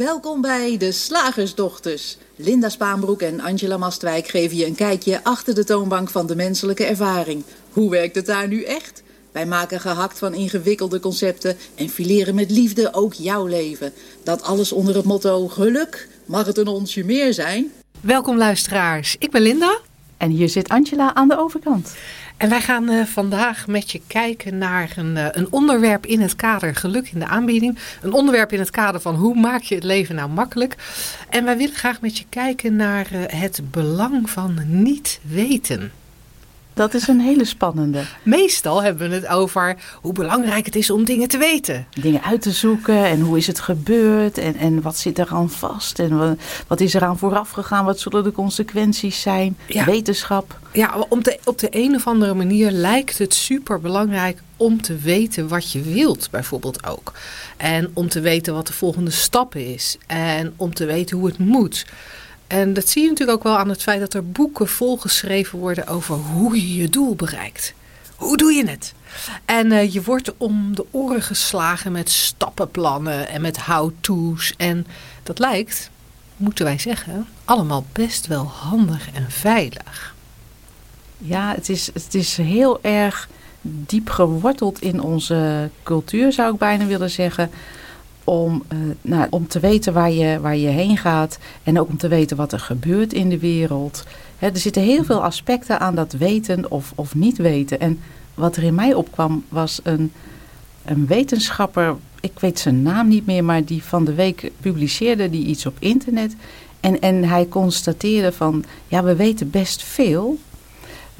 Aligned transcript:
Welkom 0.00 0.40
bij 0.40 0.76
de 0.76 0.92
Slagersdochters. 0.92 2.16
Linda 2.36 2.68
Spaanbroek 2.68 3.20
en 3.22 3.40
Angela 3.40 3.76
Mastwijk 3.76 4.28
geven 4.28 4.56
je 4.56 4.66
een 4.66 4.74
kijkje 4.74 5.24
achter 5.24 5.54
de 5.54 5.64
toonbank 5.64 6.10
van 6.10 6.26
de 6.26 6.36
menselijke 6.36 6.84
ervaring. 6.84 7.44
Hoe 7.72 7.90
werkt 7.90 8.14
het 8.14 8.26
daar 8.26 8.48
nu 8.48 8.62
echt? 8.62 9.02
Wij 9.32 9.46
maken 9.46 9.80
gehakt 9.80 10.18
van 10.18 10.34
ingewikkelde 10.34 11.00
concepten 11.00 11.56
en 11.74 11.88
fileren 11.88 12.34
met 12.34 12.50
liefde 12.50 12.94
ook 12.94 13.12
jouw 13.12 13.46
leven. 13.46 13.92
Dat 14.24 14.42
alles 14.42 14.72
onder 14.72 14.96
het 14.96 15.04
motto 15.04 15.48
geluk. 15.48 16.08
Mag 16.24 16.46
het 16.46 16.58
een 16.58 16.68
onsje 16.68 17.04
meer 17.04 17.34
zijn? 17.34 17.72
Welkom 18.00 18.36
luisteraars, 18.36 19.16
ik 19.18 19.30
ben 19.30 19.42
Linda. 19.42 19.80
En 20.20 20.30
hier 20.30 20.48
zit 20.48 20.68
Angela 20.68 21.14
aan 21.14 21.28
de 21.28 21.38
overkant. 21.38 21.96
En 22.36 22.48
wij 22.48 22.60
gaan 22.60 22.90
uh, 22.90 23.04
vandaag 23.04 23.66
met 23.66 23.90
je 23.90 24.00
kijken 24.06 24.58
naar 24.58 24.92
een, 24.96 25.16
uh, 25.16 25.26
een 25.30 25.46
onderwerp 25.50 26.06
in 26.06 26.20
het 26.20 26.36
kader 26.36 26.74
geluk 26.74 27.10
in 27.12 27.18
de 27.18 27.26
aanbieding. 27.26 27.78
Een 28.02 28.12
onderwerp 28.12 28.52
in 28.52 28.58
het 28.58 28.70
kader 28.70 29.00
van 29.00 29.14
hoe 29.14 29.34
maak 29.34 29.62
je 29.62 29.74
het 29.74 29.84
leven 29.84 30.14
nou 30.14 30.30
makkelijk. 30.30 30.76
En 31.28 31.44
wij 31.44 31.56
willen 31.56 31.74
graag 31.74 32.00
met 32.00 32.18
je 32.18 32.24
kijken 32.28 32.76
naar 32.76 33.06
uh, 33.12 33.20
het 33.26 33.60
belang 33.70 34.30
van 34.30 34.58
niet 34.66 35.20
weten. 35.22 35.92
Dat 36.80 36.94
is 36.94 37.08
een 37.08 37.20
hele 37.20 37.44
spannende. 37.44 38.02
Meestal 38.22 38.82
hebben 38.82 39.08
we 39.08 39.14
het 39.14 39.26
over 39.26 39.76
hoe 40.00 40.12
belangrijk 40.12 40.66
het 40.66 40.76
is 40.76 40.90
om 40.90 41.04
dingen 41.04 41.28
te 41.28 41.38
weten. 41.38 41.86
Dingen 42.00 42.22
uit 42.22 42.42
te 42.42 42.50
zoeken 42.50 43.04
en 43.04 43.20
hoe 43.20 43.36
is 43.36 43.46
het 43.46 43.60
gebeurd 43.60 44.38
en, 44.38 44.56
en 44.56 44.82
wat 44.82 44.96
zit 44.96 45.18
er 45.18 45.28
aan 45.28 45.50
vast 45.50 45.98
en 45.98 46.18
wat, 46.18 46.36
wat 46.66 46.80
is 46.80 46.94
er 46.94 47.04
aan 47.04 47.18
vooraf 47.18 47.50
gegaan, 47.50 47.84
wat 47.84 48.00
zullen 48.00 48.24
de 48.24 48.32
consequenties 48.32 49.20
zijn, 49.20 49.56
ja. 49.66 49.84
wetenschap. 49.84 50.58
Ja, 50.72 51.06
op 51.08 51.24
de, 51.24 51.38
op 51.44 51.58
de 51.58 51.68
een 51.70 51.94
of 51.94 52.06
andere 52.06 52.34
manier 52.34 52.70
lijkt 52.70 53.18
het 53.18 53.34
super 53.34 53.80
belangrijk 53.80 54.42
om 54.56 54.82
te 54.82 54.96
weten 54.96 55.48
wat 55.48 55.72
je 55.72 55.82
wilt, 55.82 56.28
bijvoorbeeld 56.30 56.86
ook. 56.86 57.12
En 57.56 57.90
om 57.92 58.08
te 58.08 58.20
weten 58.20 58.54
wat 58.54 58.66
de 58.66 58.72
volgende 58.72 59.10
stap 59.10 59.54
is 59.54 59.98
en 60.06 60.52
om 60.56 60.74
te 60.74 60.84
weten 60.84 61.16
hoe 61.16 61.26
het 61.26 61.38
moet. 61.38 61.86
En 62.50 62.72
dat 62.72 62.88
zie 62.88 63.02
je 63.02 63.08
natuurlijk 63.08 63.38
ook 63.38 63.44
wel 63.44 63.58
aan 63.58 63.68
het 63.68 63.82
feit 63.82 64.00
dat 64.00 64.14
er 64.14 64.30
boeken 64.30 64.68
volgeschreven 64.68 65.58
worden 65.58 65.86
over 65.86 66.14
hoe 66.14 66.54
je 66.54 66.76
je 66.76 66.88
doel 66.88 67.14
bereikt. 67.14 67.74
Hoe 68.16 68.36
doe 68.36 68.52
je 68.52 68.68
het? 68.68 68.94
En 69.44 69.72
uh, 69.72 69.92
je 69.92 70.02
wordt 70.02 70.36
om 70.36 70.74
de 70.74 70.84
oren 70.90 71.22
geslagen 71.22 71.92
met 71.92 72.10
stappenplannen 72.10 73.28
en 73.28 73.40
met 73.40 73.58
how-to's. 73.58 74.54
En 74.56 74.86
dat 75.22 75.38
lijkt, 75.38 75.90
moeten 76.36 76.64
wij 76.64 76.78
zeggen, 76.78 77.26
allemaal 77.44 77.84
best 77.92 78.26
wel 78.26 78.44
handig 78.44 79.12
en 79.12 79.30
veilig. 79.30 80.14
Ja, 81.18 81.54
het 81.54 81.68
is, 81.68 81.86
het 81.86 82.14
is 82.14 82.36
heel 82.36 82.82
erg 82.82 83.28
diep 83.62 84.10
geworteld 84.10 84.80
in 84.80 85.00
onze 85.00 85.70
cultuur, 85.82 86.32
zou 86.32 86.52
ik 86.52 86.58
bijna 86.58 86.86
willen 86.86 87.10
zeggen 87.10 87.50
om, 88.24 88.62
uh, 88.72 88.78
nou, 89.00 89.26
om 89.30 89.48
te 89.48 89.60
weten 89.60 89.92
waar 89.92 90.10
je, 90.10 90.40
waar 90.40 90.56
je 90.56 90.68
heen 90.68 90.96
gaat 90.96 91.38
en 91.62 91.80
ook 91.80 91.88
om 91.88 91.96
te 91.96 92.08
weten 92.08 92.36
wat 92.36 92.52
er 92.52 92.60
gebeurt 92.60 93.12
in 93.12 93.28
de 93.28 93.38
wereld. 93.38 94.04
er 94.38 94.56
zitten 94.56 94.82
heel 94.82 95.04
veel 95.04 95.22
aspecten 95.22 95.80
aan 95.80 95.94
dat 95.94 96.12
weten 96.12 96.70
of, 96.70 96.92
of 96.94 97.14
niet 97.14 97.36
weten. 97.36 97.80
En 97.80 98.00
wat 98.34 98.56
er 98.56 98.62
in 98.62 98.74
mij 98.74 98.94
opkwam 98.94 99.44
was 99.48 99.80
een, 99.82 100.12
een 100.84 101.06
wetenschapper, 101.06 101.96
ik 102.20 102.38
weet 102.38 102.58
zijn 102.58 102.82
naam 102.82 103.08
niet 103.08 103.26
meer, 103.26 103.44
maar 103.44 103.64
die 103.64 103.82
van 103.82 104.04
de 104.04 104.14
week 104.14 104.50
publiceerde 104.60 105.30
die 105.30 105.46
iets 105.46 105.66
op 105.66 105.76
internet. 105.78 106.36
En, 106.80 107.00
en 107.00 107.24
hij 107.24 107.48
constateerde 107.48 108.32
van, 108.32 108.64
ja, 108.88 109.02
we 109.02 109.16
weten 109.16 109.50
best 109.50 109.82
veel, 109.82 110.38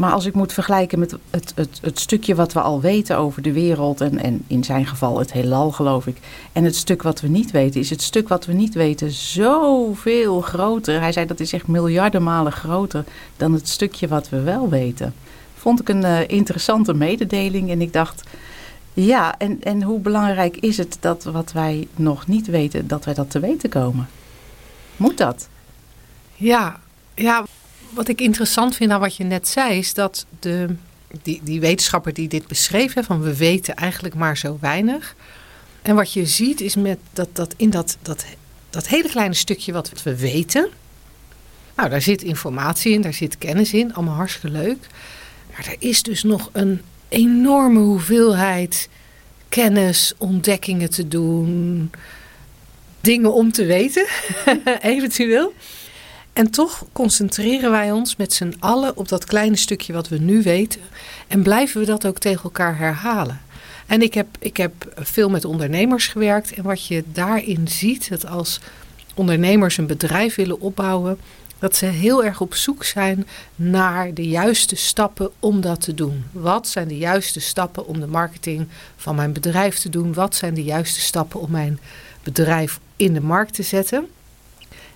maar 0.00 0.12
als 0.12 0.26
ik 0.26 0.34
moet 0.34 0.52
vergelijken 0.52 0.98
met 0.98 1.16
het, 1.30 1.52
het, 1.54 1.78
het 1.82 1.98
stukje 1.98 2.34
wat 2.34 2.52
we 2.52 2.60
al 2.60 2.80
weten 2.80 3.16
over 3.16 3.42
de 3.42 3.52
wereld, 3.52 4.00
en, 4.00 4.18
en 4.18 4.44
in 4.46 4.64
zijn 4.64 4.86
geval 4.86 5.18
het 5.18 5.32
heelal 5.32 5.70
geloof 5.70 6.06
ik, 6.06 6.16
en 6.52 6.64
het 6.64 6.76
stuk 6.76 7.02
wat 7.02 7.20
we 7.20 7.28
niet 7.28 7.50
weten, 7.50 7.80
is 7.80 7.90
het 7.90 8.02
stuk 8.02 8.28
wat 8.28 8.46
we 8.46 8.52
niet 8.52 8.74
weten 8.74 9.10
zoveel 9.10 10.40
groter. 10.40 11.00
Hij 11.00 11.12
zei 11.12 11.27
dat 11.27 11.40
is 11.40 11.52
echt 11.52 11.66
miljarden 11.66 12.22
malen 12.22 12.52
groter 12.52 13.05
dan 13.36 13.52
het 13.52 13.68
stukje 13.68 14.08
wat 14.08 14.28
we 14.28 14.40
wel 14.40 14.68
weten. 14.68 15.14
Vond 15.55 15.80
ik 15.80 15.89
een 15.89 16.05
uh, 16.05 16.28
interessante 16.28 16.94
mededeling 16.94 17.70
en 17.70 17.80
ik 17.80 17.92
dacht, 17.92 18.22
ja, 18.92 19.39
en, 19.39 19.62
en 19.62 19.83
hoe 19.83 20.00
belangrijk 20.00 20.56
is 20.56 20.77
het 20.77 20.96
dat 21.00 21.24
wat 21.24 21.52
wij 21.52 21.89
nog 21.96 22.27
niet 22.27 22.46
weten, 22.46 22.89
dat 22.89 23.05
wij 23.05 23.14
dat 23.14 23.30
te 23.30 23.40
weten 23.40 23.70
komen? 23.70 24.08
Moet 24.96 25.18
dat? 25.18 25.48
Ja, 26.36 26.80
ja 27.14 27.44
wat 27.90 28.08
ik 28.08 28.20
interessant 28.20 28.77
vind 28.77 28.90
aan 28.90 29.01
wat 29.01 29.17
je 29.17 29.24
net 29.24 29.48
zei, 29.48 29.78
is 29.78 29.95
dat 29.95 30.27
de, 30.40 30.74
die, 31.23 31.40
die 31.45 31.61
wetenschapper 31.61 32.12
die 32.14 32.28
dit 32.28 32.46
beschreef, 32.46 32.95
hè, 32.95 33.02
van 33.02 33.20
we 33.20 33.36
weten 33.36 33.74
eigenlijk 33.74 34.14
maar 34.14 34.36
zo 34.36 34.58
weinig. 34.61 35.14
En 35.83 35.95
wat 35.95 36.12
je 36.12 36.27
ziet 36.27 36.61
is 36.61 36.77
met 36.77 36.98
dat, 37.12 37.28
dat 37.33 37.55
in 37.56 37.70
dat, 37.70 37.96
dat, 38.02 38.24
dat 38.70 38.89
hele 38.89 39.08
kleine 39.08 39.34
stukje 39.34 39.73
wat 39.73 40.02
we 40.02 40.17
weten. 40.17 40.68
Nou, 41.77 41.89
daar 41.89 42.02
zit 42.02 42.23
informatie 42.23 42.92
in, 42.92 43.01
daar 43.01 43.14
zit 43.14 43.39
kennis 43.39 43.73
in, 43.73 43.95
allemaal 43.95 44.14
hartstikke 44.14 44.57
leuk. 44.57 44.86
Maar 45.51 45.67
er 45.67 45.77
is 45.78 46.02
dus 46.02 46.22
nog 46.22 46.48
een 46.52 46.80
enorme 47.08 47.78
hoeveelheid 47.78 48.89
kennis, 49.48 50.12
ontdekkingen 50.18 50.90
te 50.90 51.08
doen, 51.08 51.90
dingen 53.01 53.33
om 53.33 53.52
te 53.52 53.64
weten, 53.64 54.07
eventueel. 54.80 55.55
En 56.33 56.51
toch 56.51 56.85
concentreren 56.92 57.70
wij 57.70 57.92
ons 57.92 58.17
met 58.17 58.33
z'n 58.33 58.55
allen 58.58 58.96
op 58.96 59.08
dat 59.08 59.24
kleine 59.24 59.57
stukje 59.57 59.92
wat 59.92 60.08
we 60.08 60.18
nu 60.18 60.42
weten. 60.42 60.80
En 61.27 61.42
blijven 61.42 61.80
we 61.80 61.86
dat 61.86 62.07
ook 62.07 62.18
tegen 62.18 62.42
elkaar 62.42 62.79
herhalen. 62.79 63.41
En 63.86 64.02
ik 64.02 64.14
heb, 64.14 64.27
ik 64.39 64.57
heb 64.57 64.73
veel 64.96 65.30
met 65.30 65.45
ondernemers 65.45 66.08
gewerkt. 66.08 66.52
En 66.52 66.63
wat 66.63 66.86
je 66.86 67.05
daarin 67.13 67.69
ziet, 67.69 68.08
dat 68.08 68.27
als 68.27 68.61
ondernemers 69.14 69.77
een 69.77 69.86
bedrijf 69.86 70.35
willen 70.35 70.61
opbouwen, 70.61 71.19
dat 71.58 71.77
ze 71.77 71.86
heel 71.86 72.24
erg 72.24 72.40
op 72.40 72.55
zoek 72.55 72.85
zijn 72.85 73.27
naar 73.57 74.14
de 74.14 74.29
juiste 74.29 74.77
stappen 74.77 75.30
om 75.39 75.61
dat 75.61 75.80
te 75.80 75.95
doen. 75.95 76.24
Wat 76.33 76.69
zijn 76.69 76.89
de 76.89 76.98
juiste 76.98 77.40
stappen 77.40 77.86
om 77.86 78.01
de 78.01 78.07
marketing 78.07 78.69
van 78.96 79.14
mijn 79.14 79.33
bedrijf 79.33 79.79
te 79.79 79.89
doen? 79.89 80.14
Wat 80.14 80.35
zijn 80.35 80.55
de 80.55 80.64
juiste 80.64 81.01
stappen 81.01 81.40
om 81.40 81.51
mijn 81.51 81.80
bedrijf 82.23 82.80
in 82.96 83.14
de 83.14 83.20
markt 83.20 83.55
te 83.55 83.63
zetten? 83.63 84.08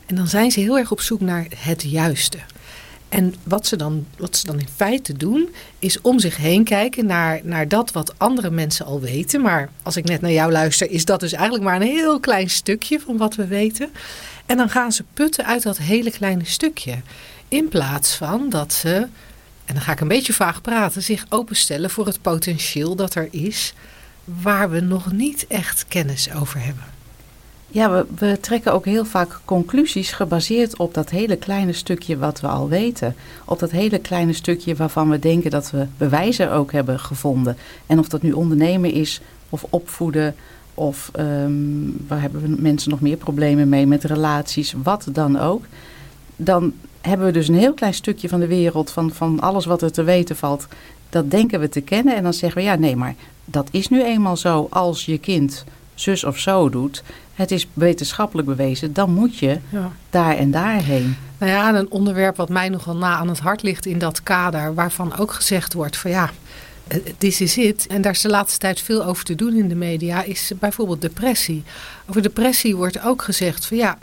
En 0.07 0.15
dan 0.15 0.29
zijn 0.29 0.51
ze 0.51 0.61
heel 0.61 0.79
erg 0.79 0.91
op 0.91 1.01
zoek 1.01 1.21
naar 1.21 1.47
het 1.57 1.83
juiste. 1.83 2.39
En 3.09 3.35
wat 3.43 3.67
ze, 3.67 3.77
dan, 3.77 4.07
wat 4.17 4.37
ze 4.37 4.47
dan 4.47 4.61
in 4.61 4.69
feite 4.77 5.13
doen, 5.13 5.49
is 5.79 6.01
om 6.01 6.19
zich 6.19 6.37
heen 6.37 6.65
kijken 6.65 7.07
naar, 7.07 7.41
naar 7.43 7.69
dat 7.69 7.93
wat 7.93 8.19
andere 8.19 8.51
mensen 8.51 8.87
al 8.87 9.01
weten. 9.01 9.41
Maar 9.41 9.69
als 9.83 9.97
ik 9.97 10.05
net 10.05 10.21
naar 10.21 10.33
jou 10.33 10.53
luister, 10.53 10.91
is 10.91 11.05
dat 11.05 11.21
dus 11.21 11.33
eigenlijk 11.33 11.65
maar 11.65 11.77
een 11.77 11.83
heel 11.83 12.21
klein 12.21 12.51
stukje 12.51 13.01
van 13.01 13.17
wat 13.17 13.35
we 13.35 13.47
weten. 13.47 13.91
En 14.47 14.57
dan 14.57 14.71
gaan 14.71 14.93
ze 14.93 15.05
putten 15.15 15.47
uit 15.47 15.63
dat 15.63 15.79
hele 15.79 16.11
kleine 16.11 16.45
stukje. 16.45 16.97
In 17.49 17.69
plaats 17.69 18.15
van 18.15 18.49
dat 18.49 18.73
ze, 18.73 18.95
en 19.65 19.75
dan 19.75 19.81
ga 19.81 19.93
ik 19.93 20.01
een 20.01 20.09
beetje 20.09 20.33
vaag 20.33 20.61
praten, 20.61 21.03
zich 21.03 21.27
openstellen 21.29 21.91
voor 21.91 22.07
het 22.07 22.23
potentieel 22.23 22.97
dat 22.97 23.15
er 23.15 23.29
is 23.31 23.75
waar 24.25 24.71
we 24.71 24.81
nog 24.81 25.13
niet 25.13 25.47
echt 25.47 25.85
kennis 25.89 26.33
over 26.33 26.65
hebben. 26.65 26.85
Ja, 27.75 28.05
we, 28.19 28.41
trekken 28.41 28.73
ook 28.73 28.85
heel 28.85 29.05
vaak 29.05 29.41
conclusies 29.45 30.13
gebaseerd 30.13 30.77
op 30.77 30.95
dat 30.95 31.11
hele 31.11 31.37
kleine 31.37 31.73
stukje 31.73 32.19
wat 32.19 32.41
we 32.41 32.47
al 32.47 32.69
weten. 32.69 33.15
Op 33.45 33.59
dat 33.59 33.71
hele 33.71 33.99
kleine 33.99 34.33
stukje 34.33 34.75
waarvan 34.75 35.11
we 35.11 35.19
denken 35.19 35.51
dat 35.51 35.71
we 35.71 35.87
bewijzen 35.99 36.53
ook 36.53 36.73
hebben 36.73 37.01
gevonden. 37.01 37.57
En 37.87 37.99
of 37.99 38.09
dat 38.09 38.23
nu 38.23 38.33
ondernemen 38.33 38.93
is 38.93 39.21
of 39.49 39.65
opvoeden 39.71 40.35
of 40.75 41.11
um, 41.19 42.05
waar 42.09 42.21
hebben 42.21 42.43
we 42.43 42.49
mensen 42.49 42.91
nog 42.91 43.01
meer 43.01 43.17
problemen 43.17 43.69
mee 43.69 43.87
met 43.87 44.05
relaties, 44.05 44.75
wat 44.83 45.07
dan 45.13 45.39
ook. 45.39 45.65
Dan 46.37 46.73
hebben 47.01 47.27
we 47.27 47.33
dus 47.33 47.49
een 47.49 47.59
heel 47.59 47.75
klein 47.75 47.95
stukje 47.95 48.29
van 48.29 48.41
de 48.41 48.47
wereld, 48.47 48.91
van, 48.91 49.13
van 49.13 49.41
alles 49.41 49.65
wat 49.65 49.83
er 49.83 49.93
te 49.93 50.03
weten 50.03 50.37
valt. 50.37 50.67
Dat 51.09 51.31
denken 51.31 51.61
we 51.61 51.69
te 51.69 51.81
kennen 51.81 52.17
en 52.17 52.23
dan 52.23 52.35
zeggen 52.35 52.61
we 52.61 52.67
ja, 52.67 52.75
nee, 52.75 52.97
maar 52.97 53.15
dat 53.45 53.69
is 53.71 53.89
nu 53.89 54.05
eenmaal 54.05 54.37
zo 54.37 54.67
als 54.71 55.05
je 55.05 55.19
kind 55.19 55.65
zus 55.95 56.25
of 56.25 56.39
zo 56.39 56.69
doet 56.69 57.03
het 57.35 57.51
is 57.51 57.67
wetenschappelijk 57.73 58.49
bewezen, 58.49 58.93
dan 58.93 59.11
moet 59.11 59.39
je 59.39 59.59
ja. 59.69 59.93
daar 60.11 60.37
en 60.37 60.51
daarheen. 60.51 61.17
Nou 61.39 61.53
ja, 61.53 61.75
een 61.75 61.91
onderwerp 61.91 62.37
wat 62.37 62.49
mij 62.49 62.69
nogal 62.69 62.97
na 62.97 63.17
aan 63.17 63.29
het 63.29 63.39
hart 63.39 63.63
ligt 63.63 63.87
in 63.87 63.99
dat 63.99 64.23
kader, 64.23 64.75
waarvan 64.75 65.17
ook 65.17 65.33
gezegd 65.33 65.73
wordt 65.73 65.97
van 65.97 66.11
ja, 66.11 66.31
this 67.19 67.41
is 67.41 67.57
it. 67.57 67.87
En 67.87 68.03
daar 68.03 68.13
is 68.13 68.21
de 68.21 68.29
laatste 68.29 68.59
tijd 68.59 68.81
veel 68.81 69.05
over 69.05 69.25
te 69.25 69.35
doen 69.35 69.55
in 69.55 69.69
de 69.69 69.75
media, 69.75 70.23
is 70.23 70.53
bijvoorbeeld 70.59 71.01
depressie. 71.01 71.63
Over 72.07 72.23
depressie 72.23 72.77
wordt 72.77 73.03
ook 73.03 73.23
gezegd 73.23 73.67
van 73.67 73.77
ja, 73.77 73.99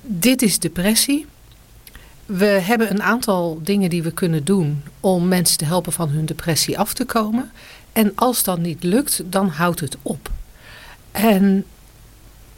dit 0.00 0.42
is 0.42 0.58
depressie. 0.58 1.26
We 2.26 2.44
hebben 2.44 2.90
een 2.90 3.02
aantal 3.02 3.60
dingen 3.62 3.90
die 3.90 4.02
we 4.02 4.12
kunnen 4.12 4.44
doen 4.44 4.82
om 5.00 5.28
mensen 5.28 5.58
te 5.58 5.64
helpen 5.64 5.92
van 5.92 6.08
hun 6.08 6.26
depressie 6.26 6.78
af 6.78 6.94
te 6.94 7.04
komen. 7.04 7.50
En 7.92 8.12
als 8.14 8.42
dat 8.42 8.58
niet 8.58 8.82
lukt, 8.82 9.22
dan 9.24 9.48
houdt 9.48 9.80
het 9.80 9.96
op. 10.02 10.30
En 11.10 11.64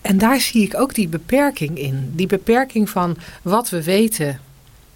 en 0.05 0.19
daar 0.19 0.41
zie 0.41 0.63
ik 0.63 0.77
ook 0.77 0.95
die 0.95 1.09
beperking 1.09 1.79
in. 1.79 2.13
Die 2.15 2.27
beperking 2.27 2.91
van 2.91 3.17
wat 3.43 3.69
we 3.69 3.83
weten 3.83 4.41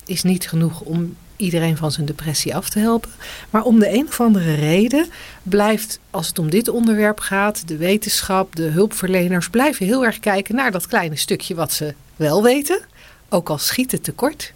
is 0.05 0.23
niet 0.23 0.49
genoeg 0.49 0.81
om 0.81 1.17
iedereen 1.37 1.77
van 1.77 1.93
zijn 1.93 2.07
depressie 2.07 2.57
af 2.57 2.69
te 2.69 2.79
helpen. 2.79 3.11
Maar 3.51 3.63
om 3.63 3.79
de 3.79 3.93
een 3.93 4.07
of 4.07 4.21
andere 4.21 4.55
reden 4.55 5.07
blijft, 5.43 5.99
als 6.11 6.29
het 6.29 6.39
om 6.39 6.51
dit 6.51 6.69
onderwerp 6.69 7.21
gaat, 7.21 7.69
de 7.69 7.77
wetenschap, 7.77 8.57
de 8.57 8.63
hulpverleners 8.63 9.51
blijven 9.51 9.87
heel 9.87 10.05
erg 10.05 10.21
kijken 10.21 10.55
naar 10.55 10.71
dat 10.71 10.87
kleine 10.87 11.17
stukje 11.17 11.55
wat 11.55 11.73
ze 11.73 11.95
wel 12.17 12.43
weten. 12.43 12.81
Ook 13.29 13.49
al 13.49 13.59
schiet 13.59 13.93
het 13.93 14.05
tekort. 14.05 14.53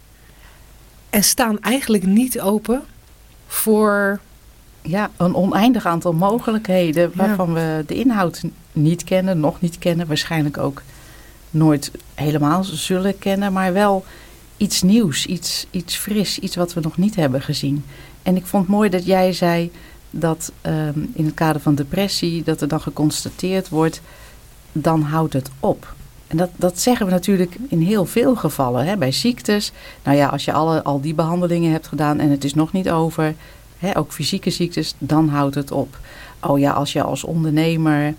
En 1.09 1.23
staan 1.23 1.61
eigenlijk 1.61 2.05
niet 2.05 2.41
open 2.41 2.83
voor 3.47 4.19
ja, 4.83 5.09
een 5.17 5.35
oneindig 5.35 5.85
aantal 5.85 6.13
mogelijkheden 6.13 7.11
waarvan 7.15 7.53
we 7.53 7.83
de 7.87 7.95
inhoud 7.95 8.43
niet 8.71 9.03
kennen, 9.03 9.39
nog 9.39 9.61
niet 9.61 9.77
kennen, 9.77 10.07
waarschijnlijk 10.07 10.57
ook 10.57 10.81
nooit 11.49 11.91
helemaal 12.13 12.63
zullen 12.63 13.17
kennen, 13.17 13.53
maar 13.53 13.73
wel 13.73 14.05
iets 14.57 14.81
nieuws, 14.81 15.25
iets, 15.25 15.65
iets 15.71 15.95
fris, 15.95 16.39
iets 16.39 16.55
wat 16.55 16.73
we 16.73 16.81
nog 16.81 16.97
niet 16.97 17.15
hebben 17.15 17.41
gezien. 17.41 17.85
En 18.23 18.35
ik 18.35 18.45
vond 18.45 18.63
het 18.63 18.75
mooi 18.75 18.89
dat 18.89 19.05
jij 19.05 19.33
zei 19.33 19.71
dat 20.09 20.51
ehm, 20.61 20.99
in 21.13 21.25
het 21.25 21.33
kader 21.33 21.61
van 21.61 21.75
depressie, 21.75 22.43
dat 22.43 22.61
er 22.61 22.67
dan 22.67 22.81
geconstateerd 22.81 23.69
wordt, 23.69 24.01
dan 24.71 25.01
houdt 25.01 25.33
het 25.33 25.49
op. 25.59 25.93
En 26.27 26.37
dat, 26.37 26.49
dat 26.55 26.79
zeggen 26.79 27.05
we 27.05 27.11
natuurlijk 27.11 27.57
in 27.67 27.81
heel 27.81 28.05
veel 28.05 28.35
gevallen. 28.35 28.85
Hè? 28.85 28.97
Bij 28.97 29.11
ziektes, 29.11 29.71
nou 30.03 30.17
ja, 30.17 30.27
als 30.27 30.45
je 30.45 30.53
alle, 30.53 30.83
al 30.83 31.01
die 31.01 31.13
behandelingen 31.13 31.71
hebt 31.71 31.87
gedaan 31.87 32.19
en 32.19 32.29
het 32.29 32.43
is 32.43 32.53
nog 32.53 32.71
niet 32.71 32.89
over, 32.89 33.35
hè, 33.83 33.97
ook 33.97 34.11
fysieke 34.11 34.49
ziektes, 34.49 34.93
dan 34.97 35.29
houdt 35.29 35.55
het 35.55 35.71
op. 35.71 35.99
Oh 36.39 36.59
ja, 36.59 36.71
als 36.71 36.93
je 36.93 37.03
als 37.03 37.23
ondernemer 37.23 38.13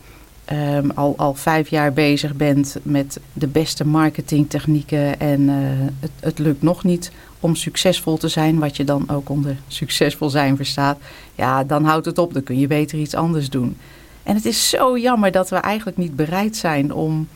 um, 0.52 0.90
al, 0.90 1.14
al 1.16 1.34
vijf 1.34 1.68
jaar 1.68 1.92
bezig 1.92 2.34
bent 2.34 2.76
met 2.82 3.20
de 3.32 3.46
beste 3.46 3.86
marketingtechnieken 3.86 5.20
en 5.20 5.40
uh, 5.40 5.54
het, 6.00 6.10
het 6.20 6.38
lukt 6.38 6.62
nog 6.62 6.84
niet 6.84 7.10
om 7.40 7.54
succesvol 7.54 8.16
te 8.16 8.28
zijn, 8.28 8.58
wat 8.58 8.76
je 8.76 8.84
dan 8.84 9.10
ook 9.10 9.28
onder 9.28 9.56
succesvol 9.68 10.30
zijn 10.30 10.56
verstaat, 10.56 10.98
ja, 11.34 11.64
dan 11.64 11.84
houdt 11.84 12.06
het 12.06 12.18
op. 12.18 12.34
Dan 12.34 12.42
kun 12.42 12.58
je 12.58 12.66
beter 12.66 12.98
iets 12.98 13.14
anders 13.14 13.50
doen. 13.50 13.76
En 14.22 14.34
het 14.34 14.44
is 14.44 14.68
zo 14.68 14.98
jammer 14.98 15.32
dat 15.32 15.50
we 15.50 15.56
eigenlijk 15.56 15.96
niet 15.96 16.16
bereid 16.16 16.56
zijn 16.56 16.92
om, 16.92 17.28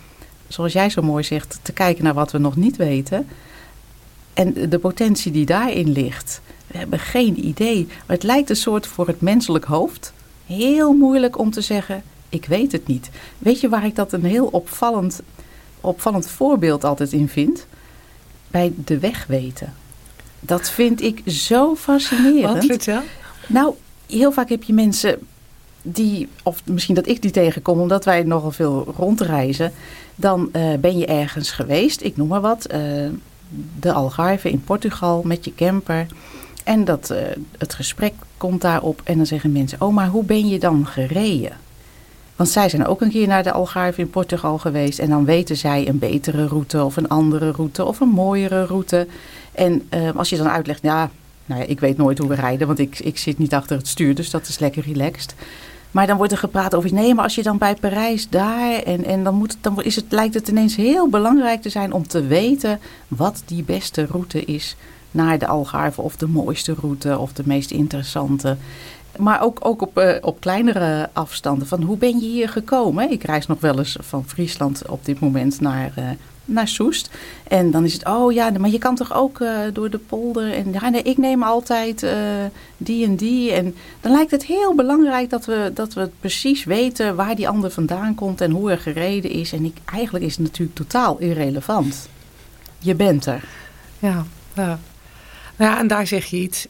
zoals 0.48 0.72
jij 0.72 0.90
zo 0.90 1.02
mooi 1.02 1.24
zegt, 1.24 1.58
te 1.62 1.72
kijken 1.72 2.04
naar 2.04 2.14
wat 2.14 2.32
we 2.32 2.38
nog 2.38 2.56
niet 2.56 2.76
weten. 2.76 3.26
En 4.34 4.68
de 4.68 4.78
potentie 4.78 5.32
die 5.32 5.46
daarin 5.46 5.92
ligt. 5.92 6.40
We 6.68 6.78
hebben 6.78 6.98
geen 6.98 7.46
idee. 7.46 7.86
Maar 7.86 8.16
het 8.16 8.22
lijkt 8.22 8.50
een 8.50 8.56
soort 8.56 8.86
voor 8.86 9.06
het 9.06 9.20
menselijk 9.20 9.64
hoofd 9.64 10.12
heel 10.46 10.92
moeilijk 10.92 11.38
om 11.38 11.50
te 11.50 11.60
zeggen: 11.60 12.02
ik 12.28 12.44
weet 12.44 12.72
het 12.72 12.86
niet. 12.86 13.10
Weet 13.38 13.60
je 13.60 13.68
waar 13.68 13.84
ik 13.84 13.94
dat 13.94 14.12
een 14.12 14.24
heel 14.24 14.46
opvallend, 14.46 15.20
opvallend 15.80 16.28
voorbeeld 16.28 16.84
altijd 16.84 17.12
in 17.12 17.28
vind? 17.28 17.66
Bij 18.50 18.72
de 18.84 18.98
weg 18.98 19.26
weten. 19.26 19.74
Dat 20.40 20.70
vind 20.70 21.02
ik 21.02 21.22
zo 21.26 21.76
fascinerend. 21.76 22.54
Wat 22.54 22.64
vertel? 22.64 23.00
Nou, 23.46 23.74
heel 24.06 24.32
vaak 24.32 24.48
heb 24.48 24.62
je 24.62 24.72
mensen 24.72 25.18
die, 25.82 26.28
of 26.42 26.62
misschien 26.64 26.94
dat 26.94 27.08
ik 27.08 27.22
die 27.22 27.30
tegenkom, 27.30 27.80
omdat 27.80 28.04
wij 28.04 28.22
nogal 28.22 28.50
veel 28.50 28.94
rondreizen. 28.96 29.72
Dan 30.14 30.48
uh, 30.52 30.74
ben 30.74 30.98
je 30.98 31.06
ergens 31.06 31.50
geweest, 31.50 32.02
ik 32.02 32.16
noem 32.16 32.28
maar 32.28 32.40
wat. 32.40 32.72
Uh, 32.74 33.08
de 33.80 33.92
Algarve 33.92 34.50
in 34.50 34.64
Portugal 34.64 35.22
met 35.24 35.44
je 35.44 35.54
camper. 35.54 36.06
En 36.68 36.84
dat, 36.84 37.10
uh, 37.10 37.18
het 37.58 37.74
gesprek 37.74 38.12
komt 38.36 38.60
daarop 38.60 39.00
en 39.04 39.16
dan 39.16 39.26
zeggen 39.26 39.52
mensen: 39.52 39.80
Oh, 39.80 39.94
maar 39.94 40.08
hoe 40.08 40.24
ben 40.24 40.48
je 40.48 40.58
dan 40.58 40.86
gereden? 40.86 41.52
Want 42.36 42.48
zij 42.48 42.68
zijn 42.68 42.86
ook 42.86 43.00
een 43.00 43.10
keer 43.10 43.26
naar 43.26 43.42
de 43.42 43.52
Algarve 43.52 44.00
in 44.00 44.10
Portugal 44.10 44.58
geweest. 44.58 44.98
En 44.98 45.08
dan 45.08 45.24
weten 45.24 45.56
zij 45.56 45.88
een 45.88 45.98
betere 45.98 46.46
route 46.46 46.84
of 46.84 46.96
een 46.96 47.08
andere 47.08 47.50
route 47.50 47.84
of 47.84 48.00
een 48.00 48.08
mooiere 48.08 48.64
route. 48.64 49.06
En 49.52 49.88
uh, 49.94 50.10
als 50.16 50.28
je 50.28 50.36
dan 50.36 50.48
uitlegt, 50.48 50.82
ja, 50.82 51.10
nou 51.46 51.60
ja, 51.60 51.66
ik 51.66 51.80
weet 51.80 51.96
nooit 51.96 52.18
hoe 52.18 52.28
we 52.28 52.34
rijden, 52.34 52.66
want 52.66 52.78
ik, 52.78 52.98
ik 52.98 53.18
zit 53.18 53.38
niet 53.38 53.54
achter 53.54 53.76
het 53.76 53.88
stuur, 53.88 54.14
dus 54.14 54.30
dat 54.30 54.48
is 54.48 54.58
lekker 54.58 54.82
relaxed. 54.82 55.34
Maar 55.90 56.06
dan 56.06 56.16
wordt 56.16 56.32
er 56.32 56.38
gepraat 56.38 56.74
over, 56.74 56.92
nee, 56.92 57.14
maar 57.14 57.24
als 57.24 57.34
je 57.34 57.42
dan 57.42 57.58
bij 57.58 57.74
Parijs 57.74 58.28
daar 58.28 58.72
en, 58.72 59.04
en 59.04 59.24
dan, 59.24 59.34
moet, 59.34 59.56
dan 59.60 59.82
is 59.82 59.96
het, 59.96 60.04
lijkt 60.08 60.34
het 60.34 60.48
ineens 60.48 60.76
heel 60.76 61.08
belangrijk 61.08 61.62
te 61.62 61.68
zijn 61.68 61.92
om 61.92 62.06
te 62.06 62.26
weten 62.26 62.80
wat 63.08 63.42
die 63.46 63.62
beste 63.62 64.06
route 64.06 64.44
is 64.44 64.76
naar 65.10 65.38
de 65.38 65.46
Algarve 65.46 66.00
of 66.00 66.16
de 66.16 66.28
mooiste 66.28 66.74
route 66.80 67.18
of 67.18 67.32
de 67.32 67.42
meest 67.46 67.70
interessante. 67.70 68.56
Maar 69.16 69.42
ook, 69.42 69.58
ook 69.62 69.82
op, 69.82 69.98
uh, 69.98 70.14
op 70.20 70.40
kleinere 70.40 71.08
afstanden. 71.12 71.66
Van 71.66 71.82
hoe 71.82 71.96
ben 71.96 72.18
je 72.18 72.26
hier 72.26 72.48
gekomen? 72.48 73.10
Ik 73.10 73.22
reis 73.22 73.46
nog 73.46 73.60
wel 73.60 73.78
eens 73.78 73.96
van 74.00 74.24
Friesland 74.26 74.88
op 74.88 75.04
dit 75.04 75.20
moment 75.20 75.60
naar, 75.60 75.92
uh, 75.98 76.04
naar 76.44 76.68
Soest. 76.68 77.10
En 77.48 77.70
dan 77.70 77.84
is 77.84 77.92
het, 77.92 78.06
oh 78.06 78.32
ja, 78.32 78.50
maar 78.58 78.70
je 78.70 78.78
kan 78.78 78.94
toch 78.94 79.14
ook 79.14 79.40
uh, 79.40 79.58
door 79.72 79.90
de 79.90 79.98
polder. 79.98 80.52
En 80.52 80.72
ja, 80.72 80.92
ik 81.02 81.18
neem 81.18 81.42
altijd 81.42 82.06
die 82.76 83.04
en 83.04 83.16
die. 83.16 83.52
En 83.52 83.74
dan 84.00 84.12
lijkt 84.12 84.30
het 84.30 84.44
heel 84.44 84.74
belangrijk 84.74 85.30
dat 85.30 85.44
we, 85.44 85.70
dat 85.74 85.94
we 85.94 86.10
precies 86.20 86.64
weten 86.64 87.16
waar 87.16 87.36
die 87.36 87.48
ander 87.48 87.70
vandaan 87.70 88.14
komt 88.14 88.40
en 88.40 88.50
hoe 88.50 88.70
er 88.70 88.78
gereden 88.78 89.30
is. 89.30 89.52
En 89.52 89.64
ik, 89.64 89.76
eigenlijk 89.84 90.24
is 90.24 90.36
het 90.36 90.46
natuurlijk 90.46 90.76
totaal 90.76 91.18
irrelevant. 91.18 92.08
Je 92.78 92.94
bent 92.94 93.26
er. 93.26 93.44
Ja, 93.98 94.24
ja. 94.54 94.78
Ja, 95.58 95.78
en 95.78 95.86
daar 95.86 96.06
zeg 96.06 96.24
je 96.24 96.36
iets 96.36 96.66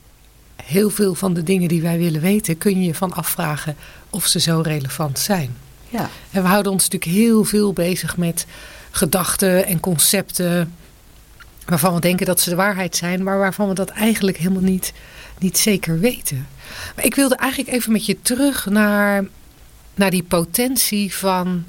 heel 0.62 0.90
veel 0.90 1.14
van 1.14 1.34
de 1.34 1.42
dingen 1.42 1.68
die 1.68 1.82
wij 1.82 1.98
willen 1.98 2.20
weten, 2.20 2.58
kun 2.58 2.80
je 2.80 2.86
je 2.86 2.94
van 2.94 3.12
afvragen 3.12 3.76
of 4.10 4.26
ze 4.26 4.40
zo 4.40 4.60
relevant 4.60 5.18
zijn. 5.18 5.56
Ja. 5.88 6.10
En 6.30 6.42
we 6.42 6.48
houden 6.48 6.72
ons 6.72 6.88
natuurlijk 6.88 7.18
heel 7.18 7.44
veel 7.44 7.72
bezig 7.72 8.16
met 8.16 8.46
gedachten 8.90 9.66
en 9.66 9.80
concepten 9.80 10.74
waarvan 11.64 11.94
we 11.94 12.00
denken 12.00 12.26
dat 12.26 12.40
ze 12.40 12.50
de 12.50 12.56
waarheid 12.56 12.96
zijn, 12.96 13.22
maar 13.22 13.38
waarvan 13.38 13.68
we 13.68 13.74
dat 13.74 13.88
eigenlijk 13.88 14.36
helemaal 14.36 14.62
niet, 14.62 14.92
niet 15.38 15.58
zeker 15.58 15.98
weten. 15.98 16.46
Maar 16.96 17.04
ik 17.04 17.14
wilde 17.14 17.36
eigenlijk 17.36 17.70
even 17.70 17.92
met 17.92 18.06
je 18.06 18.22
terug 18.22 18.66
naar, 18.66 19.24
naar 19.94 20.10
die 20.10 20.22
potentie 20.22 21.14
van 21.14 21.64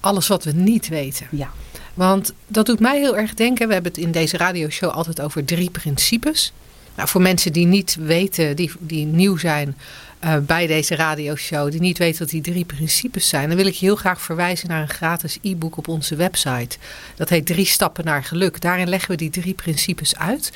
alles 0.00 0.26
wat 0.26 0.44
we 0.44 0.52
niet 0.52 0.88
weten. 0.88 1.26
Ja. 1.30 1.50
Want 1.98 2.32
dat 2.46 2.66
doet 2.66 2.80
mij 2.80 2.98
heel 2.98 3.16
erg 3.16 3.34
denken. 3.34 3.66
We 3.66 3.72
hebben 3.72 3.92
het 3.92 4.00
in 4.00 4.12
deze 4.12 4.36
radioshow 4.36 4.90
altijd 4.90 5.20
over 5.20 5.44
drie 5.44 5.70
principes. 5.70 6.52
Nou, 6.96 7.08
voor 7.08 7.22
mensen 7.22 7.52
die 7.52 7.66
niet 7.66 7.96
weten, 8.00 8.56
die, 8.56 8.70
die 8.78 9.06
nieuw 9.06 9.36
zijn 9.36 9.76
uh, 10.24 10.36
bij 10.38 10.66
deze 10.66 10.94
radioshow, 10.94 11.70
die 11.70 11.80
niet 11.80 11.98
weten 11.98 12.18
wat 12.18 12.30
die 12.30 12.40
drie 12.40 12.64
principes 12.64 13.28
zijn, 13.28 13.48
dan 13.48 13.56
wil 13.56 13.66
ik 13.66 13.74
je 13.74 13.86
heel 13.86 13.96
graag 13.96 14.20
verwijzen 14.20 14.68
naar 14.68 14.80
een 14.80 14.88
gratis 14.88 15.38
e-book 15.42 15.76
op 15.76 15.88
onze 15.88 16.16
website. 16.16 16.76
Dat 17.16 17.28
heet 17.28 17.46
Drie 17.46 17.66
Stappen 17.66 18.04
naar 18.04 18.24
Geluk. 18.24 18.60
Daarin 18.60 18.88
leggen 18.88 19.10
we 19.10 19.16
die 19.16 19.30
drie 19.30 19.54
principes 19.54 20.16
uit. 20.16 20.52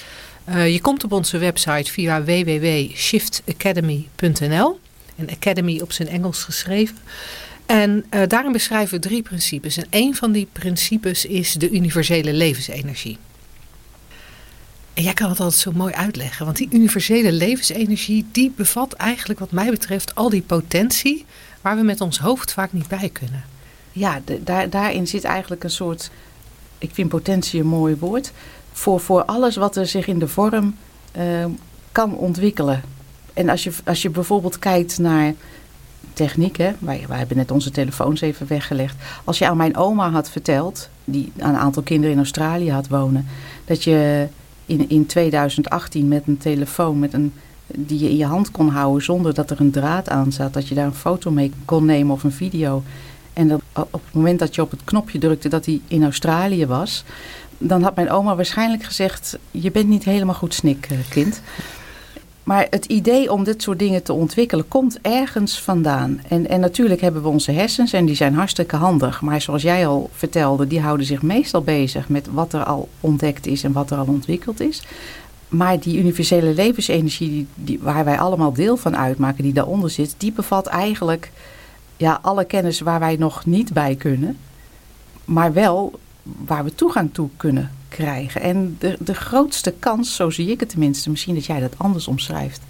Uh, 0.48 0.72
je 0.72 0.80
komt 0.80 1.04
op 1.04 1.12
onze 1.12 1.38
website 1.38 1.92
via 1.92 2.24
www.shiftacademy.nl. 2.24 4.80
En 5.16 5.30
Academy 5.30 5.80
op 5.80 5.92
zijn 5.92 6.08
Engels 6.08 6.42
geschreven. 6.42 6.96
En 7.72 8.04
uh, 8.10 8.20
daarin 8.28 8.52
beschrijven 8.52 8.94
we 8.94 9.08
drie 9.08 9.22
principes. 9.22 9.76
En 9.76 9.86
een 9.90 10.14
van 10.14 10.32
die 10.32 10.48
principes 10.52 11.24
is 11.24 11.52
de 11.52 11.70
universele 11.70 12.32
levensenergie. 12.32 13.18
En 14.94 15.02
jij 15.02 15.12
kan 15.12 15.30
het 15.30 15.40
altijd 15.40 15.60
zo 15.60 15.72
mooi 15.72 15.92
uitleggen. 15.92 16.44
Want 16.44 16.56
die 16.56 16.68
universele 16.70 17.32
levensenergie, 17.32 18.26
die 18.32 18.52
bevat 18.56 18.92
eigenlijk 18.92 19.40
wat 19.40 19.50
mij 19.50 19.70
betreft 19.70 20.14
al 20.14 20.28
die 20.28 20.42
potentie 20.42 21.24
waar 21.60 21.76
we 21.76 21.82
met 21.82 22.00
ons 22.00 22.18
hoofd 22.18 22.52
vaak 22.52 22.72
niet 22.72 22.88
bij 22.88 23.10
kunnen. 23.12 23.44
Ja, 23.92 24.20
daar, 24.40 24.70
daarin 24.70 25.06
zit 25.06 25.24
eigenlijk 25.24 25.64
een 25.64 25.70
soort, 25.70 26.10
ik 26.78 26.90
vind 26.92 27.08
potentie 27.08 27.60
een 27.60 27.66
mooi 27.66 27.96
woord, 27.96 28.32
voor, 28.72 29.00
voor 29.00 29.24
alles 29.24 29.56
wat 29.56 29.76
er 29.76 29.86
zich 29.86 30.06
in 30.06 30.18
de 30.18 30.28
vorm 30.28 30.76
uh, 31.16 31.44
kan 31.92 32.16
ontwikkelen. 32.16 32.82
En 33.34 33.48
als 33.48 33.64
je, 33.64 33.72
als 33.84 34.02
je 34.02 34.10
bijvoorbeeld 34.10 34.58
kijkt 34.58 34.98
naar 34.98 35.34
techniek, 36.12 36.56
hè, 36.56 36.72
wij, 36.78 37.04
wij 37.08 37.18
hebben 37.18 37.36
net 37.36 37.50
onze 37.50 37.70
telefoons 37.70 38.20
even 38.20 38.46
weggelegd. 38.46 38.96
Als 39.24 39.38
je 39.38 39.48
aan 39.48 39.56
mijn 39.56 39.76
oma 39.76 40.10
had 40.10 40.30
verteld, 40.30 40.88
die 41.04 41.32
een 41.36 41.56
aantal 41.56 41.82
kinderen 41.82 42.12
in 42.12 42.18
Australië 42.18 42.70
had 42.70 42.88
wonen, 42.88 43.26
dat 43.64 43.84
je 43.84 44.28
in, 44.66 44.88
in 44.88 45.06
2018 45.06 46.08
met 46.08 46.22
een 46.26 46.38
telefoon 46.38 46.98
met 46.98 47.12
een, 47.12 47.32
die 47.66 47.98
je 47.98 48.08
in 48.08 48.16
je 48.16 48.26
hand 48.26 48.50
kon 48.50 48.68
houden 48.68 49.02
zonder 49.02 49.34
dat 49.34 49.50
er 49.50 49.60
een 49.60 49.70
draad 49.70 50.08
aan 50.08 50.32
zat. 50.32 50.52
Dat 50.52 50.68
je 50.68 50.74
daar 50.74 50.86
een 50.86 50.94
foto 50.94 51.30
mee 51.30 51.52
kon 51.64 51.84
nemen 51.84 52.14
of 52.14 52.24
een 52.24 52.32
video. 52.32 52.82
En 53.32 53.48
dat 53.48 53.60
op 53.72 53.92
het 54.04 54.14
moment 54.14 54.38
dat 54.38 54.54
je 54.54 54.62
op 54.62 54.70
het 54.70 54.84
knopje 54.84 55.18
drukte 55.18 55.48
dat 55.48 55.66
hij 55.66 55.80
in 55.88 56.02
Australië 56.02 56.66
was, 56.66 57.04
dan 57.58 57.82
had 57.82 57.94
mijn 57.94 58.10
oma 58.10 58.36
waarschijnlijk 58.36 58.82
gezegd: 58.82 59.38
Je 59.50 59.70
bent 59.70 59.88
niet 59.88 60.04
helemaal 60.04 60.34
goed 60.34 60.54
snik, 60.54 60.86
eh, 60.90 60.96
kind. 61.10 61.42
Maar 62.44 62.66
het 62.70 62.84
idee 62.84 63.32
om 63.32 63.44
dit 63.44 63.62
soort 63.62 63.78
dingen 63.78 64.02
te 64.02 64.12
ontwikkelen 64.12 64.68
komt 64.68 64.98
ergens 65.00 65.60
vandaan. 65.60 66.20
En, 66.28 66.48
en 66.48 66.60
natuurlijk 66.60 67.00
hebben 67.00 67.22
we 67.22 67.28
onze 67.28 67.52
hersens 67.52 67.92
en 67.92 68.04
die 68.04 68.14
zijn 68.14 68.34
hartstikke 68.34 68.76
handig. 68.76 69.20
Maar 69.20 69.40
zoals 69.40 69.62
jij 69.62 69.86
al 69.86 70.10
vertelde, 70.12 70.66
die 70.66 70.80
houden 70.80 71.06
zich 71.06 71.22
meestal 71.22 71.62
bezig 71.62 72.08
met 72.08 72.28
wat 72.32 72.52
er 72.52 72.64
al 72.64 72.88
ontdekt 73.00 73.46
is 73.46 73.64
en 73.64 73.72
wat 73.72 73.90
er 73.90 73.98
al 73.98 74.06
ontwikkeld 74.06 74.60
is. 74.60 74.82
Maar 75.48 75.80
die 75.80 75.98
universele 75.98 76.54
levensenergie, 76.54 77.28
die, 77.28 77.46
die, 77.54 77.78
waar 77.82 78.04
wij 78.04 78.18
allemaal 78.18 78.52
deel 78.52 78.76
van 78.76 78.96
uitmaken, 78.96 79.42
die 79.42 79.52
daaronder 79.52 79.90
zit, 79.90 80.14
die 80.18 80.32
bevat 80.32 80.66
eigenlijk 80.66 81.30
ja, 81.96 82.18
alle 82.22 82.44
kennis 82.44 82.80
waar 82.80 83.00
wij 83.00 83.16
nog 83.16 83.46
niet 83.46 83.72
bij 83.72 83.94
kunnen. 83.94 84.36
Maar 85.24 85.52
wel 85.52 86.00
waar 86.22 86.64
we 86.64 86.74
toegang 86.74 87.14
toe 87.14 87.28
kunnen 87.36 87.70
krijgen. 87.92 88.40
En 88.40 88.76
de, 88.78 88.96
de 89.00 89.14
grootste 89.14 89.74
kans, 89.78 90.14
zo 90.14 90.30
zie 90.30 90.50
ik 90.50 90.60
het 90.60 90.68
tenminste, 90.68 91.10
misschien 91.10 91.34
dat 91.34 91.46
jij 91.46 91.60
dat 91.60 91.74
anders 91.76 92.08
omschrijft, 92.08 92.60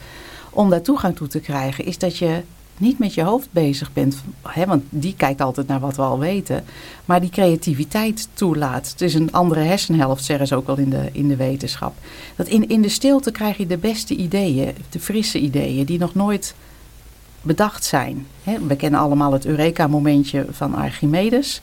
om 0.51 0.71
daar 0.71 0.83
toegang 0.83 1.17
toe 1.17 1.29
te 1.29 1.41
krijgen, 1.41 1.85
is 1.85 1.99
dat 1.99 2.19
je 2.19 2.43
niet 2.79 2.99
met 2.99 3.15
je 3.15 3.23
hoofd 3.23 3.49
bezig 3.51 3.93
bent. 3.93 4.23
Hè, 4.49 4.67
want 4.67 4.83
die 4.89 5.15
kijkt 5.17 5.41
altijd 5.41 5.67
naar 5.67 5.81
wat 5.81 5.97
we 5.97 6.03
al 6.03 6.19
weten. 6.19 6.65
Maar 7.05 7.21
die 7.21 7.31
creativiteit 7.31 8.29
toelaat. 8.33 8.91
Het 8.91 9.01
is 9.01 9.15
een 9.15 9.33
andere 9.33 9.61
hersenhelft, 9.61 10.25
zeggen 10.25 10.47
ze 10.47 10.55
ook 10.57 10.67
wel 10.67 10.79
in 10.79 10.91
de, 10.91 11.09
in 11.13 11.29
de 11.29 11.37
wetenschap. 11.37 11.95
Dat 12.37 12.47
in, 12.47 12.69
in 12.69 12.83
de 12.83 12.89
stilte 12.89 13.31
krijg 13.31 13.57
je 13.57 13.67
de 13.67 13.77
beste 13.77 14.15
ideeën, 14.15 14.75
de 14.91 15.01
frisse 15.01 15.39
ideeën, 15.39 15.85
die 15.85 15.99
nog 15.99 16.15
nooit 16.15 16.55
bedacht 17.43 17.85
zijn. 17.85 18.27
Hè, 18.43 18.59
we 18.67 18.77
kennen 18.77 19.01
allemaal 19.01 19.33
het 19.33 19.47
Eureka-momentje 19.47 20.47
van 20.51 20.75
Archimedes. 20.75 21.61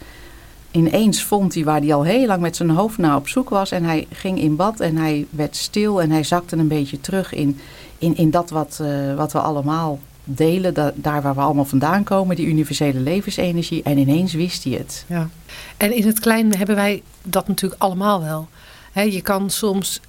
Ineens 0.72 1.24
vond 1.24 1.54
hij 1.54 1.64
waar 1.64 1.80
hij 1.80 1.94
al 1.94 2.04
heel 2.04 2.26
lang 2.26 2.42
met 2.42 2.56
zijn 2.56 2.70
hoofd 2.70 2.98
naar 2.98 3.16
op 3.16 3.28
zoek 3.28 3.50
was. 3.50 3.72
En 3.72 3.84
hij 3.84 4.08
ging 4.12 4.40
in 4.40 4.56
bad 4.56 4.80
en 4.80 4.98
hij 4.98 5.26
werd 5.30 5.56
stil 5.56 6.02
en 6.02 6.12
hij 6.12 6.24
zakte 6.24 6.56
een 6.56 6.68
beetje 6.68 7.02
terug 7.02 7.34
in, 7.34 7.60
in, 7.98 8.18
in 8.18 8.30
dat 8.30 8.50
wat, 8.50 8.80
uh, 8.82 9.16
wat 9.16 9.32
we 9.32 9.40
allemaal 9.40 10.00
delen, 10.24 10.74
daar 10.96 11.22
waar 11.22 11.36
we 11.36 11.42
allemaal 11.42 11.66
vandaan 11.66 12.04
komen, 12.04 12.36
die 12.36 12.48
universele 12.48 13.00
levensenergie. 13.00 13.84
En 13.84 13.98
ineens 13.98 14.34
wist 14.34 14.64
hij 14.64 14.74
het. 14.74 15.06
Ja. 15.08 15.30
En 15.78 15.96
in 15.96 16.06
het 16.06 16.20
klein 16.20 16.56
hebben 16.56 16.76
wij 16.76 17.04
dat 17.24 17.48
natuurlijk 17.48 17.82
allemaal 17.82 18.22
wel. 18.22 18.48
je 19.06 19.22
kan 19.22 19.50
soms 19.50 20.02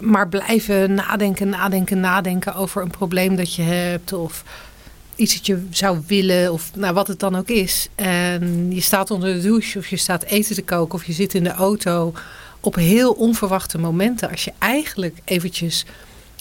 maar 0.00 0.28
blijven 0.28 0.94
nadenken, 0.94 1.48
nadenken, 1.48 2.00
nadenken 2.00 2.54
over 2.54 2.82
een 2.82 2.90
probleem 2.90 3.36
dat 3.36 3.54
je 3.54 3.62
hebt. 3.62 4.12
Of 4.12 4.44
iets 5.20 5.34
dat 5.34 5.46
je 5.46 5.66
zou 5.70 6.00
willen, 6.06 6.52
of 6.52 6.70
nou, 6.74 6.94
wat 6.94 7.08
het 7.08 7.20
dan 7.20 7.36
ook 7.36 7.48
is. 7.48 7.88
En 7.94 8.72
je 8.72 8.80
staat 8.80 9.10
onder 9.10 9.34
de 9.34 9.40
douche, 9.40 9.78
of 9.78 9.86
je 9.86 9.96
staat 9.96 10.22
eten 10.22 10.54
te 10.54 10.62
koken, 10.62 10.94
of 10.94 11.04
je 11.04 11.12
zit 11.12 11.34
in 11.34 11.44
de 11.44 11.50
auto. 11.50 12.12
Op 12.60 12.74
heel 12.74 13.12
onverwachte 13.12 13.78
momenten, 13.78 14.30
als 14.30 14.44
je 14.44 14.52
eigenlijk 14.58 15.18
eventjes 15.24 15.84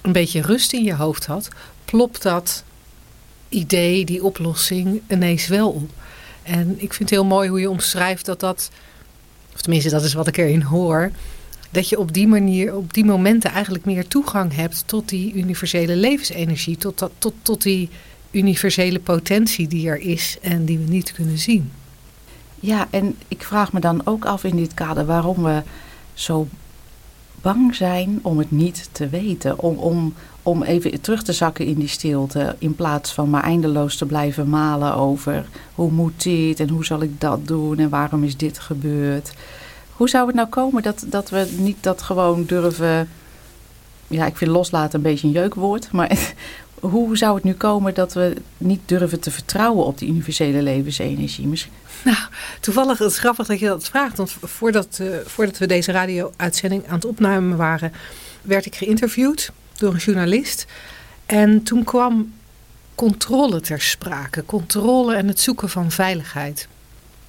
een 0.01 0.11
beetje 0.11 0.41
rust 0.41 0.73
in 0.73 0.83
je 0.83 0.95
hoofd 0.95 1.25
had, 1.25 1.47
plopt 1.85 2.21
dat 2.21 2.63
idee, 3.49 4.05
die 4.05 4.23
oplossing 4.23 5.01
ineens 5.09 5.47
wel 5.47 5.69
op. 5.69 5.89
En 6.43 6.69
ik 6.69 6.93
vind 6.93 7.09
het 7.09 7.09
heel 7.09 7.25
mooi 7.25 7.49
hoe 7.49 7.59
je 7.59 7.69
omschrijft 7.69 8.25
dat 8.25 8.39
dat, 8.39 8.69
of 9.53 9.61
tenminste 9.61 9.89
dat 9.89 10.03
is 10.03 10.13
wat 10.13 10.27
ik 10.27 10.37
erin 10.37 10.61
hoor, 10.61 11.11
dat 11.69 11.89
je 11.89 11.99
op 11.99 12.13
die 12.13 12.27
manier, 12.27 12.75
op 12.75 12.93
die 12.93 13.05
momenten 13.05 13.51
eigenlijk 13.51 13.85
meer 13.85 14.07
toegang 14.07 14.55
hebt 14.55 14.83
tot 14.85 15.09
die 15.09 15.33
universele 15.33 15.95
levensenergie, 15.95 16.77
tot, 16.77 16.99
dat, 16.99 17.11
tot, 17.17 17.33
tot 17.41 17.61
die 17.61 17.89
universele 18.31 18.99
potentie 18.99 19.67
die 19.67 19.89
er 19.89 19.99
is 19.99 20.37
en 20.41 20.65
die 20.65 20.77
we 20.77 20.91
niet 20.91 21.11
kunnen 21.11 21.37
zien. 21.37 21.71
Ja, 22.59 22.87
en 22.89 23.15
ik 23.27 23.43
vraag 23.43 23.73
me 23.73 23.79
dan 23.79 24.01
ook 24.05 24.25
af 24.25 24.43
in 24.43 24.55
dit 24.55 24.73
kader 24.73 25.05
waarom 25.05 25.43
we 25.43 25.61
zo 26.13 26.47
bang 27.41 27.75
zijn 27.75 28.19
om 28.21 28.37
het 28.37 28.51
niet 28.51 28.89
te 28.91 29.09
weten. 29.09 29.59
Om, 29.59 29.77
om, 29.77 30.13
om 30.43 30.63
even 30.63 31.01
terug 31.01 31.23
te 31.23 31.33
zakken 31.33 31.65
in 31.65 31.79
die 31.79 31.87
stilte. 31.87 32.55
In 32.57 32.75
plaats 32.75 33.13
van 33.13 33.29
maar 33.29 33.43
eindeloos 33.43 33.95
te 33.97 34.05
blijven 34.05 34.49
malen 34.49 34.95
over 34.95 35.45
hoe 35.75 35.91
moet 35.91 36.23
dit 36.23 36.59
en 36.59 36.69
hoe 36.69 36.85
zal 36.85 37.01
ik 37.01 37.21
dat 37.21 37.47
doen 37.47 37.77
en 37.77 37.89
waarom 37.89 38.23
is 38.23 38.37
dit 38.37 38.59
gebeurd. 38.59 39.33
Hoe 39.93 40.09
zou 40.09 40.27
het 40.27 40.35
nou 40.35 40.47
komen 40.47 40.83
dat, 40.83 41.05
dat 41.07 41.29
we 41.29 41.55
niet 41.57 41.77
dat 41.79 42.01
gewoon 42.01 42.45
durven. 42.45 43.09
Ja, 44.07 44.25
ik 44.25 44.37
vind 44.37 44.51
loslaten 44.51 44.95
een 44.95 45.11
beetje 45.11 45.27
een 45.27 45.33
jeukwoord. 45.33 45.91
Maar 45.91 46.33
hoe 46.79 47.17
zou 47.17 47.35
het 47.35 47.43
nu 47.43 47.53
komen 47.53 47.93
dat 47.93 48.13
we 48.13 48.33
niet 48.57 48.79
durven 48.85 49.19
te 49.19 49.31
vertrouwen 49.31 49.85
op 49.85 49.97
die 49.97 50.09
universele 50.09 50.61
levensenergie? 50.61 51.47
Misschien. 51.47 51.71
Nou, 52.03 52.17
toevallig 52.59 52.97
het 52.97 53.11
is 53.11 53.19
grappig 53.19 53.47
dat 53.47 53.59
je 53.59 53.65
dat 53.65 53.85
vraagt. 53.85 54.17
Want 54.17 54.35
voordat, 54.41 54.99
uh, 55.01 55.17
voordat 55.25 55.57
we 55.57 55.65
deze 55.65 55.91
radio-uitzending 55.91 56.87
aan 56.87 56.95
het 56.95 57.05
opnemen 57.05 57.57
waren, 57.57 57.93
werd 58.41 58.65
ik 58.65 58.75
geïnterviewd 58.75 59.51
door 59.77 59.93
een 59.93 59.99
journalist. 59.99 60.65
En 61.25 61.63
toen 61.63 61.83
kwam 61.83 62.33
controle 62.95 63.61
ter 63.61 63.81
sprake. 63.81 64.45
Controle 64.45 65.15
en 65.15 65.27
het 65.27 65.39
zoeken 65.39 65.69
van 65.69 65.91
veiligheid. 65.91 66.67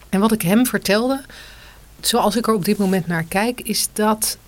En 0.09 0.21
wat 0.21 0.33
ik 0.33 0.43
hem 0.43 0.67
vertelde, 0.67 1.23
zoals 2.01 2.37
ik 2.37 2.47
er 2.47 2.55
op 2.55 2.65
dit 2.65 2.79
moment 2.79 3.07
naar 3.07 3.25
kijk, 3.25 3.61
is 3.61 3.89
dat 3.93 4.39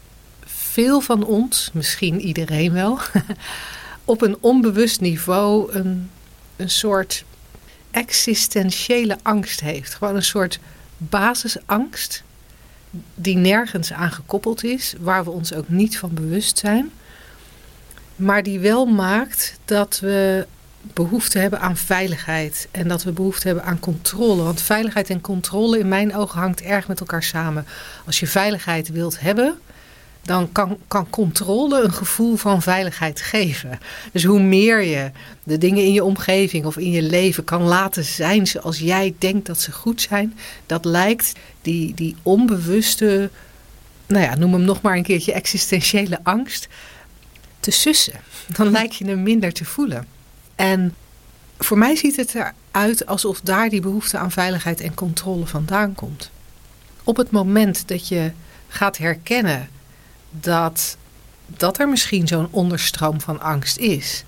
veel 0.45 1.01
van 1.01 1.25
ons, 1.25 1.71
misschien 1.73 2.21
iedereen 2.21 2.73
wel, 2.73 2.99
op 4.05 4.23
een 4.23 4.37
onbewust 4.41 5.01
niveau 5.01 5.73
een, 5.73 6.11
een 6.57 6.71
soort 6.71 7.25
existentiële 7.91 9.19
angst 9.23 9.61
heeft. 9.61 9.95
Gewoon 9.95 10.17
een 10.17 10.23
soort 10.23 10.59
basisangst 10.97 12.23
die 13.15 13.37
nergens 13.37 13.93
aan 13.93 14.13
gekoppeld 14.13 14.65
is, 14.65 14.95
waar 15.01 15.25
we 15.25 15.31
ons 15.31 15.55
ook 15.55 15.69
niet 15.69 15.99
van 15.99 16.15
bewust 16.15 16.59
zijn. 16.59 16.91
Maar 18.17 18.43
die 18.43 18.61
wel 18.61 18.87
maakt 18.87 19.59
dat 19.65 19.99
we 20.01 20.47
behoefte 20.83 21.39
hebben 21.39 21.61
aan 21.61 21.77
veiligheid 21.77 22.69
en 22.71 22.89
dat 22.89 23.03
we 23.03 23.13
behoefte 23.13 23.47
hebben 23.47 23.65
aan 23.65 23.81
controle. 23.81 24.43
Want 24.43 24.63
veiligheid 24.63 25.11
en 25.11 25.21
controle 25.21 25.79
in 25.79 25.89
mijn 25.89 26.17
ogen 26.17 26.41
hangt 26.41 26.63
erg 26.63 26.89
met 26.89 27.01
elkaar 27.01 27.23
samen. 27.23 27.67
Als 28.07 28.21
je 28.21 28.27
veiligheid 28.27 28.89
wilt 28.89 29.21
hebben, 29.21 29.59
dan 30.23 30.53
kan, 30.53 30.79
kan 30.89 31.11
controle 31.11 31.83
een 31.83 31.93
gevoel 31.93 32.37
van 32.37 32.63
veiligheid 32.63 33.21
geven. 33.21 33.79
Dus 34.13 34.25
hoe 34.25 34.41
meer 34.41 34.83
je 34.83 35.11
de 35.43 35.59
dingen 35.59 35.85
in 35.85 35.93
je 35.93 36.05
omgeving 36.05 36.65
of 36.65 36.77
in 36.77 36.91
je 36.91 37.03
leven 37.03 37.45
kan 37.45 37.63
laten 37.63 38.05
zijn 38.05 38.47
zoals 38.47 38.79
jij 38.79 39.15
denkt 39.19 39.47
dat 39.47 39.61
ze 39.61 39.73
goed 39.73 40.01
zijn, 40.01 40.39
dat 40.67 40.85
lijkt 40.85 41.33
die, 41.63 41.95
die 41.95 42.17
onbewuste, 42.23 43.31
nou 44.07 44.25
ja, 44.25 44.35
noem 44.35 44.53
hem 44.53 44.63
nog 44.63 44.81
maar 44.81 44.97
een 44.97 45.03
keertje 45.03 45.33
existentiële 45.33 46.19
angst, 46.23 46.69
te 47.61 47.71
sussen. 47.71 48.21
Dan 48.57 48.71
lijkt 48.71 48.95
je 48.95 49.05
hem 49.07 49.23
minder 49.23 49.53
te 49.53 49.65
voelen. 49.65 50.07
En 50.55 50.95
voor 51.59 51.79
mij 51.79 51.97
ziet 51.97 52.17
het 52.17 52.35
eruit 52.35 53.07
alsof 53.07 53.41
daar 53.41 53.69
die 53.69 53.81
behoefte 53.81 54.19
aan 54.19 54.31
veiligheid 54.31 54.81
en 54.81 54.95
controle 54.95 55.47
vandaan 55.47 55.95
komt. 55.95 56.31
Op 57.05 57.17
het 57.17 57.31
moment 57.31 57.89
dat 57.89 58.09
je 58.09 58.31
gaat 58.69 58.99
herkennen 58.99 59.69
dat, 60.41 60.97
dat 61.47 61.79
er 61.79 61.89
misschien 61.89 62.27
zo'n 62.27 62.49
onderstroom 62.51 63.21
van 63.21 63.41
angst 63.41 63.79
is. 63.79 64.25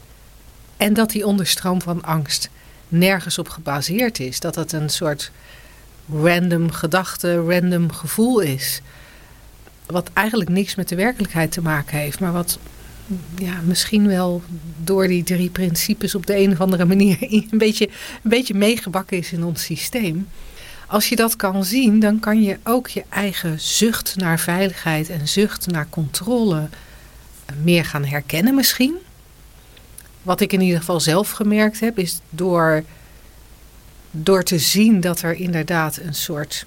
En 0.76 0.94
dat 0.94 1.10
die 1.10 1.26
onderstroom 1.26 1.82
van 1.82 2.02
angst 2.02 2.48
nergens 2.88 3.38
op 3.38 3.48
gebaseerd 3.48 4.20
is. 4.20 4.40
Dat 4.40 4.54
het 4.54 4.72
een 4.72 4.90
soort 4.90 5.30
random 6.12 6.70
gedachte, 6.70 7.36
random 7.36 7.92
gevoel 7.92 8.40
is. 8.40 8.80
Wat 9.86 10.10
eigenlijk 10.12 10.50
niks 10.50 10.74
met 10.74 10.88
de 10.88 10.96
werkelijkheid 10.96 11.52
te 11.52 11.62
maken 11.62 11.98
heeft, 11.98 12.20
maar 12.20 12.32
wat 12.32 12.58
ja, 13.36 13.60
misschien 13.64 14.06
wel 14.06 14.42
door 14.82 15.08
die 15.08 15.22
drie 15.22 15.50
principes 15.50 16.14
op 16.14 16.26
de 16.26 16.36
een 16.36 16.52
of 16.52 16.60
andere 16.60 16.84
manier 16.84 17.16
een 17.50 17.58
beetje, 17.58 17.88
een 18.22 18.30
beetje 18.30 18.54
meegebakken 18.54 19.18
is 19.18 19.32
in 19.32 19.44
ons 19.44 19.64
systeem. 19.64 20.28
Als 20.86 21.08
je 21.08 21.16
dat 21.16 21.36
kan 21.36 21.64
zien, 21.64 22.00
dan 22.00 22.18
kan 22.20 22.42
je 22.42 22.58
ook 22.62 22.88
je 22.88 23.04
eigen 23.08 23.60
zucht 23.60 24.16
naar 24.16 24.38
veiligheid 24.38 25.08
en 25.08 25.28
zucht 25.28 25.66
naar 25.66 25.86
controle 25.90 26.68
meer 27.62 27.84
gaan 27.84 28.04
herkennen 28.04 28.54
misschien. 28.54 28.96
Wat 30.22 30.40
ik 30.40 30.52
in 30.52 30.60
ieder 30.60 30.78
geval 30.78 31.00
zelf 31.00 31.30
gemerkt 31.30 31.80
heb, 31.80 31.98
is 31.98 32.20
door, 32.30 32.84
door 34.10 34.42
te 34.42 34.58
zien 34.58 35.00
dat 35.00 35.22
er 35.22 35.34
inderdaad 35.34 35.96
een 35.96 36.14
soort 36.14 36.66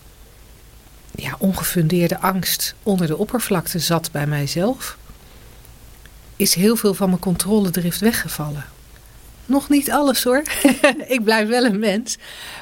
ja, 1.15 1.36
ongefundeerde 1.39 2.19
angst 2.19 2.75
onder 2.83 3.07
de 3.07 3.17
oppervlakte 3.17 3.79
zat 3.79 4.12
bij 4.12 4.27
mijzelf, 4.27 4.97
is 6.36 6.53
heel 6.53 6.75
veel 6.75 6.93
van 6.93 7.09
mijn 7.09 7.21
controledrift 7.21 8.00
weggevallen. 8.00 8.65
Nog 9.48 9.70
niet 9.70 9.92
alles 9.92 10.24
hoor. 10.24 10.44
ik 11.08 11.24
blijf 11.24 11.48
wel 11.48 11.66
een 11.66 11.80
mens. 11.80 12.18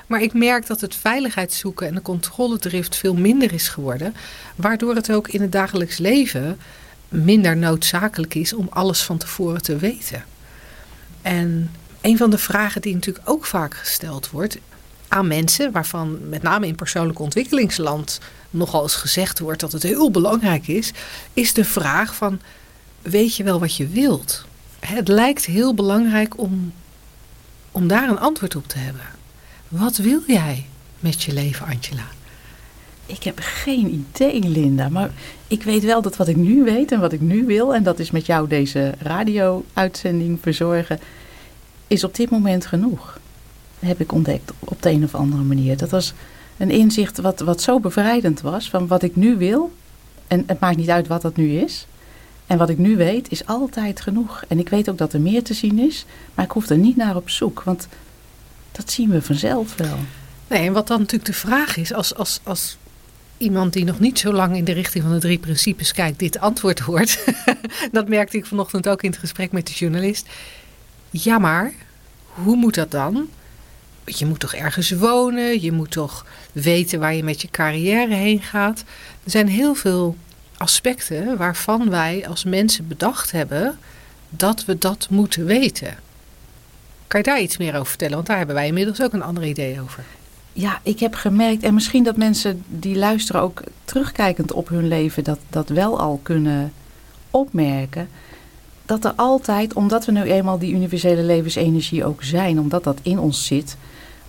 Maar 0.07 0.21
ik 0.21 0.33
merk 0.33 0.67
dat 0.67 0.81
het 0.81 0.95
veiligheidszoeken 0.95 1.87
en 1.87 1.95
de 1.95 2.01
controledrift 2.01 2.95
veel 2.95 3.13
minder 3.13 3.53
is 3.53 3.67
geworden. 3.67 4.15
Waardoor 4.55 4.95
het 4.95 5.11
ook 5.11 5.27
in 5.27 5.41
het 5.41 5.51
dagelijks 5.51 5.97
leven 5.97 6.59
minder 7.09 7.57
noodzakelijk 7.57 8.35
is 8.35 8.53
om 8.53 8.67
alles 8.69 9.03
van 9.03 9.17
tevoren 9.17 9.61
te 9.61 9.77
weten. 9.77 10.25
En 11.21 11.71
een 12.01 12.17
van 12.17 12.29
de 12.29 12.37
vragen 12.37 12.81
die 12.81 12.93
natuurlijk 12.93 13.29
ook 13.29 13.45
vaak 13.45 13.73
gesteld 13.75 14.29
wordt 14.29 14.57
aan 15.07 15.27
mensen, 15.27 15.71
waarvan 15.71 16.29
met 16.29 16.41
name 16.41 16.67
in 16.67 16.75
persoonlijk 16.75 17.19
ontwikkelingsland 17.19 18.19
nogal 18.49 18.81
eens 18.81 18.95
gezegd 18.95 19.39
wordt 19.39 19.59
dat 19.59 19.71
het 19.71 19.83
heel 19.83 20.11
belangrijk 20.11 20.67
is, 20.67 20.91
is 21.33 21.53
de 21.53 21.65
vraag 21.65 22.15
van 22.15 22.41
weet 23.01 23.35
je 23.35 23.43
wel 23.43 23.59
wat 23.59 23.75
je 23.75 23.87
wilt? 23.87 24.45
Het 24.79 25.07
lijkt 25.07 25.45
heel 25.45 25.73
belangrijk 25.73 26.39
om, 26.39 26.73
om 27.71 27.87
daar 27.87 28.09
een 28.09 28.19
antwoord 28.19 28.55
op 28.55 28.67
te 28.67 28.77
hebben. 28.77 29.05
Wat 29.67 29.97
wil 29.97 30.21
jij 30.27 30.65
met 30.99 31.23
je 31.23 31.33
leven, 31.33 31.65
Angela? 31.65 32.07
Ik 33.05 33.23
heb 33.23 33.39
geen 33.41 34.05
idee, 34.11 34.39
Linda. 34.39 34.89
Maar 34.89 35.09
ik 35.47 35.63
weet 35.63 35.83
wel 35.83 36.01
dat 36.01 36.15
wat 36.15 36.27
ik 36.27 36.35
nu 36.35 36.63
weet 36.63 36.91
en 36.91 36.99
wat 36.99 37.13
ik 37.13 37.21
nu 37.21 37.45
wil, 37.45 37.75
en 37.75 37.83
dat 37.83 37.99
is 37.99 38.11
met 38.11 38.25
jou 38.25 38.47
deze 38.47 38.93
radio-uitzending 38.99 40.39
verzorgen, 40.41 40.99
is 41.87 42.03
op 42.03 42.15
dit 42.15 42.29
moment 42.29 42.65
genoeg. 42.65 43.19
Heb 43.79 43.99
ik 43.99 44.11
ontdekt 44.11 44.51
op 44.59 44.81
de 44.81 44.89
een 44.89 45.03
of 45.03 45.15
andere 45.15 45.43
manier. 45.43 45.77
Dat 45.77 45.89
was 45.89 46.13
een 46.57 46.71
inzicht 46.71 47.17
wat, 47.17 47.39
wat 47.39 47.61
zo 47.61 47.79
bevrijdend 47.79 48.41
was 48.41 48.69
van 48.69 48.87
wat 48.87 49.03
ik 49.03 49.15
nu 49.15 49.37
wil 49.37 49.71
En 50.27 50.43
het 50.47 50.59
maakt 50.59 50.77
niet 50.77 50.89
uit 50.89 51.07
wat 51.07 51.21
dat 51.21 51.35
nu 51.35 51.51
is. 51.59 51.87
En 52.47 52.57
wat 52.57 52.69
ik 52.69 52.77
nu 52.77 52.97
weet 52.97 53.31
is 53.31 53.45
altijd 53.45 54.01
genoeg. 54.01 54.43
En 54.47 54.59
ik 54.59 54.69
weet 54.69 54.89
ook 54.89 54.97
dat 54.97 55.13
er 55.13 55.21
meer 55.21 55.43
te 55.43 55.53
zien 55.53 55.79
is, 55.79 56.05
maar 56.33 56.45
ik 56.45 56.51
hoef 56.51 56.69
er 56.69 56.77
niet 56.77 56.95
naar 56.95 57.15
op 57.15 57.29
zoek, 57.29 57.61
want 57.63 57.87
dat 58.71 58.91
zien 58.91 59.09
we 59.09 59.21
vanzelf 59.21 59.75
wel. 59.75 59.97
Nee, 60.47 60.67
en 60.67 60.73
wat 60.73 60.87
dan 60.87 60.99
natuurlijk 60.99 61.25
de 61.25 61.37
vraag 61.37 61.77
is, 61.77 61.93
als, 61.93 62.15
als, 62.15 62.39
als 62.43 62.77
iemand 63.37 63.73
die 63.73 63.85
nog 63.85 63.99
niet 63.99 64.19
zo 64.19 64.33
lang 64.33 64.55
in 64.55 64.63
de 64.63 64.71
richting 64.71 65.03
van 65.03 65.13
de 65.13 65.19
drie 65.19 65.39
principes 65.39 65.91
kijkt, 65.91 66.19
dit 66.19 66.39
antwoord 66.39 66.79
hoort. 66.79 67.23
dat 67.91 68.07
merkte 68.07 68.37
ik 68.37 68.45
vanochtend 68.45 68.87
ook 68.87 69.03
in 69.03 69.09
het 69.09 69.19
gesprek 69.19 69.51
met 69.51 69.67
de 69.67 69.73
journalist. 69.73 70.27
Ja, 71.09 71.37
maar 71.37 71.73
hoe 72.25 72.55
moet 72.55 72.75
dat 72.75 72.91
dan? 72.91 73.29
Je 74.05 74.25
moet 74.25 74.39
toch 74.39 74.53
ergens 74.53 74.91
wonen, 74.91 75.61
je 75.61 75.71
moet 75.71 75.91
toch 75.91 76.25
weten 76.51 76.99
waar 76.99 77.13
je 77.13 77.23
met 77.23 77.41
je 77.41 77.49
carrière 77.49 78.13
heen 78.13 78.41
gaat. 78.41 78.83
Er 79.23 79.31
zijn 79.31 79.47
heel 79.47 79.75
veel 79.75 80.17
aspecten 80.57 81.37
waarvan 81.37 81.89
wij 81.89 82.27
als 82.27 82.43
mensen 82.43 82.87
bedacht 82.87 83.31
hebben 83.31 83.77
dat 84.29 84.65
we 84.65 84.77
dat 84.77 85.07
moeten 85.09 85.45
weten. 85.45 85.95
Kan 87.07 87.19
je 87.19 87.25
daar 87.25 87.41
iets 87.41 87.57
meer 87.57 87.73
over 87.73 87.85
vertellen? 87.85 88.15
Want 88.15 88.27
daar 88.27 88.37
hebben 88.37 88.55
wij 88.55 88.67
inmiddels 88.67 89.01
ook 89.01 89.13
een 89.13 89.23
ander 89.23 89.43
idee 89.43 89.81
over. 89.81 90.03
Ja, 90.53 90.79
ik 90.83 90.99
heb 90.99 91.13
gemerkt, 91.13 91.63
en 91.63 91.73
misschien 91.73 92.03
dat 92.03 92.17
mensen 92.17 92.63
die 92.67 92.95
luisteren 92.95 93.41
ook 93.41 93.61
terugkijkend 93.85 94.51
op 94.51 94.69
hun 94.69 94.87
leven 94.87 95.23
dat, 95.23 95.39
dat 95.49 95.69
wel 95.69 95.99
al 95.99 96.19
kunnen 96.23 96.73
opmerken. 97.31 98.09
Dat 98.85 99.05
er 99.05 99.13
altijd, 99.15 99.73
omdat 99.73 100.05
we 100.05 100.11
nu 100.11 100.21
eenmaal 100.21 100.59
die 100.59 100.73
universele 100.73 101.23
levensenergie 101.23 102.05
ook 102.05 102.23
zijn, 102.23 102.59
omdat 102.59 102.83
dat 102.83 102.99
in 103.01 103.19
ons 103.19 103.45
zit, 103.45 103.77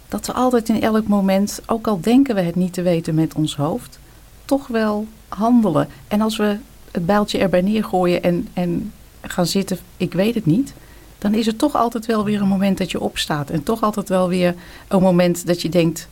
dat 0.08 0.26
we 0.26 0.32
altijd 0.32 0.68
in 0.68 0.82
elk 0.82 1.06
moment, 1.06 1.60
ook 1.66 1.86
al 1.86 2.00
denken 2.00 2.34
we 2.34 2.40
het 2.40 2.54
niet 2.54 2.72
te 2.72 2.82
weten 2.82 3.14
met 3.14 3.34
ons 3.34 3.56
hoofd, 3.56 3.98
toch 4.44 4.66
wel 4.66 5.06
handelen. 5.36 5.88
En 6.08 6.20
als 6.20 6.36
we 6.36 6.56
het 6.90 7.06
bijltje 7.06 7.38
erbij 7.38 7.60
neergooien 7.60 8.22
en, 8.22 8.48
en 8.52 8.92
gaan 9.20 9.46
zitten, 9.46 9.78
ik 9.96 10.12
weet 10.12 10.34
het 10.34 10.46
niet, 10.46 10.74
dan 11.18 11.34
is 11.34 11.46
er 11.46 11.56
toch 11.56 11.74
altijd 11.74 12.06
wel 12.06 12.24
weer 12.24 12.40
een 12.40 12.48
moment 12.48 12.78
dat 12.78 12.90
je 12.90 13.00
opstaat. 13.00 13.50
En 13.50 13.62
toch 13.62 13.82
altijd 13.82 14.08
wel 14.08 14.28
weer 14.28 14.54
een 14.88 15.02
moment 15.02 15.46
dat 15.46 15.62
je 15.62 15.68
denkt, 15.68 16.08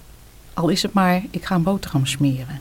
al 0.54 0.69
is 0.69 0.83
het 0.83 0.93
maar, 0.93 1.23
ik 1.31 1.45
ga 1.45 1.54
een 1.54 1.62
boterham 1.62 2.07
smeren. 2.07 2.61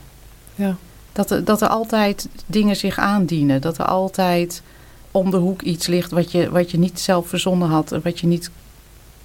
Ja. 0.55 0.75
Dat, 1.11 1.31
er, 1.31 1.43
dat 1.43 1.61
er 1.61 1.67
altijd 1.67 2.27
dingen 2.45 2.75
zich 2.75 2.97
aandienen. 2.97 3.61
Dat 3.61 3.77
er 3.77 3.85
altijd 3.85 4.61
om 5.11 5.31
de 5.31 5.37
hoek 5.37 5.61
iets 5.61 5.87
ligt 5.87 6.11
wat 6.11 6.31
je, 6.31 6.49
wat 6.49 6.71
je 6.71 6.77
niet 6.77 6.99
zelf 6.99 7.27
verzonnen 7.27 7.69
had. 7.69 7.89
Wat 8.03 8.19
je 8.19 8.27
niet 8.27 8.49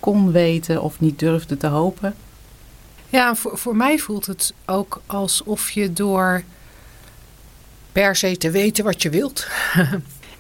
kon 0.01 0.33
weten 0.33 0.83
of 0.83 1.01
niet 1.01 1.19
durfde 1.19 1.57
te 1.57 1.67
hopen. 1.67 2.15
Ja, 3.09 3.35
voor, 3.35 3.59
voor 3.59 3.77
mij 3.77 3.99
voelt 3.99 4.27
het 4.27 4.55
ook 4.67 5.01
alsof 5.07 5.71
je 5.71 5.93
door 5.93 6.43
per 7.93 8.17
se 8.17 8.37
te 8.37 8.51
weten 8.51 8.85
wat 8.85 9.03
je 9.03 9.11
wilt. 9.11 9.47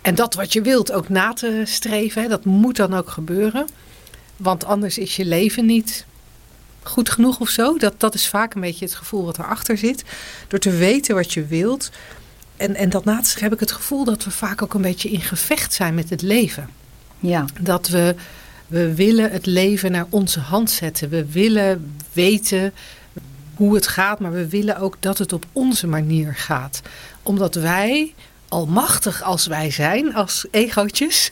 en 0.02 0.14
dat 0.14 0.34
wat 0.34 0.52
je 0.52 0.62
wilt 0.62 0.92
ook 0.92 1.08
na 1.08 1.32
te 1.32 1.62
streven, 1.64 2.28
dat 2.28 2.44
moet 2.44 2.76
dan 2.76 2.94
ook 2.94 3.10
gebeuren. 3.10 3.66
Want 4.36 4.64
anders 4.64 4.98
is 4.98 5.16
je 5.16 5.24
leven 5.24 5.66
niet 5.66 6.06
goed 6.82 7.10
genoeg 7.10 7.40
of 7.40 7.48
zo. 7.48 7.78
Dat, 7.78 8.00
dat 8.00 8.14
is 8.14 8.28
vaak 8.28 8.54
een 8.54 8.60
beetje 8.60 8.84
het 8.84 8.94
gevoel 8.94 9.24
wat 9.24 9.38
erachter 9.38 9.78
zit. 9.78 10.04
Door 10.48 10.58
te 10.58 10.70
weten 10.70 11.14
wat 11.14 11.32
je 11.32 11.46
wilt. 11.46 11.90
En, 12.56 12.74
en 12.74 12.88
dat 12.88 13.04
na 13.04 13.20
te 13.20 13.38
heb 13.38 13.52
ik 13.52 13.60
het 13.60 13.72
gevoel 13.72 14.04
dat 14.04 14.24
we 14.24 14.30
vaak 14.30 14.62
ook 14.62 14.74
een 14.74 14.82
beetje 14.82 15.10
in 15.10 15.20
gevecht 15.20 15.72
zijn 15.72 15.94
met 15.94 16.10
het 16.10 16.22
leven. 16.22 16.68
Ja. 17.20 17.44
Dat 17.60 17.88
we, 17.88 18.14
we 18.66 18.94
willen 18.94 19.30
het 19.30 19.46
leven 19.46 19.92
naar 19.92 20.06
onze 20.08 20.40
hand 20.40 20.70
zetten. 20.70 21.08
We 21.08 21.26
willen 21.26 21.94
weten 22.12 22.72
hoe 23.54 23.74
het 23.74 23.86
gaat, 23.86 24.20
maar 24.20 24.32
we 24.32 24.48
willen 24.48 24.78
ook 24.78 24.96
dat 25.00 25.18
het 25.18 25.32
op 25.32 25.46
onze 25.52 25.86
manier 25.86 26.34
gaat. 26.34 26.80
Omdat 27.28 27.54
wij, 27.54 28.14
almachtig 28.48 29.22
als 29.22 29.46
wij 29.46 29.70
zijn, 29.70 30.14
als 30.14 30.46
egootjes, 30.50 31.30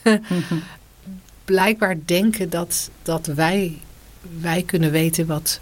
blijkbaar 1.45 1.95
denken 2.05 2.49
dat, 2.49 2.89
dat 3.03 3.25
wij 3.25 3.77
wij 4.41 4.63
kunnen 4.63 4.91
weten 4.91 5.25
wat, 5.25 5.59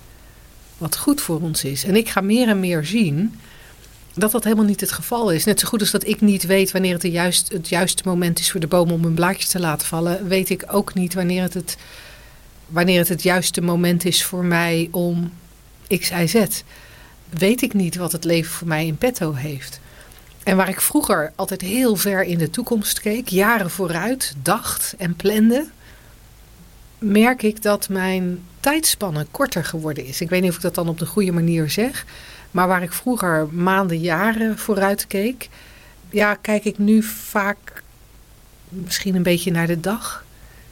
wat 0.78 0.98
goed 0.98 1.22
voor 1.22 1.42
ons 1.42 1.64
is. 1.64 1.84
En 1.84 1.96
ik 1.96 2.10
ga 2.10 2.22
meer 2.22 2.48
en 2.48 2.60
meer 2.60 2.86
zien 2.86 3.40
dat 4.14 4.32
dat 4.32 4.44
helemaal 4.44 4.66
niet 4.66 4.82
het 4.82 4.92
geval 4.92 5.32
is. 5.32 5.44
Net 5.44 5.60
zo 5.60 5.68
goed 5.68 5.80
als 5.80 5.92
dat 5.92 6.08
ik 6.08 6.22
niet 6.22 6.46
weet 6.46 6.72
wanneer 6.72 6.94
het, 6.94 7.02
de 7.02 7.12
juist, 7.12 7.52
het 7.52 7.70
juiste 7.70 8.04
moment 8.06 8.40
is 8.40 8.52
voor 8.52 8.60
de 8.60 8.68
boom 8.68 8.92
om 8.92 9.04
hun 9.04 9.14
blaadjes 9.14 9.50
te 9.50 9.60
laten 9.60 9.88
vallen, 9.88 10.28
weet 10.28 10.50
ik 10.50 10.66
ook 10.68 10.94
niet 10.94 11.14
wanneer 11.14 11.42
het 11.42 11.54
het, 11.54 11.78
wanneer 12.68 13.00
het, 13.00 13.10
het 13.10 13.24
juiste 13.24 13.62
moment 13.62 14.06
is 14.06 14.24
voor 14.24 14.46
mij 14.46 14.88
om 14.92 15.32
X, 15.88 16.10
Y, 16.10 16.28
Z. 16.28 16.46
Weet 17.30 17.62
ik 17.62 17.74
niet 17.74 17.96
wat 17.96 18.12
het 18.12 18.24
leven 18.24 18.52
voor 18.52 18.68
mij 18.68 18.86
in 18.86 18.98
petto 18.98 19.34
heeft. 19.34 19.80
En 20.46 20.58
waar 20.58 20.70
ik 20.70 20.82
vroeger 20.82 21.32
altijd 21.36 21.62
heel 21.62 21.96
ver 21.96 22.24
in 22.24 22.38
de 22.38 22.50
toekomst 22.50 23.00
keek, 23.00 23.28
jaren 23.28 23.70
vooruit, 23.70 24.36
dacht 24.42 24.94
en 24.98 25.16
plande, 25.16 25.68
merk 26.98 27.44
ik 27.44 27.62
dat 27.62 27.90
mijn 27.90 28.44
tijdspanne 28.60 29.26
korter 29.32 29.64
geworden 29.64 30.06
is. 30.06 30.22
Ik 30.22 30.30
weet 30.30 30.42
niet 30.42 30.50
of 30.50 30.56
ik 30.56 30.62
dat 30.62 30.76
dan 30.76 30.88
op 30.88 31.00
de 31.00 31.06
goede 31.06 31.32
manier 31.32 31.70
zeg. 31.70 32.06
Maar 32.52 32.68
waar 32.68 32.84
ik 32.84 32.94
vroeger 32.94 33.48
maanden, 33.52 34.00
jaren 34.00 34.58
vooruit 34.58 35.08
keek, 35.08 35.50
ja, 36.10 36.36
kijk 36.36 36.66
ik 36.66 36.78
nu 36.78 37.04
vaak 37.04 37.84
misschien 38.70 39.16
een 39.16 39.24
beetje 39.24 39.52
naar 39.52 39.68
de 39.68 39.80
dag. 39.80 40.26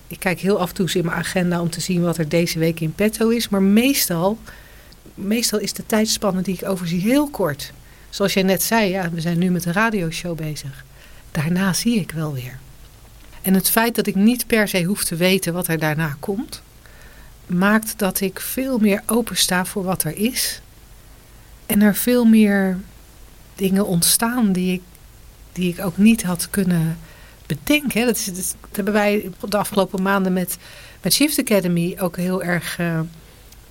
Ik 0.07 0.19
kijk 0.19 0.39
heel 0.39 0.59
af 0.59 0.69
en 0.69 0.75
toe 0.75 0.89
in 0.93 1.05
mijn 1.05 1.17
agenda 1.17 1.61
om 1.61 1.69
te 1.69 1.81
zien 1.81 2.01
wat 2.01 2.17
er 2.17 2.29
deze 2.29 2.59
week 2.59 2.79
in 2.79 2.93
petto 2.93 3.29
is. 3.29 3.49
Maar 3.49 3.61
meestal, 3.61 4.37
meestal 5.13 5.59
is 5.59 5.73
de 5.73 5.85
tijdspanne 5.85 6.41
die 6.41 6.53
ik 6.53 6.69
overzie 6.69 7.01
heel 7.01 7.29
kort. 7.29 7.73
Zoals 8.13 8.33
jij 8.33 8.43
net 8.43 8.63
zei, 8.63 8.89
ja, 8.89 9.09
we 9.09 9.21
zijn 9.21 9.37
nu 9.37 9.49
met 9.51 9.63
de 9.63 9.71
radioshow 9.71 10.37
bezig. 10.37 10.85
Daarna 11.31 11.73
zie 11.73 11.99
ik 11.99 12.11
wel 12.11 12.33
weer. 12.33 12.59
En 13.41 13.53
het 13.53 13.69
feit 13.69 13.95
dat 13.95 14.07
ik 14.07 14.15
niet 14.15 14.47
per 14.47 14.67
se 14.67 14.83
hoef 14.83 15.03
te 15.03 15.15
weten 15.15 15.53
wat 15.53 15.67
er 15.67 15.79
daarna 15.79 16.15
komt, 16.19 16.61
maakt 17.45 17.99
dat 17.99 18.19
ik 18.19 18.39
veel 18.39 18.77
meer 18.77 19.03
opensta 19.05 19.65
voor 19.65 19.83
wat 19.83 20.03
er 20.03 20.15
is. 20.15 20.61
En 21.65 21.81
er 21.81 21.95
veel 21.95 22.25
meer 22.25 22.77
dingen 23.55 23.85
ontstaan 23.85 24.51
die 24.51 24.73
ik, 24.73 24.81
die 25.51 25.73
ik 25.73 25.85
ook 25.85 25.97
niet 25.97 26.23
had 26.23 26.49
kunnen 26.49 26.97
bedenken. 27.45 28.05
Dat, 28.05 28.15
is, 28.15 28.53
hebben 28.71 28.93
wij 28.93 29.31
de 29.49 29.57
afgelopen 29.57 30.01
maanden 30.01 30.33
met, 30.33 30.57
met 31.01 31.13
Shift 31.13 31.39
Academy 31.39 31.95
ook 31.99 32.17
heel 32.17 32.43
erg 32.43 32.79
uh, 32.79 32.99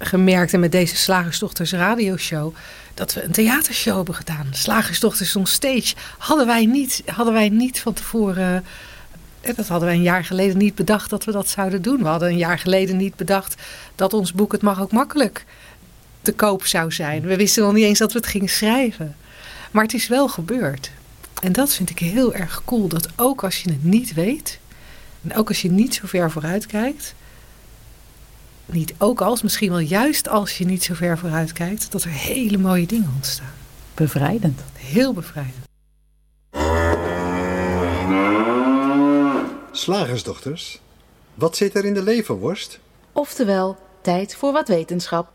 gemerkt. 0.07 0.53
En 0.53 0.61
met 0.61 0.73
deze 0.73 0.97
Slagersdochters 0.97 1.73
radioshow. 1.73 2.55
Dat 2.95 3.15
we 3.15 3.25
een 3.25 3.33
theatershow 3.33 3.97
hebben 3.97 4.15
gedaan. 4.15 4.47
Slagersdochters 4.51 5.37
on 5.37 5.47
stage. 5.47 5.95
Hadden 6.19 6.47
wij 6.47 6.67
niet, 6.67 7.03
hadden 7.07 7.35
wij 7.35 7.49
niet 7.49 7.81
van 7.81 7.93
tevoren 7.93 8.65
dat 9.43 9.69
hadden 9.69 9.89
we 9.89 9.95
een 9.95 10.03
jaar 10.03 10.25
geleden 10.25 10.59
niet 10.59 10.75
bedacht 10.75 11.11
dat 11.11 11.25
we 11.25 11.33
dat 11.33 11.49
zouden 11.49 11.83
doen. 11.83 11.99
We 11.99 12.09
hadden 12.09 12.29
een 12.29 12.39
jaar 12.39 12.59
geleden 12.59 12.97
niet 12.97 13.17
bedacht 13.17 13.63
dat 13.95 14.13
ons 14.13 14.33
boek 14.33 14.53
Het 14.53 14.63
Mag 14.63 14.81
Ook 14.81 14.93
Makkelijk 14.93 15.45
te 16.23 16.33
koop 16.33 16.67
zou 16.67 16.93
zijn. 16.93 17.23
We 17.23 17.37
wisten 17.37 17.63
nog 17.63 17.73
niet 17.73 17.85
eens 17.85 17.99
dat 17.99 18.13
we 18.13 18.19
het 18.19 18.29
gingen 18.29 18.49
schrijven. 18.49 19.17
Maar 19.71 19.83
het 19.83 19.95
is 19.95 20.09
wel 20.09 20.29
gebeurd. 20.29 20.91
En 21.43 21.53
dat 21.53 21.75
vind 21.75 21.91
ik 21.91 21.99
heel 21.99 22.35
erg 22.35 22.63
cool. 22.65 22.89
Dat 22.89 23.09
ook 23.17 23.45
als 23.45 23.63
je 23.63 23.71
het 23.71 23.85
niet 23.85 24.15
weet. 24.15 24.59
En 25.23 25.37
ook 25.37 25.49
als 25.49 25.63
je 25.63 25.71
niet 25.71 25.95
zo 25.95 26.07
ver 26.07 26.31
vooruit 26.31 26.67
kijkt. 26.67 27.15
Niet 28.67 28.95
ook 28.99 29.21
als, 29.21 29.43
misschien 29.43 29.71
wel 29.71 29.79
juist 29.79 30.29
als 30.29 30.59
je 30.59 30.65
niet 30.65 30.83
zo 30.83 30.95
ver 30.95 31.19
vooruit 31.19 31.53
kijkt. 31.53 31.93
Dat 31.93 32.03
er 32.03 32.11
hele 32.11 32.59
mooie 32.59 32.87
dingen 32.87 33.13
ontstaan. 33.17 33.53
Bevrijdend. 33.95 34.61
Heel 34.77 35.13
bevrijdend. 35.13 35.71
Slagersdochters, 39.73 40.81
wat 41.35 41.57
zit 41.57 41.75
er 41.75 41.85
in 41.85 41.95
de 41.95 42.03
leverworst? 42.03 42.81
Oftewel, 43.13 43.77
tijd 44.01 44.35
voor 44.35 44.53
wat 44.53 44.69
wetenschap. 44.69 45.33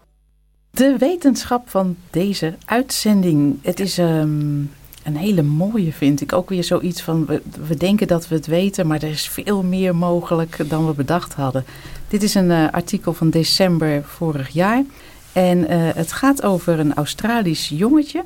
De 0.72 0.96
wetenschap 0.98 1.70
van 1.70 1.98
deze 2.10 2.56
uitzending. 2.66 3.60
Het 3.62 3.80
is 3.80 3.98
um, 3.98 4.72
een 5.04 5.16
hele 5.16 5.42
mooie, 5.42 5.94
vind 5.94 6.22
ik. 6.22 6.34
Ook 6.34 6.50
weer 6.50 6.63
zoiets 6.63 7.02
van, 7.02 7.26
we, 7.26 7.42
we, 7.68 7.76
denken 7.76 8.08
dat 8.08 8.28
we 8.28 8.36
het 8.36 8.46
weten, 8.46 8.88
maar 8.88 9.04
er 9.04 9.10
is 9.10 9.30
veel 9.30 9.63
meer 9.63 9.96
mogelijk 9.96 10.70
dan 10.70 10.88
we 10.88 10.94
bedacht 10.94 11.34
hadden. 11.34 11.66
Dit 12.08 12.24
is 12.24 12.34
een 12.34 12.50
uh, 12.50 12.67
artikel 12.72 13.13
van 13.13 13.30
december 13.30 14.04
vorig 14.04 14.50
jaar. 14.50 14.84
En 15.32 15.58
uh, 15.58 15.89
het 15.93 16.12
gaat 16.12 16.43
over 16.43 16.80
een 16.80 16.93
Australisch 16.93 17.70
jongetje 17.70 18.24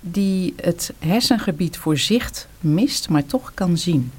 die 0.00 0.54
het 0.56 0.92
hersengebied 0.98 1.76
voor 1.76 1.98
zicht 1.98 2.48
mist, 2.60 3.08
maar 3.08 3.26
toch 3.26 3.52
kan 3.54 3.78
zien. 3.78 4.12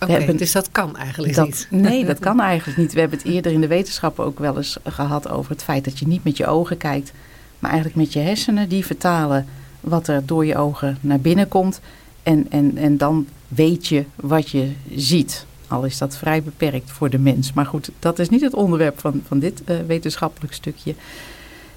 Oké, 0.00 0.34
dus 0.34 0.52
dat 0.52 0.70
kan 0.70 0.96
eigenlijk 0.96 1.34
dat, 1.34 1.46
niet. 1.46 1.68
Nee, 1.70 2.04
dat 2.04 2.18
kan 2.28 2.40
eigenlijk 2.40 2.78
niet. 2.78 2.92
We 2.92 3.00
hebben 3.00 3.18
het 3.18 3.26
eerder 3.26 3.52
in 3.52 3.60
de 3.60 3.66
wetenschappen 3.66 4.24
ook 4.24 4.38
wel 4.38 4.56
eens 4.56 4.76
gehad 4.84 5.28
over 5.28 5.50
het 5.50 5.62
feit 5.62 5.84
dat 5.84 5.98
je 5.98 6.06
niet 6.06 6.24
met 6.24 6.36
je 6.36 6.46
ogen 6.46 6.76
kijkt, 6.76 7.12
maar 7.58 7.70
eigenlijk 7.70 8.00
met 8.00 8.12
je 8.12 8.18
hersenen. 8.18 8.68
Die 8.68 8.86
vertalen 8.86 9.46
wat 9.80 10.08
er 10.08 10.26
door 10.26 10.46
je 10.46 10.56
ogen 10.56 10.98
naar 11.00 11.20
binnen 11.20 11.48
komt. 11.48 11.80
En, 12.22 12.46
en, 12.50 12.76
en 12.76 12.96
dan 12.96 13.26
weet 13.48 13.86
je 13.86 14.04
wat 14.14 14.50
je 14.50 14.72
ziet. 14.94 15.46
Al 15.68 15.84
is 15.84 15.98
dat 15.98 16.16
vrij 16.16 16.42
beperkt 16.42 16.90
voor 16.90 17.10
de 17.10 17.18
mens. 17.18 17.52
Maar 17.52 17.66
goed, 17.66 17.90
dat 17.98 18.18
is 18.18 18.28
niet 18.28 18.40
het 18.40 18.54
onderwerp 18.54 19.00
van, 19.00 19.22
van 19.26 19.38
dit 19.38 19.62
uh, 19.66 19.76
wetenschappelijk 19.86 20.52
stukje. 20.52 20.94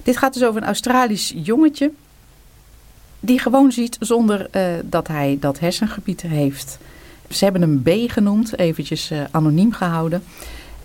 Dit 0.02 0.16
gaat 0.16 0.34
dus 0.34 0.44
over 0.44 0.60
een 0.60 0.66
Australisch 0.66 1.32
jongetje. 1.36 1.92
die 3.20 3.38
gewoon 3.38 3.72
ziet 3.72 3.96
zonder 4.00 4.48
uh, 4.56 4.62
dat 4.84 5.08
hij 5.08 5.36
dat 5.40 5.58
hersengebied 5.58 6.22
heeft. 6.22 6.78
Ze 7.28 7.44
hebben 7.44 7.62
hem 7.62 7.82
B 7.82 8.10
genoemd, 8.10 8.58
eventjes 8.58 9.10
uh, 9.10 9.24
anoniem 9.30 9.72
gehouden. 9.72 10.22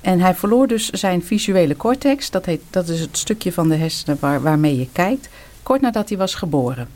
En 0.02 0.20
hij 0.20 0.36
verloor 0.36 0.68
dus 0.68 0.90
zijn 0.90 1.24
visuele 1.24 1.76
cortex, 1.76 2.32
dat, 2.32 2.46
heet, 2.46 2.62
dat 2.70 2.88
is 2.90 3.00
het 3.00 3.18
stukje 3.18 3.52
van 3.52 3.70
de 3.70 3.76
hersenen 3.76 4.18
waar, 4.20 4.42
waarmee 4.42 4.78
je 4.78 4.88
kijkt, 4.92 5.30
kort 5.64 5.82
nadat 5.82 6.10
hij 6.10 6.18
was 6.18 6.36
geboren. 6.36 6.88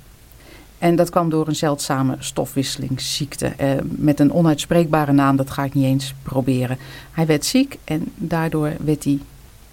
En 0.80 0.96
dat 0.96 1.10
kwam 1.10 1.30
door 1.30 1.48
een 1.48 1.56
zeldzame 1.56 2.16
stofwisselingsziekte 2.20 3.46
eh, 3.48 3.72
met 3.84 4.20
een 4.20 4.34
onuitspreekbare 4.34 5.12
naam, 5.12 5.36
dat 5.36 5.50
ga 5.50 5.64
ik 5.64 5.74
niet 5.74 5.86
eens 5.86 6.14
proberen. 6.24 6.78
Hij 7.12 7.26
werd 7.26 7.46
ziek 7.46 7.78
en 7.84 8.12
daardoor 8.16 8.74
werd 8.84 9.04
hij 9.04 9.20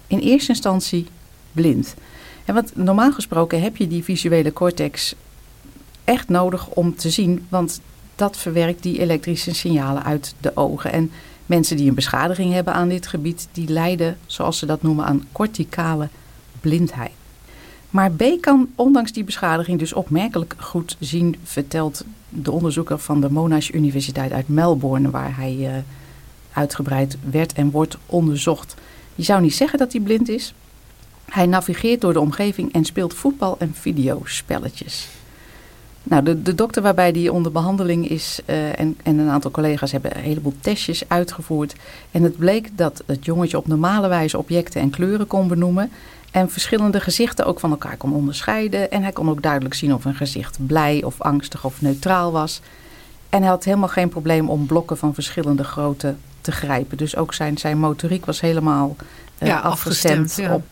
in 0.07 0.19
eerste 0.19 0.49
instantie 0.49 1.07
blind. 1.51 1.95
En 2.45 2.53
wat 2.53 2.71
normaal 2.75 3.11
gesproken 3.11 3.61
heb 3.61 3.77
je 3.77 3.87
die 3.87 4.03
visuele 4.03 4.53
cortex 4.53 5.15
echt 6.03 6.29
nodig 6.29 6.67
om 6.67 6.95
te 6.95 7.09
zien, 7.09 7.45
want 7.49 7.81
dat 8.15 8.37
verwerkt 8.37 8.83
die 8.83 8.99
elektrische 8.99 9.55
signalen 9.55 10.03
uit 10.03 10.35
de 10.39 10.51
ogen. 10.55 10.91
En 10.91 11.11
mensen 11.45 11.77
die 11.77 11.89
een 11.89 11.95
beschadiging 11.95 12.53
hebben 12.53 12.73
aan 12.73 12.89
dit 12.89 13.07
gebied, 13.07 13.47
die 13.51 13.69
lijden, 13.69 14.17
zoals 14.25 14.57
ze 14.57 14.65
dat 14.65 14.81
noemen, 14.81 15.05
aan 15.05 15.27
corticale 15.31 16.09
blindheid. 16.61 17.11
Maar 17.89 18.11
B 18.11 18.23
kan 18.41 18.69
ondanks 18.75 19.11
die 19.11 19.23
beschadiging 19.23 19.79
dus 19.79 19.93
opmerkelijk 19.93 20.55
goed 20.57 20.95
zien, 20.99 21.35
vertelt 21.43 22.03
de 22.29 22.51
onderzoeker 22.51 22.99
van 22.99 23.21
de 23.21 23.31
Monash 23.31 23.69
Universiteit 23.69 24.31
uit 24.31 24.47
Melbourne, 24.47 25.09
waar 25.09 25.37
hij 25.37 25.55
uh, 25.55 25.69
uitgebreid 26.53 27.17
werd 27.29 27.53
en 27.53 27.71
wordt 27.71 27.97
onderzocht. 28.05 28.75
Je 29.15 29.23
zou 29.23 29.41
niet 29.41 29.55
zeggen 29.55 29.79
dat 29.79 29.91
hij 29.91 30.01
blind 30.01 30.29
is. 30.29 30.53
Hij 31.25 31.45
navigeert 31.45 32.01
door 32.01 32.13
de 32.13 32.19
omgeving 32.19 32.73
en 32.73 32.85
speelt 32.85 33.13
voetbal- 33.13 33.55
en 33.59 33.73
videospelletjes. 33.73 35.07
Nou, 36.03 36.23
de, 36.23 36.41
de 36.41 36.55
dokter 36.55 36.81
waarbij 36.81 37.11
die 37.11 37.33
onder 37.33 37.51
behandeling 37.51 38.09
is 38.09 38.39
uh, 38.45 38.79
en, 38.79 38.97
en 39.03 39.17
een 39.17 39.29
aantal 39.29 39.51
collega's 39.51 39.91
hebben 39.91 40.17
een 40.17 40.23
heleboel 40.23 40.53
testjes 40.59 41.03
uitgevoerd. 41.07 41.75
En 42.11 42.23
het 42.23 42.37
bleek 42.37 42.77
dat 42.77 43.03
het 43.05 43.25
jongetje 43.25 43.57
op 43.57 43.67
normale 43.67 44.07
wijze 44.07 44.37
objecten 44.37 44.81
en 44.81 44.89
kleuren 44.89 45.27
kon 45.27 45.47
benoemen. 45.47 45.91
En 46.37 46.49
verschillende 46.49 46.99
gezichten 46.99 47.45
ook 47.45 47.59
van 47.59 47.71
elkaar 47.71 47.97
kon 47.97 48.13
onderscheiden. 48.13 48.91
En 48.91 49.01
hij 49.01 49.11
kon 49.11 49.29
ook 49.29 49.41
duidelijk 49.41 49.73
zien 49.73 49.93
of 49.93 50.05
een 50.05 50.15
gezicht 50.15 50.57
blij 50.67 51.03
of 51.03 51.21
angstig 51.21 51.65
of 51.65 51.81
neutraal 51.81 52.31
was. 52.31 52.61
En 53.29 53.41
hij 53.41 53.49
had 53.49 53.63
helemaal 53.63 53.87
geen 53.87 54.09
probleem 54.09 54.49
om 54.49 54.65
blokken 54.65 54.97
van 54.97 55.13
verschillende 55.13 55.63
grootte 55.63 56.15
te 56.41 56.51
grijpen. 56.51 56.97
Dus 56.97 57.15
ook 57.15 57.33
zijn, 57.33 57.57
zijn 57.57 57.79
motoriek 57.79 58.25
was 58.25 58.41
helemaal 58.41 58.95
uh, 59.39 59.47
ja, 59.47 59.59
afgestemd, 59.59 60.15
afgestemd 60.15 60.49
ja. 60.49 60.55
op, 60.55 60.61
op 60.61 60.67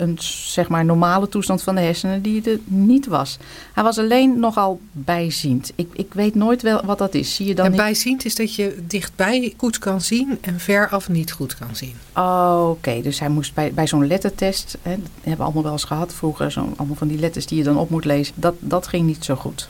een 0.00 0.16
zeg 0.20 0.68
maar 0.68 0.84
normale 0.84 1.28
toestand 1.28 1.62
van 1.62 1.74
de 1.74 1.80
hersenen 1.80 2.22
die 2.22 2.50
er 2.50 2.58
niet 2.64 3.06
was. 3.06 3.38
Hij 3.72 3.82
was 3.82 3.98
alleen 3.98 4.38
nogal 4.38 4.80
bijziend. 4.92 5.72
Ik, 5.74 5.88
ik 5.92 6.14
weet 6.14 6.34
nooit 6.34 6.62
wel 6.62 6.82
wat 6.84 6.98
dat 6.98 7.14
is. 7.14 7.34
Zie 7.34 7.46
je 7.46 7.54
dan 7.54 7.66
en 7.66 7.76
bijziend 7.76 8.24
is 8.24 8.34
dat 8.34 8.54
je 8.54 8.78
dichtbij 8.86 9.54
goed 9.56 9.78
kan 9.78 10.00
zien 10.00 10.38
en 10.40 10.60
veraf 10.60 11.08
niet 11.08 11.32
goed 11.32 11.56
kan 11.56 11.76
zien. 11.76 11.94
Oh, 12.14 12.66
oké. 12.70 13.00
Dus 13.02 13.18
hij 13.18 13.28
moest 13.28 13.54
bij, 13.54 13.72
bij 13.72 13.86
zo'n 13.86 14.06
lettertest, 14.06 14.78
hè, 14.82 14.90
dat 14.90 15.10
hebben 15.14 15.36
we 15.36 15.44
allemaal 15.44 15.62
wel 15.62 15.72
eens 15.72 15.84
gehad 15.84 16.14
vroeger, 16.14 16.52
zo, 16.52 16.72
allemaal 16.76 16.96
van 16.96 17.08
die 17.08 17.18
letters 17.18 17.46
die 17.46 17.58
je 17.58 17.64
dan 17.64 17.78
op 17.78 17.90
moet 17.90 18.04
lezen, 18.04 18.34
dat, 18.36 18.54
dat 18.58 18.86
ging 18.86 19.06
niet 19.06 19.24
zo 19.24 19.34
goed. 19.34 19.68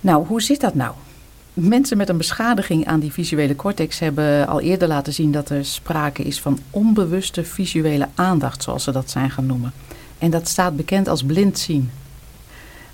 Nou, 0.00 0.26
hoe 0.26 0.42
zit 0.42 0.60
dat 0.60 0.74
nou? 0.74 0.94
Mensen 1.62 1.96
met 1.96 2.08
een 2.08 2.16
beschadiging 2.16 2.86
aan 2.86 3.00
die 3.00 3.12
visuele 3.12 3.56
cortex 3.56 3.98
hebben 3.98 4.46
al 4.46 4.60
eerder 4.60 4.88
laten 4.88 5.12
zien 5.12 5.32
dat 5.32 5.50
er 5.50 5.64
sprake 5.64 6.22
is 6.22 6.40
van 6.40 6.58
onbewuste 6.70 7.44
visuele 7.44 8.08
aandacht, 8.14 8.62
zoals 8.62 8.84
ze 8.84 8.92
dat 8.92 9.10
zijn 9.10 9.30
gaan 9.30 9.46
noemen. 9.46 9.72
En 10.18 10.30
dat 10.30 10.48
staat 10.48 10.76
bekend 10.76 11.08
als 11.08 11.24
blind 11.24 11.58
zien. 11.58 11.90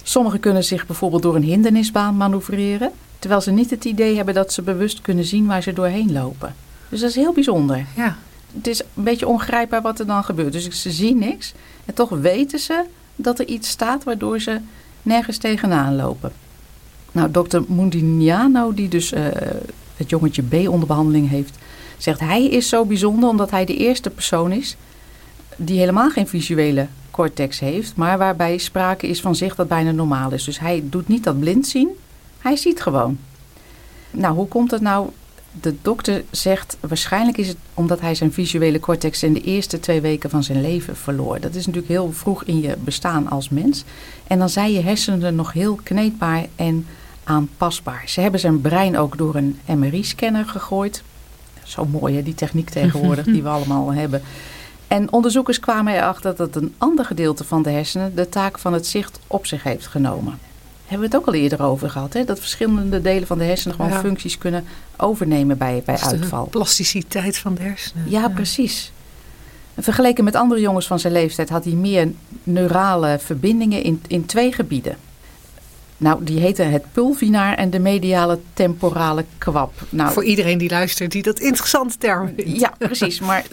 Sommigen 0.02 0.40
kunnen 0.40 0.64
zich 0.64 0.86
bijvoorbeeld 0.86 1.22
door 1.22 1.34
een 1.34 1.42
hindernisbaan 1.42 2.16
manoeuvreren, 2.16 2.90
terwijl 3.18 3.40
ze 3.40 3.50
niet 3.50 3.70
het 3.70 3.84
idee 3.84 4.16
hebben 4.16 4.34
dat 4.34 4.52
ze 4.52 4.62
bewust 4.62 5.00
kunnen 5.00 5.24
zien 5.24 5.46
waar 5.46 5.62
ze 5.62 5.72
doorheen 5.72 6.12
lopen. 6.12 6.54
Dus 6.88 7.00
dat 7.00 7.10
is 7.10 7.16
heel 7.16 7.32
bijzonder. 7.32 7.86
Ja. 7.96 8.16
Het 8.54 8.66
is 8.66 8.80
een 8.80 9.02
beetje 9.02 9.28
ongrijpbaar 9.28 9.82
wat 9.82 9.98
er 9.98 10.06
dan 10.06 10.24
gebeurt. 10.24 10.52
Dus 10.52 10.82
ze 10.82 10.90
zien 10.90 11.18
niks 11.18 11.54
en 11.84 11.94
toch 11.94 12.08
weten 12.08 12.58
ze 12.58 12.84
dat 13.16 13.38
er 13.38 13.46
iets 13.46 13.68
staat 13.68 14.04
waardoor 14.04 14.40
ze 14.40 14.60
nergens 15.02 15.38
tegenaan 15.38 15.96
lopen. 15.96 16.32
Nou, 17.16 17.30
dokter 17.30 17.64
Mundignano, 17.68 18.74
die 18.74 18.88
dus 18.88 19.12
uh, 19.12 19.20
het 19.96 20.10
jongetje 20.10 20.42
B 20.42 20.68
onder 20.68 20.88
behandeling 20.88 21.28
heeft, 21.28 21.58
zegt 21.96 22.20
hij 22.20 22.44
is 22.44 22.68
zo 22.68 22.84
bijzonder 22.84 23.28
omdat 23.28 23.50
hij 23.50 23.64
de 23.64 23.76
eerste 23.76 24.10
persoon 24.10 24.52
is 24.52 24.76
die 25.56 25.78
helemaal 25.78 26.10
geen 26.10 26.28
visuele 26.28 26.86
cortex 27.10 27.60
heeft, 27.60 27.96
maar 27.96 28.18
waarbij 28.18 28.58
sprake 28.58 29.06
is 29.06 29.20
van 29.20 29.34
zicht 29.34 29.56
dat 29.56 29.68
bijna 29.68 29.90
normaal 29.90 30.32
is. 30.32 30.44
Dus 30.44 30.58
hij 30.58 30.82
doet 30.84 31.08
niet 31.08 31.24
dat 31.24 31.40
blind 31.40 31.66
zien, 31.66 31.88
hij 32.38 32.56
ziet 32.56 32.82
gewoon. 32.82 33.18
Nou, 34.10 34.34
hoe 34.34 34.48
komt 34.48 34.70
dat 34.70 34.80
nou? 34.80 35.08
De 35.60 35.74
dokter 35.82 36.24
zegt 36.30 36.76
waarschijnlijk 36.80 37.38
is 37.38 37.48
het 37.48 37.56
omdat 37.74 38.00
hij 38.00 38.14
zijn 38.14 38.32
visuele 38.32 38.80
cortex 38.80 39.22
in 39.22 39.32
de 39.32 39.42
eerste 39.42 39.80
twee 39.80 40.00
weken 40.00 40.30
van 40.30 40.42
zijn 40.42 40.60
leven 40.60 40.96
verloor. 40.96 41.40
Dat 41.40 41.54
is 41.54 41.66
natuurlijk 41.66 41.92
heel 41.92 42.12
vroeg 42.12 42.44
in 42.44 42.60
je 42.60 42.76
bestaan 42.78 43.28
als 43.28 43.48
mens. 43.48 43.84
En 44.26 44.38
dan 44.38 44.48
zijn 44.48 44.72
je 44.72 44.80
hersenen 44.80 45.34
nog 45.34 45.52
heel 45.52 45.78
kneedbaar 45.82 46.46
en 46.56 46.86
aanpasbaar. 47.26 48.02
Ze 48.06 48.20
hebben 48.20 48.40
zijn 48.40 48.60
brein 48.60 48.98
ook 48.98 49.18
door 49.18 49.34
een 49.34 49.58
MRI-scanner 49.66 50.44
gegooid. 50.44 51.02
Zo 51.62 51.84
mooi 51.84 52.14
hè, 52.16 52.22
die 52.22 52.34
techniek 52.34 52.70
tegenwoordig 52.70 53.24
die 53.24 53.42
we 53.42 53.48
allemaal 53.58 53.92
hebben. 53.92 54.22
En 54.88 55.12
onderzoekers 55.12 55.60
kwamen 55.60 55.94
erachter 55.94 56.36
dat 56.36 56.56
een 56.56 56.74
ander 56.78 57.04
gedeelte 57.04 57.44
van 57.44 57.62
de 57.62 57.70
hersenen 57.70 58.14
de 58.14 58.28
taak 58.28 58.58
van 58.58 58.72
het 58.72 58.86
zicht 58.86 59.20
op 59.26 59.46
zich 59.46 59.62
heeft 59.62 59.86
genomen. 59.86 60.38
Hebben 60.86 61.08
we 61.08 61.16
het 61.16 61.24
ook 61.24 61.34
al 61.34 61.40
eerder 61.40 61.62
over 61.62 61.90
gehad, 61.90 62.12
hè? 62.12 62.24
dat 62.24 62.38
verschillende 62.38 63.00
delen 63.00 63.26
van 63.26 63.38
de 63.38 63.44
hersenen 63.44 63.76
gewoon 63.76 63.92
functies 63.92 64.38
kunnen 64.38 64.64
overnemen 64.96 65.58
bij, 65.58 65.82
bij 65.84 65.98
uitval. 65.98 66.44
De 66.44 66.50
plasticiteit 66.50 67.38
van 67.38 67.54
de 67.54 67.62
hersenen. 67.62 68.10
Ja, 68.10 68.20
ja, 68.20 68.28
precies. 68.28 68.92
Vergeleken 69.78 70.24
met 70.24 70.34
andere 70.34 70.60
jongens 70.60 70.86
van 70.86 70.98
zijn 70.98 71.12
leeftijd 71.12 71.48
had 71.48 71.64
hij 71.64 71.72
meer 71.72 72.12
neurale 72.42 73.18
verbindingen 73.20 73.82
in, 73.82 74.02
in 74.06 74.26
twee 74.26 74.52
gebieden. 74.52 74.96
Nou, 75.98 76.24
die 76.24 76.40
heten 76.40 76.70
het 76.70 76.84
pulvinaar 76.92 77.54
en 77.54 77.70
de 77.70 77.78
mediale 77.78 78.38
temporale 78.52 79.24
kwab. 79.38 79.72
Nou, 79.88 80.12
Voor 80.12 80.24
iedereen 80.24 80.58
die 80.58 80.70
luistert, 80.70 81.12
die 81.12 81.22
dat 81.22 81.38
interessante 81.38 81.98
term 81.98 82.32
vindt. 82.36 82.60
Ja, 82.60 82.74
precies. 82.78 83.20
Maar 83.20 83.44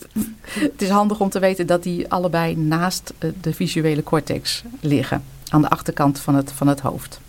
het 0.43 0.81
is 0.81 0.89
handig 0.89 1.19
om 1.19 1.29
te 1.29 1.39
weten 1.39 1.67
dat 1.67 1.83
die 1.83 2.09
allebei 2.11 2.55
naast 2.55 3.13
eh, 3.17 3.29
de 3.41 3.53
visuele 3.53 4.03
cortex 4.03 4.63
liggen. 4.79 5.23
Aan 5.49 5.61
de 5.61 5.69
achterkant 5.69 6.19
van 6.19 6.35
het, 6.35 6.51
van 6.51 6.67
het 6.67 6.79
hoofd. 6.79 7.19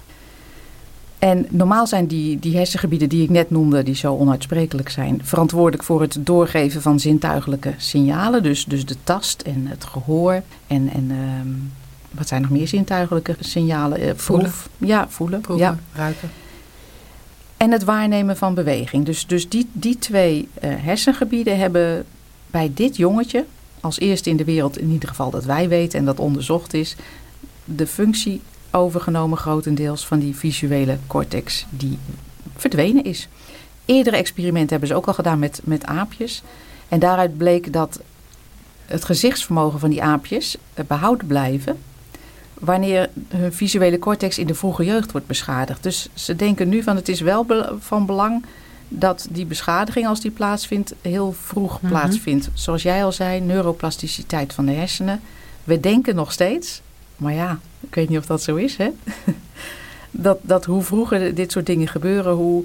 En 1.19 1.47
normaal 1.51 1.87
zijn 1.87 2.07
die, 2.07 2.39
die 2.39 2.57
hersengebieden 2.57 3.09
die 3.09 3.23
ik 3.23 3.31
net 3.31 3.51
noemde, 3.51 3.83
die 3.83 3.95
zo 3.95 4.17
onuitsprekelijk 4.17 4.89
zijn, 4.89 5.21
verantwoordelijk 5.23 5.83
voor 5.83 6.01
het 6.01 6.17
doorgeven 6.21 6.83
van 6.83 7.01
zintuigelijke 7.01 7.75
signalen. 7.77 8.43
Dus, 8.43 8.65
dus 8.65 8.87
de 8.87 8.97
tast 9.05 9.43
en 9.43 9.67
het 9.67 9.85
gehoor 9.85 10.43
en, 10.67 10.91
en 10.93 11.11
ehm, 11.11 11.49
wat 12.17 12.29
zijn 12.29 12.43
nog 12.43 12.51
meer 12.51 12.69
zintuigelijke 12.69 13.37
signalen? 13.41 14.03
Uh, 14.03 14.11
voelen. 14.17 14.53
Ja, 14.79 15.09
voelen. 15.09 15.41
Proeven, 15.41 15.67
ja. 15.67 15.79
ruiken. 15.95 16.31
En 17.57 17.71
het 17.71 17.85
waarnemen 17.85 18.37
van 18.37 18.55
beweging. 18.55 19.05
Dus, 19.05 19.27
dus 19.27 19.49
die, 19.49 19.69
die 19.73 19.99
twee 19.99 20.49
uh, 20.65 20.71
hersengebieden 20.77 21.59
hebben 21.59 22.05
bij 22.47 22.71
dit 22.75 22.97
jongetje, 22.97 23.45
als 23.81 23.99
eerste 23.99 24.31
in 24.31 24.37
de 24.37 24.45
wereld 24.45 24.79
in 24.79 24.91
ieder 24.91 25.09
geval 25.09 25.31
dat 25.31 25.45
wij 25.45 25.69
weten 25.69 25.99
en 25.99 26.05
dat 26.05 26.19
onderzocht 26.19 26.75
is, 26.75 26.97
de 27.65 27.87
functie 27.87 28.41
overgenomen 28.71 29.39
grotendeels 29.39 30.07
van 30.07 30.19
die 30.19 30.37
visuele 30.37 30.99
cortex 31.07 31.67
die 31.71 31.99
verdwenen 32.57 33.05
is. 33.05 33.29
Eerdere 33.85 34.17
experimenten 34.17 34.71
hebben 34.71 34.89
ze 34.89 34.95
ook 34.95 35.07
al 35.07 35.15
gedaan 35.15 35.39
met, 35.39 35.61
met 35.65 35.85
aapjes. 35.85 36.43
En 36.89 36.99
daaruit 36.99 37.37
bleek 37.37 37.73
dat 37.73 38.01
het 38.87 39.05
gezichtsvermogen 39.05 39.81
van 39.81 39.91
die 39.91 40.03
aapjes 40.03 40.57
eh, 40.75 40.85
behouden 40.85 41.27
blijven 41.27 41.79
wanneer 42.65 43.11
hun 43.29 43.53
visuele 43.53 43.99
cortex 43.99 44.39
in 44.39 44.47
de 44.47 44.55
vroege 44.55 44.85
jeugd 44.85 45.13
wordt 45.13 45.27
beschadigd. 45.27 45.83
Dus 45.83 46.09
ze 46.15 46.37
denken 46.37 46.69
nu 46.69 46.83
van 46.83 46.97
het 46.97 47.09
is 47.09 47.21
wel 47.21 47.47
van 47.79 48.07
belang 48.07 48.45
dat 48.89 49.27
die 49.31 49.47
beschadiging 49.47 50.07
als 50.07 50.21
die 50.21 50.31
plaatsvindt 50.31 50.95
heel 51.01 51.33
vroeg 51.33 51.81
mhm. 51.81 51.93
plaatsvindt. 51.93 52.49
Zoals 52.53 52.83
jij 52.83 53.05
al 53.05 53.13
zei, 53.13 53.41
neuroplasticiteit 53.41 54.53
van 54.53 54.67
de 54.67 54.73
hersenen. 54.73 55.21
We 55.65 55.81
denken 55.81 56.15
nog 56.15 56.33
steeds, 56.33 56.81
maar 57.17 57.33
ja, 57.33 57.59
ik 57.81 57.95
weet 57.95 58.09
niet 58.09 58.19
of 58.19 58.27
dat 58.27 58.43
zo 58.43 58.55
is, 58.55 58.77
hè? 58.77 58.91
dat, 60.11 60.39
dat 60.43 60.65
hoe 60.65 60.83
vroeger 60.83 61.35
dit 61.35 61.53
soort 61.53 61.67
dingen 61.67 61.89
gebeuren, 61.89 62.33
hoe, 62.33 62.65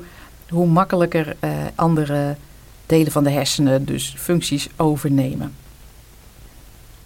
hoe 0.49 0.67
makkelijker 0.67 1.35
eh, 1.39 1.51
andere 1.75 2.35
delen 2.85 3.11
van 3.11 3.23
de 3.23 3.29
hersenen 3.29 3.85
dus 3.85 4.13
functies 4.17 4.69
overnemen 4.75 5.53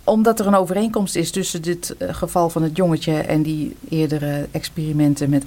omdat 0.04 0.40
er 0.40 0.48
een 0.48 0.56
overeenkomst 0.56 1.16
is 1.16 1.32
tussen 1.32 1.62
dit 1.62 1.96
eh, 1.98 2.14
geval 2.14 2.50
van 2.50 2.64
het 2.64 2.78
jongetje 2.78 3.14
en 3.14 3.42
die 3.42 3.76
eerdere 3.90 4.48
experimenten 4.52 5.30
met 5.30 5.44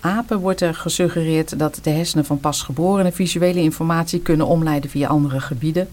apen, 0.00 0.38
wordt 0.38 0.60
er 0.60 0.74
gesuggereerd 0.74 1.58
dat 1.58 1.78
de 1.82 1.90
hersenen 1.90 2.24
van 2.24 2.40
pasgeborenen 2.40 3.12
visuele 3.12 3.60
informatie 3.60 4.20
kunnen 4.20 4.46
omleiden 4.46 4.90
via 4.90 5.08
andere 5.08 5.40
gebieden. 5.40 5.88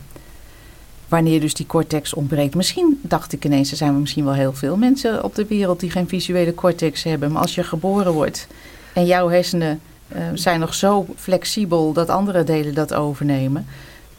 wanneer 1.07 1.39
dus 1.39 1.53
die 1.53 1.65
cortex 1.65 2.13
ontbreekt. 2.13 2.55
Misschien 2.55 2.99
dacht 3.01 3.33
ik 3.33 3.45
ineens, 3.45 3.71
er 3.71 3.77
zijn 3.77 3.99
misschien 3.99 4.25
wel 4.25 4.33
heel 4.33 4.53
veel 4.53 4.77
mensen 4.77 5.23
op 5.23 5.35
de 5.35 5.45
wereld 5.45 5.79
die 5.79 5.91
geen 5.91 6.07
visuele 6.07 6.53
cortex 6.53 7.03
hebben. 7.03 7.31
Maar 7.31 7.41
als 7.41 7.55
je 7.55 7.63
geboren 7.63 8.11
wordt 8.11 8.47
en 8.93 9.05
jouw 9.05 9.29
hersenen 9.29 9.79
uh, 10.15 10.23
zijn 10.33 10.59
nog 10.59 10.73
zo 10.73 11.05
flexibel 11.15 11.93
dat 11.93 12.09
andere 12.09 12.43
delen 12.43 12.73
dat 12.73 12.93
overnemen, 12.93 13.65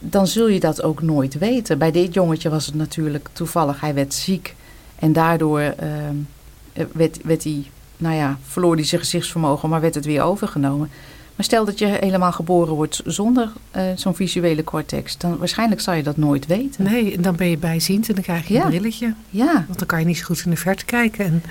dan 0.09 0.27
zul 0.27 0.47
je 0.47 0.59
dat 0.59 0.83
ook 0.83 1.01
nooit 1.01 1.37
weten. 1.37 1.77
Bij 1.77 1.91
dit 1.91 2.13
jongetje 2.13 2.49
was 2.49 2.65
het 2.65 2.75
natuurlijk 2.75 3.29
toevallig, 3.33 3.79
hij 3.79 3.93
werd 3.93 4.13
ziek 4.13 4.55
en 4.95 5.13
daardoor 5.13 5.61
uh, 5.61 6.87
werd, 6.91 7.19
werd 7.23 7.43
hij, 7.43 7.63
nou 7.97 8.15
ja, 8.15 8.37
verloor 8.47 8.75
hij 8.75 8.83
zijn 8.83 9.01
gezichtsvermogen, 9.01 9.69
maar 9.69 9.81
werd 9.81 9.95
het 9.95 10.05
weer 10.05 10.21
overgenomen. 10.21 10.89
Maar 11.35 11.45
stel 11.45 11.65
dat 11.65 11.79
je 11.79 11.85
helemaal 11.85 12.31
geboren 12.31 12.73
wordt 12.73 13.01
zonder 13.05 13.51
uh, 13.75 13.83
zo'n 13.95 14.15
visuele 14.15 14.63
cortex, 14.63 15.17
dan 15.17 15.37
waarschijnlijk 15.37 15.81
zal 15.81 15.93
je 15.93 16.03
dat 16.03 16.17
nooit 16.17 16.45
weten. 16.45 16.83
Nee, 16.83 17.15
en 17.15 17.21
dan 17.21 17.35
ben 17.35 17.49
je 17.49 17.57
bijziend 17.57 18.09
en 18.09 18.13
dan 18.15 18.23
krijg 18.23 18.47
je 18.47 18.59
een 18.59 18.67
brilletje. 18.67 19.13
Ja. 19.29 19.65
Want 19.67 19.79
dan 19.79 19.87
kan 19.87 19.99
je 19.99 20.05
niet 20.05 20.17
zo 20.17 20.25
goed 20.25 20.41
in 20.45 20.51
de 20.51 20.57
verte 20.57 20.85
kijken. 20.85 21.25
En 21.25 21.43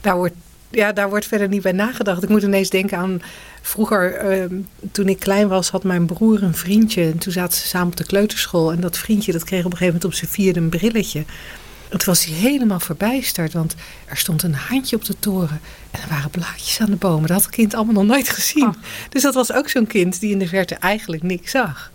daar 0.00 0.16
wordt, 0.16 0.34
ja, 0.70 0.92
daar 0.92 1.08
wordt 1.08 1.26
verder 1.26 1.48
niet 1.48 1.62
bij 1.62 1.72
nagedacht. 1.72 2.22
Ik 2.22 2.28
moet 2.28 2.42
ineens 2.42 2.70
denken 2.70 2.98
aan 2.98 3.22
vroeger, 3.62 4.38
uh, 4.38 4.60
toen 4.92 5.08
ik 5.08 5.18
klein 5.18 5.48
was, 5.48 5.70
had 5.70 5.84
mijn 5.84 6.06
broer 6.06 6.42
een 6.42 6.54
vriendje. 6.54 7.02
En 7.02 7.18
toen 7.18 7.32
zaten 7.32 7.58
ze 7.58 7.66
samen 7.66 7.88
op 7.88 7.96
de 7.96 8.06
kleuterschool. 8.06 8.72
En 8.72 8.80
dat 8.80 8.98
vriendje 8.98 9.32
dat 9.32 9.44
kreeg 9.44 9.64
op 9.64 9.72
een 9.72 9.78
gegeven 9.78 9.94
moment 9.94 10.04
op 10.04 10.18
zijn 10.18 10.30
vierde 10.30 10.60
een 10.60 10.68
brilletje. 10.68 11.24
En 11.88 11.98
toen 11.98 12.06
was 12.06 12.24
hij 12.24 12.34
helemaal 12.34 12.80
verbijsterd, 12.80 13.52
want 13.52 13.74
er 14.06 14.16
stond 14.16 14.42
een 14.42 14.54
handje 14.54 14.96
op 14.96 15.04
de 15.04 15.18
toren 15.18 15.60
en 15.90 16.00
er 16.00 16.08
waren 16.08 16.30
blaadjes 16.30 16.80
aan 16.80 16.90
de 16.90 16.96
bomen. 16.96 17.20
Dat 17.20 17.30
had 17.30 17.44
het 17.44 17.54
kind 17.54 17.74
allemaal 17.74 17.94
nog 17.94 18.12
nooit 18.12 18.28
gezien. 18.28 18.74
Dus 19.08 19.22
dat 19.22 19.34
was 19.34 19.52
ook 19.52 19.68
zo'n 19.68 19.86
kind 19.86 20.20
die 20.20 20.30
in 20.30 20.38
de 20.38 20.48
verte 20.48 20.74
eigenlijk 20.74 21.22
niks 21.22 21.50
zag. 21.50 21.92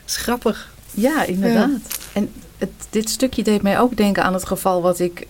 Dat 0.00 0.10
is 0.10 0.16
grappig. 0.16 0.70
Ja, 0.90 1.24
inderdaad. 1.24 1.70
En 2.12 2.32
het, 2.58 2.70
dit 2.90 3.10
stukje 3.10 3.42
deed 3.42 3.62
mij 3.62 3.78
ook 3.80 3.96
denken 3.96 4.24
aan 4.24 4.34
het 4.34 4.46
geval 4.46 4.82
wat 4.82 5.00
ik 5.00 5.26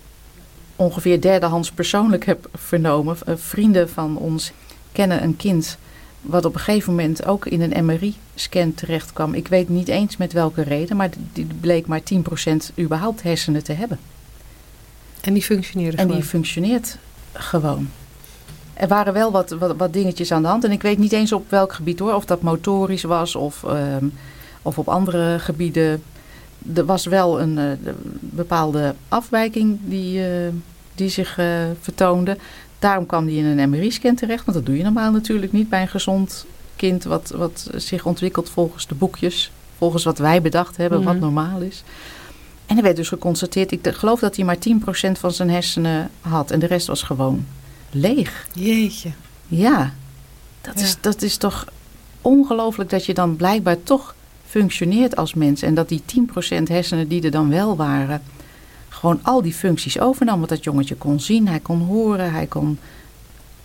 ongeveer 0.75 1.21
derdehands 1.21 1.71
persoonlijk 1.71 2.25
heb 2.25 2.49
vernomen. 2.53 3.17
Vrienden 3.25 3.89
van 3.89 4.17
ons 4.17 4.51
kennen 4.91 5.23
een 5.23 5.35
kind 5.35 5.77
wat 6.21 6.45
op 6.45 6.53
een 6.53 6.59
gegeven 6.59 6.95
moment 6.95 7.25
ook 7.25 7.45
in 7.45 7.61
een 7.61 7.85
MRI-scan 7.85 8.73
terecht 8.73 9.13
kwam. 9.13 9.33
Ik 9.33 9.47
weet 9.47 9.69
niet 9.69 9.87
eens 9.87 10.17
met 10.17 10.33
welke 10.33 10.61
reden, 10.61 10.97
maar 10.97 11.09
die 11.33 11.47
bleek 11.59 11.87
maar 11.87 12.01
10% 12.13 12.79
überhaupt 12.79 13.23
hersenen 13.23 13.63
te 13.63 13.73
hebben. 13.73 13.99
En 15.21 15.33
die 15.33 15.43
functioneerde 15.43 15.97
En 15.97 16.07
die 16.07 16.23
functioneert 16.23 16.97
gewoon. 17.33 17.89
Er 18.73 18.87
waren 18.87 19.13
wel 19.13 19.31
wat, 19.31 19.49
wat, 19.49 19.75
wat, 19.77 19.93
dingetjes 19.93 20.31
aan 20.31 20.41
de 20.41 20.47
hand. 20.47 20.63
En 20.63 20.71
ik 20.71 20.81
weet 20.81 20.97
niet 20.97 21.11
eens 21.11 21.31
op 21.31 21.49
welk 21.49 21.73
gebied 21.73 21.99
hoor. 21.99 22.13
Of 22.13 22.25
dat 22.25 22.41
motorisch 22.41 23.03
was 23.03 23.35
of, 23.35 23.63
um, 23.63 24.13
of 24.61 24.77
op 24.77 24.87
andere 24.87 25.39
gebieden. 25.39 26.03
Er 26.75 26.85
was 26.85 27.05
wel 27.05 27.41
een 27.41 27.57
uh, 27.57 27.93
bepaalde 28.19 28.95
afwijking 29.07 29.79
die, 29.83 30.19
uh, 30.19 30.47
die 30.95 31.09
zich 31.09 31.37
uh, 31.39 31.45
vertoonde. 31.81 32.37
Daarom 32.79 33.05
kwam 33.05 33.25
die 33.25 33.37
in 33.37 33.45
een 33.45 33.69
MRI-scan 33.69 34.15
terecht. 34.15 34.45
Want 34.45 34.57
dat 34.57 34.65
doe 34.65 34.77
je 34.77 34.83
normaal 34.83 35.11
natuurlijk 35.11 35.51
niet 35.51 35.69
bij 35.69 35.81
een 35.81 35.87
gezond 35.87 36.45
kind 36.75 37.03
wat, 37.03 37.33
wat 37.35 37.69
zich 37.75 38.05
ontwikkelt 38.05 38.49
volgens 38.49 38.87
de 38.87 38.95
boekjes. 38.95 39.51
Volgens 39.77 40.03
wat 40.03 40.17
wij 40.17 40.41
bedacht 40.41 40.77
hebben, 40.77 40.99
mm. 40.99 41.05
wat 41.05 41.19
normaal 41.19 41.61
is. 41.61 41.83
En 42.65 42.77
er 42.77 42.83
werd 42.83 42.95
dus 42.95 43.07
geconstateerd, 43.07 43.71
ik 43.71 43.87
geloof 43.87 44.19
dat 44.19 44.35
hij 44.35 44.45
maar 44.45 44.57
10% 44.57 45.11
van 45.11 45.31
zijn 45.31 45.49
hersenen 45.49 46.09
had. 46.21 46.51
En 46.51 46.59
de 46.59 46.65
rest 46.65 46.87
was 46.87 47.03
gewoon 47.03 47.45
leeg. 47.91 48.47
Jeetje. 48.53 49.11
Ja, 49.47 49.93
dat, 50.61 50.79
ja. 50.79 50.85
Is, 50.85 50.97
dat 51.01 51.21
is 51.21 51.37
toch 51.37 51.67
ongelooflijk 52.21 52.89
dat 52.89 53.05
je 53.05 53.13
dan 53.13 53.35
blijkbaar 53.35 53.83
toch 53.83 54.15
functioneert 54.53 55.15
als 55.15 55.33
mens. 55.33 55.61
En 55.61 55.73
dat 55.73 55.89
die 55.89 56.01
10% 56.59 56.63
hersenen 56.63 57.07
die 57.07 57.21
er 57.21 57.31
dan 57.31 57.49
wel 57.49 57.75
waren, 57.75 58.21
gewoon 58.89 59.19
al 59.23 59.41
die 59.41 59.53
functies 59.53 59.99
overnam. 59.99 60.37
Want 60.37 60.49
dat 60.49 60.63
jongetje 60.63 60.95
kon 60.95 61.19
zien, 61.19 61.47
hij 61.47 61.59
kon 61.59 61.81
horen, 61.81 62.31
hij 62.31 62.45
kon, 62.45 62.77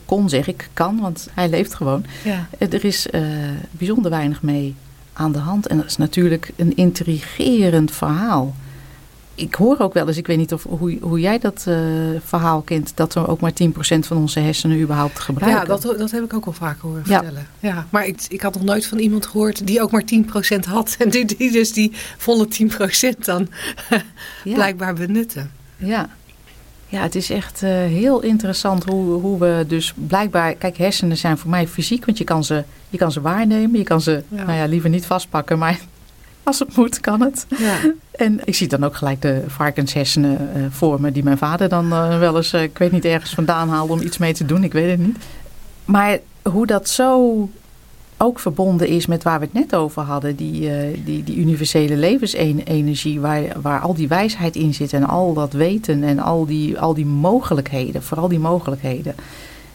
kon 0.05 0.29
zeg 0.29 0.47
ik, 0.47 0.69
kan, 0.73 1.01
want 1.01 1.29
hij 1.35 1.49
leeft 1.49 1.75
gewoon. 1.75 2.05
Ja. 2.25 2.49
Er 2.59 2.85
is 2.85 3.07
uh, 3.07 3.23
bijzonder 3.71 4.11
weinig 4.11 4.43
mee 4.43 4.75
aan 5.13 5.33
de 5.33 5.39
hand. 5.39 5.67
En 5.67 5.77
dat 5.77 5.87
is 5.87 5.97
natuurlijk 5.97 6.53
een 6.57 6.77
intrigerend 6.77 7.91
verhaal. 7.93 8.55
Ik 9.39 9.55
hoor 9.55 9.79
ook 9.79 9.95
wel 9.95 10.07
eens, 10.07 10.17
ik 10.17 10.27
weet 10.27 10.37
niet 10.37 10.53
of, 10.53 10.63
hoe, 10.63 10.99
hoe 11.01 11.21
jij 11.21 11.39
dat 11.39 11.65
uh, 11.69 11.77
verhaal 12.25 12.61
kent, 12.61 12.93
dat 12.95 13.15
we 13.15 13.27
ook 13.27 13.41
maar 13.41 13.53
10% 13.63 13.75
van 13.99 14.17
onze 14.17 14.41
hersenen 14.41 14.81
überhaupt 14.81 15.19
gebruiken. 15.19 15.61
Ja, 15.61 15.67
dat, 15.67 15.99
dat 15.99 16.11
heb 16.11 16.25
ik 16.25 16.35
ook 16.35 16.47
al 16.47 16.53
vaak 16.53 16.81
horen 16.81 17.07
vertellen. 17.07 17.47
Ja. 17.61 17.69
ja 17.69 17.87
maar 17.91 18.07
ik, 18.07 18.25
ik 18.29 18.41
had 18.41 18.55
nog 18.55 18.63
nooit 18.63 18.87
van 18.87 18.99
iemand 18.99 19.27
gehoord 19.27 19.67
die 19.67 19.83
ook 19.83 19.91
maar 19.91 20.05
10% 20.57 20.59
had. 20.69 20.97
En 20.99 21.11
die, 21.11 21.25
die 21.25 21.53
dus 21.53 21.73
die 21.73 21.93
volle 22.17 22.49
10% 23.15 23.19
dan 23.19 23.49
ja. 24.45 24.55
blijkbaar 24.55 24.95
benutten. 24.95 25.51
Ja. 25.77 26.09
Ja, 26.91 27.03
het 27.03 27.15
is 27.15 27.31
echt 27.31 27.63
uh, 27.63 27.71
heel 27.71 28.21
interessant 28.21 28.85
hoe, 28.85 29.21
hoe 29.21 29.39
we 29.39 29.65
dus 29.69 29.95
blijkbaar... 29.95 30.55
Kijk, 30.55 30.77
hersenen 30.77 31.17
zijn 31.17 31.39
voor 31.39 31.51
mij 31.51 31.67
fysiek, 31.67 32.05
want 32.05 32.19
je 32.19 32.25
kan 32.25 32.45
ze, 32.45 32.65
je 32.89 32.99
kan 32.99 33.13
ze 33.13 33.21
waarnemen. 33.21 33.79
Je 33.79 33.85
kan 33.85 34.01
ze, 34.01 34.23
ja. 34.29 34.45
nou 34.45 34.59
ja, 34.59 34.65
liever 34.65 34.91
niet 34.91 35.07
vastpakken, 35.07 35.59
maar 35.59 35.81
als 36.49 36.59
het 36.59 36.77
moet, 36.77 37.01
kan 37.01 37.21
het. 37.21 37.47
Ja. 37.59 37.77
En 38.19 38.41
ik 38.45 38.55
zie 38.55 38.69
dan 38.69 38.85
ook 38.85 38.97
gelijk 38.97 39.23
de 39.23 39.43
varkenshersenen 39.47 40.51
uh, 40.57 40.65
voor 40.71 41.01
me, 41.01 41.13
die 41.13 41.23
mijn 41.23 41.39
vader 41.39 41.69
dan 41.69 41.87
uh, 41.87 42.19
wel 42.19 42.37
eens, 42.37 42.53
uh, 42.53 42.63
ik 42.63 42.79
weet 42.79 42.93
niet, 42.93 43.05
ergens 43.05 43.35
vandaan 43.35 43.69
haalde 43.69 43.93
om 43.93 44.01
iets 44.01 44.19
mee 44.19 44.35
te 44.35 44.45
doen. 44.47 44.65
Ik 44.65 44.73
weet 44.73 44.91
het 44.91 45.07
niet. 45.07 45.17
Maar 45.85 46.19
hoe 46.43 46.67
dat 46.67 46.89
zo 46.89 47.49
ook 48.17 48.39
verbonden 48.39 48.89
is 48.89 49.07
met 49.07 49.23
waar 49.23 49.39
we 49.39 49.45
het 49.45 49.55
net 49.55 49.75
over 49.75 50.03
hadden, 50.03 50.37
die, 50.37 50.71
die, 51.05 51.25
die 51.25 51.37
universele 51.37 51.97
levensenergie, 51.97 53.21
waar, 53.21 53.43
waar 53.63 53.81
al 53.81 53.95
die 53.95 54.09
wijsheid 54.09 54.57
in 54.57 54.75
zit 54.75 54.93
en 54.93 55.05
al 55.05 55.35
dat 55.35 55.53
weten 55.53 56.05
en 56.05 56.19
al 56.19 56.47
die, 56.47 56.79
al 56.79 56.95
die 56.95 57.07
mogelijkheden, 57.07 58.03
vooral 58.03 58.29
die 58.29 58.39
mogelijkheden. 58.39 59.15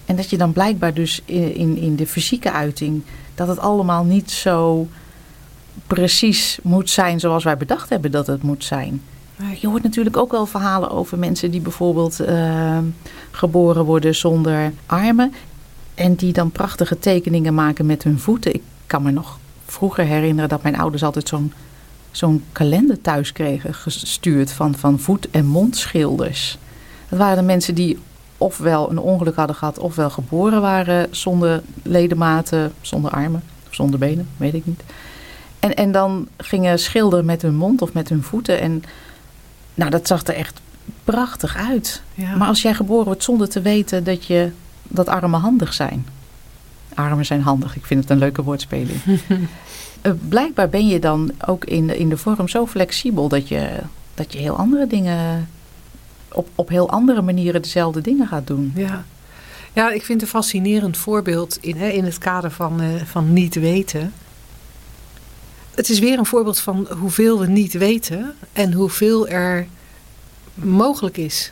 En 0.06 0.16
dat 0.16 0.30
je 0.30 0.38
dan 0.38 0.54
blijkbaar 0.54 0.94
dus 0.94 1.22
in, 1.26 1.56
in, 1.56 1.78
in 1.78 1.96
de 1.96 2.08
fysieke 2.08 2.52
uiting, 2.52 3.02
dat 3.36 3.48
het 3.48 3.60
allemaal 3.60 4.04
niet 4.04 4.32
zo 4.32 4.88
precies 5.88 6.60
moet 6.64 6.90
zijn 6.90 7.20
zoals 7.20 7.44
wij 7.44 7.58
bedacht 7.58 7.90
hebben 7.90 8.12
dat 8.12 8.28
het 8.28 8.44
moet 8.44 8.64
zijn. 8.64 9.02
Je 9.60 9.68
hoort 9.68 9.84
natuurlijk 9.84 10.18
ook 10.18 10.32
wel 10.32 10.46
verhalen 10.46 10.92
over 10.92 11.18
mensen 11.18 11.52
die 11.52 11.62
bijvoorbeeld 11.62 12.22
uh, 12.22 12.78
geboren 13.32 13.86
worden 13.86 14.16
zonder 14.16 14.74
armen. 14.86 15.34
En 15.96 16.16
die 16.16 16.34
dan 16.34 16.52
prachtige 16.52 17.00
tekeningen 17.00 17.54
maken 17.54 17.86
met 17.86 18.04
hun 18.04 18.20
voeten. 18.20 18.54
Ik 18.54 18.62
kan 18.88 19.04
me 19.04 19.12
nog 19.12 19.40
vroeger 19.66 20.04
herinneren 20.04 20.50
dat 20.50 20.64
mijn 20.64 20.78
ouders 20.78 21.04
altijd 21.04 21.28
zo'n 21.28 21.54
zo'n 22.12 22.44
kalender 22.52 23.02
thuis 23.02 23.32
kregen 23.32 23.74
gestuurd 23.74 24.52
van, 24.52 24.76
van 24.76 25.00
voet- 25.00 25.30
en 25.30 25.46
mondschilders. 25.46 26.58
Dat 27.10 27.20
waren 27.20 27.38
de 27.38 27.44
mensen 27.44 27.76
die 27.76 28.00
ofwel 28.38 28.90
een 28.90 29.00
ongeluk 29.00 29.36
hadden 29.36 29.56
gehad, 29.56 29.80
ofwel 29.80 30.10
geboren 30.10 30.62
waren 30.62 31.08
zonder 31.12 31.62
ledematen, 31.84 32.74
zonder 32.82 33.12
armen, 33.12 33.44
of 33.68 33.76
zonder 33.76 34.00
benen, 34.00 34.28
weet 34.38 34.54
ik 34.54 34.66
niet. 34.66 34.84
En, 35.64 35.76
en 35.76 35.92
dan 35.92 36.28
gingen 36.38 36.80
schilderen 36.80 37.26
met 37.26 37.42
hun 37.42 37.56
mond 37.56 37.82
of 37.82 37.94
met 37.94 38.10
hun 38.10 38.24
voeten. 38.24 38.60
En 38.60 38.84
nou, 39.74 39.92
dat 39.92 40.08
zag 40.08 40.24
er 40.24 40.36
echt 40.36 40.62
prachtig 41.04 41.56
uit. 41.56 42.02
Ja. 42.14 42.36
Maar 42.36 42.48
als 42.48 42.62
jij 42.62 42.74
geboren 42.74 43.06
wordt 43.06 43.24
zonder 43.24 43.50
te 43.50 43.62
weten 43.62 44.04
dat, 44.04 44.26
je, 44.26 44.52
dat 44.84 45.08
armen 45.08 45.40
handig 45.40 45.74
zijn. 45.74 46.08
Armen 46.94 47.26
zijn 47.26 47.42
handig, 47.42 47.76
ik 47.76 47.86
vind 47.86 48.02
het 48.02 48.10
een 48.10 48.18
leuke 48.18 48.44
woordspeling. 48.44 49.00
uh, 49.06 50.12
blijkbaar 50.30 50.70
ben 50.70 50.88
je 50.88 51.00
dan 51.00 51.32
ook 51.46 51.66
in 51.66 51.88
de, 51.88 51.98
in 51.98 52.10
de 52.10 52.18
vorm 52.18 52.48
zo 52.48 52.68
flexibel 52.68 53.28
dat 53.28 53.48
je, 53.48 53.70
dat 54.14 54.34
je 54.34 54.40
heel 54.40 54.58
andere 54.58 54.88
dingen. 54.88 55.50
Op, 56.32 56.48
op 56.56 56.70
heel 56.70 56.90
andere 56.90 57.22
manieren 57.22 57.62
dezelfde 57.62 58.02
dingen 58.02 58.28
gaat 58.28 58.48
doen. 58.48 58.72
Ja, 58.76 59.06
ja 59.74 59.92
ik 59.92 60.06
vind 60.06 60.22
het 60.22 60.22
een 60.22 60.40
fascinerend 60.40 60.98
voorbeeld 60.98 61.58
in, 61.62 61.78
hè, 61.78 61.88
in 61.88 62.06
het 62.06 62.18
kader 62.18 62.52
van, 62.52 62.82
uh, 62.82 63.02
van 63.06 63.34
niet 63.34 63.56
weten 63.56 64.14
het 65.76 65.90
is 65.90 66.00
weer 66.00 66.18
een 66.18 66.26
voorbeeld 66.26 66.60
van 66.60 66.88
hoeveel 66.98 67.40
we 67.40 67.48
niet 67.48 67.74
weten 67.74 68.36
en 68.54 68.74
hoeveel 68.74 69.28
er 69.28 69.68
mogelijk 70.54 71.18
is. 71.18 71.52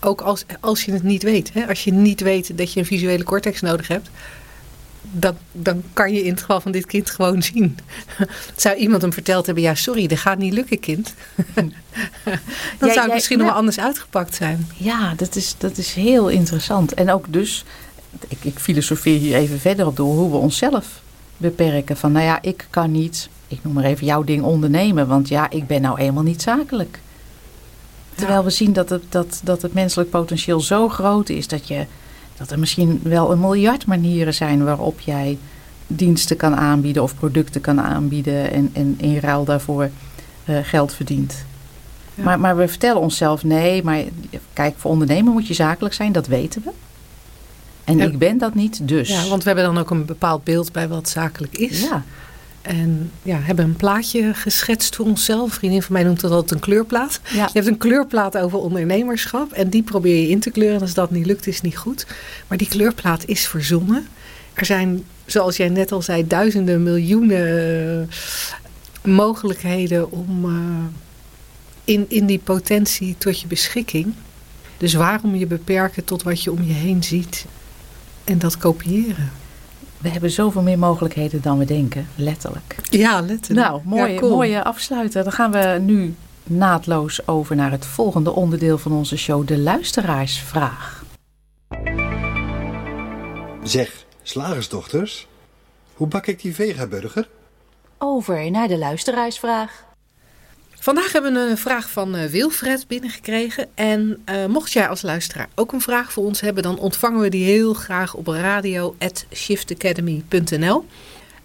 Ook 0.00 0.20
als, 0.20 0.44
als 0.60 0.84
je 0.84 0.92
het 0.92 1.02
niet 1.02 1.22
weet. 1.22 1.52
Hè? 1.52 1.68
Als 1.68 1.84
je 1.84 1.92
niet 1.92 2.20
weet 2.20 2.58
dat 2.58 2.72
je 2.72 2.80
een 2.80 2.86
visuele 2.86 3.24
cortex 3.24 3.60
nodig 3.60 3.88
hebt, 3.88 4.10
dan, 5.10 5.36
dan 5.52 5.82
kan 5.92 6.12
je 6.12 6.24
in 6.24 6.30
het 6.30 6.40
geval 6.40 6.60
van 6.60 6.72
dit 6.72 6.86
kind 6.86 7.10
gewoon 7.10 7.42
zien. 7.52 7.78
Zou 8.56 8.76
iemand 8.76 9.02
hem 9.02 9.12
verteld 9.12 9.46
hebben, 9.46 9.64
ja 9.64 9.74
sorry, 9.74 10.06
dat 10.06 10.18
gaat 10.18 10.38
niet 10.38 10.52
lukken 10.52 10.80
kind. 10.80 11.14
dan 12.78 12.90
zou 12.90 13.00
het 13.00 13.12
misschien 13.12 13.38
nog 13.38 13.46
wel 13.46 13.56
anders 13.56 13.78
uitgepakt 13.78 14.34
zijn. 14.34 14.68
Ja, 14.76 15.14
dat 15.14 15.36
is, 15.36 15.54
dat 15.58 15.78
is 15.78 15.92
heel 15.92 16.28
interessant. 16.28 16.94
En 16.94 17.10
ook 17.10 17.32
dus, 17.32 17.64
ik, 18.28 18.44
ik 18.44 18.58
filosofeer 18.58 19.18
hier 19.18 19.36
even 19.36 19.60
verder 19.60 19.86
op 19.86 19.96
door 19.96 20.14
hoe 20.14 20.30
we 20.30 20.36
onszelf 20.36 21.00
beperken. 21.36 21.96
Van 21.96 22.12
nou 22.12 22.24
ja, 22.24 22.42
ik 22.42 22.66
kan 22.70 22.90
niet, 22.90 23.28
ik 23.52 23.64
noem 23.64 23.72
maar 23.72 23.84
even 23.84 24.06
jouw 24.06 24.24
ding 24.24 24.42
ondernemen. 24.42 25.06
Want 25.06 25.28
ja, 25.28 25.50
ik 25.50 25.66
ben 25.66 25.82
nou 25.82 25.98
eenmaal 25.98 26.22
niet 26.22 26.42
zakelijk. 26.42 27.00
Terwijl 28.14 28.38
ja. 28.38 28.44
we 28.44 28.50
zien 28.50 28.72
dat 28.72 28.88
het, 28.88 29.02
dat, 29.08 29.40
dat 29.44 29.62
het 29.62 29.74
menselijk 29.74 30.10
potentieel 30.10 30.60
zo 30.60 30.88
groot 30.88 31.28
is 31.28 31.48
dat, 31.48 31.68
je, 31.68 31.86
dat 32.36 32.50
er 32.50 32.58
misschien 32.58 33.00
wel 33.02 33.32
een 33.32 33.40
miljard 33.40 33.86
manieren 33.86 34.34
zijn 34.34 34.64
waarop 34.64 35.00
jij 35.00 35.38
diensten 35.86 36.36
kan 36.36 36.56
aanbieden 36.56 37.02
of 37.02 37.14
producten 37.14 37.60
kan 37.60 37.80
aanbieden 37.80 38.50
en, 38.52 38.70
en 38.72 38.94
in 38.98 39.18
ruil 39.18 39.44
daarvoor 39.44 39.90
uh, 40.44 40.58
geld 40.62 40.94
verdient. 40.94 41.44
Ja. 42.14 42.24
Maar, 42.24 42.40
maar 42.40 42.56
we 42.56 42.68
vertellen 42.68 43.00
onszelf 43.00 43.44
nee, 43.44 43.82
maar 43.82 44.02
kijk, 44.52 44.74
voor 44.76 44.90
ondernemer 44.90 45.32
moet 45.32 45.46
je 45.46 45.54
zakelijk 45.54 45.94
zijn, 45.94 46.12
dat 46.12 46.26
weten 46.26 46.62
we. 46.64 46.70
En 47.84 47.96
Ja. 47.96 48.04
ik 48.04 48.18
ben 48.18 48.38
dat 48.38 48.54
niet, 48.54 48.88
dus. 48.88 49.08
Ja, 49.08 49.28
want 49.28 49.42
we 49.42 49.48
hebben 49.48 49.74
dan 49.74 49.78
ook 49.78 49.90
een 49.90 50.04
bepaald 50.04 50.44
beeld 50.44 50.72
bij 50.72 50.88
wat 50.88 51.08
zakelijk 51.08 51.56
is. 51.56 51.80
Ja, 51.80 52.04
En 52.62 53.10
ja, 53.22 53.38
hebben 53.38 53.64
een 53.64 53.76
plaatje 53.76 54.34
geschetst 54.34 54.96
voor 54.96 55.06
onszelf. 55.06 55.44
Een 55.44 55.50
vriendin 55.50 55.82
van 55.82 55.92
mij 55.92 56.02
noemt 56.02 56.20
dat 56.20 56.30
altijd 56.30 56.50
een 56.50 56.58
kleurplaat. 56.60 57.20
ja. 57.32 57.44
Je 57.44 57.50
hebt 57.52 57.66
een 57.66 57.78
kleurplaat 57.78 58.38
over 58.38 58.58
ondernemerschap 58.58 59.52
en 59.52 59.68
die 59.68 59.82
probeer 59.82 60.20
je 60.20 60.28
in 60.28 60.40
te 60.40 60.50
kleuren. 60.50 60.76
En 60.76 60.82
als 60.82 60.94
dat 60.94 61.10
niet 61.10 61.26
lukt, 61.26 61.46
is 61.46 61.54
het 61.54 61.64
niet 61.64 61.76
goed. 61.76 62.06
Maar 62.46 62.58
die 62.58 62.68
kleurplaat 62.68 63.26
is 63.26 63.46
verzonnen. 63.46 64.06
Er 64.54 64.64
zijn, 64.64 65.04
zoals 65.26 65.56
jij 65.56 65.68
net 65.68 65.92
al 65.92 66.02
zei, 66.02 66.26
duizenden, 66.26 66.82
miljoenen 66.82 68.08
eh, 69.02 69.12
mogelijkheden 69.12 70.10
om 70.10 70.44
eh, 70.44 70.84
in, 71.84 72.04
in 72.08 72.26
die 72.26 72.38
potentie 72.38 73.14
tot 73.18 73.40
je 73.40 73.46
beschikking. 73.46 74.12
Dus 74.76 74.94
waarom 74.94 75.34
je 75.34 75.46
beperken 75.46 76.04
tot 76.04 76.22
wat 76.22 76.42
je 76.42 76.52
om 76.52 76.62
je 76.62 76.72
heen 76.72 77.02
ziet 77.02 77.46
en 78.24 78.38
dat 78.38 78.56
kopiëren? 78.56 79.41
We 80.02 80.08
hebben 80.08 80.30
zoveel 80.30 80.62
meer 80.62 80.78
mogelijkheden 80.78 81.42
dan 81.42 81.58
we 81.58 81.64
denken, 81.64 82.08
letterlijk. 82.14 82.76
Ja, 82.82 83.20
letterlijk. 83.20 83.66
Nou, 83.68 83.80
mooie, 83.84 84.12
Ja, 84.12 84.18
cool. 84.20 84.30
mooie 84.30 84.62
afsluiter. 84.64 85.22
Dan 85.22 85.32
gaan 85.32 85.50
we 85.50 85.78
nu 85.80 86.14
naadloos 86.44 87.26
over 87.26 87.56
naar 87.56 87.70
het 87.70 87.86
volgende 87.86 88.32
onderdeel 88.32 88.78
van 88.78 88.92
onze 88.92 89.16
show, 89.16 89.46
de 89.46 89.58
luisteraarsvraag. 89.58 91.04
Zeg, 93.62 94.04
slagersdochters, 94.22 95.26
hoe 95.94 96.06
bak 96.06 96.26
ik 96.26 96.42
die 96.42 96.54
vegaburger? 96.54 97.28
Over 97.98 98.50
naar 98.50 98.68
de 98.68 98.78
luisteraarsvraag. 98.78 99.84
Vandaag 100.82 101.12
hebben 101.12 101.32
we 101.32 101.38
een 101.38 101.58
vraag 101.58 101.90
van 101.90 102.16
eh, 102.16 102.30
Wilfred 102.30 102.88
binnengekregen. 102.88 103.68
En 103.74 104.22
eh, 104.24 104.46
mocht 104.46 104.72
jij 104.72 104.88
als 104.88 105.02
luisteraar 105.02 105.48
ook 105.54 105.72
een 105.72 105.80
vraag 105.80 106.12
voor 106.12 106.24
ons 106.24 106.40
hebben, 106.40 106.62
dan 106.62 106.78
ontvangen 106.78 107.20
we 107.20 107.28
die 107.28 107.44
heel 107.44 107.74
graag 107.74 108.14
op 108.14 108.26
radio.shiftacademy.nl. 108.26 110.86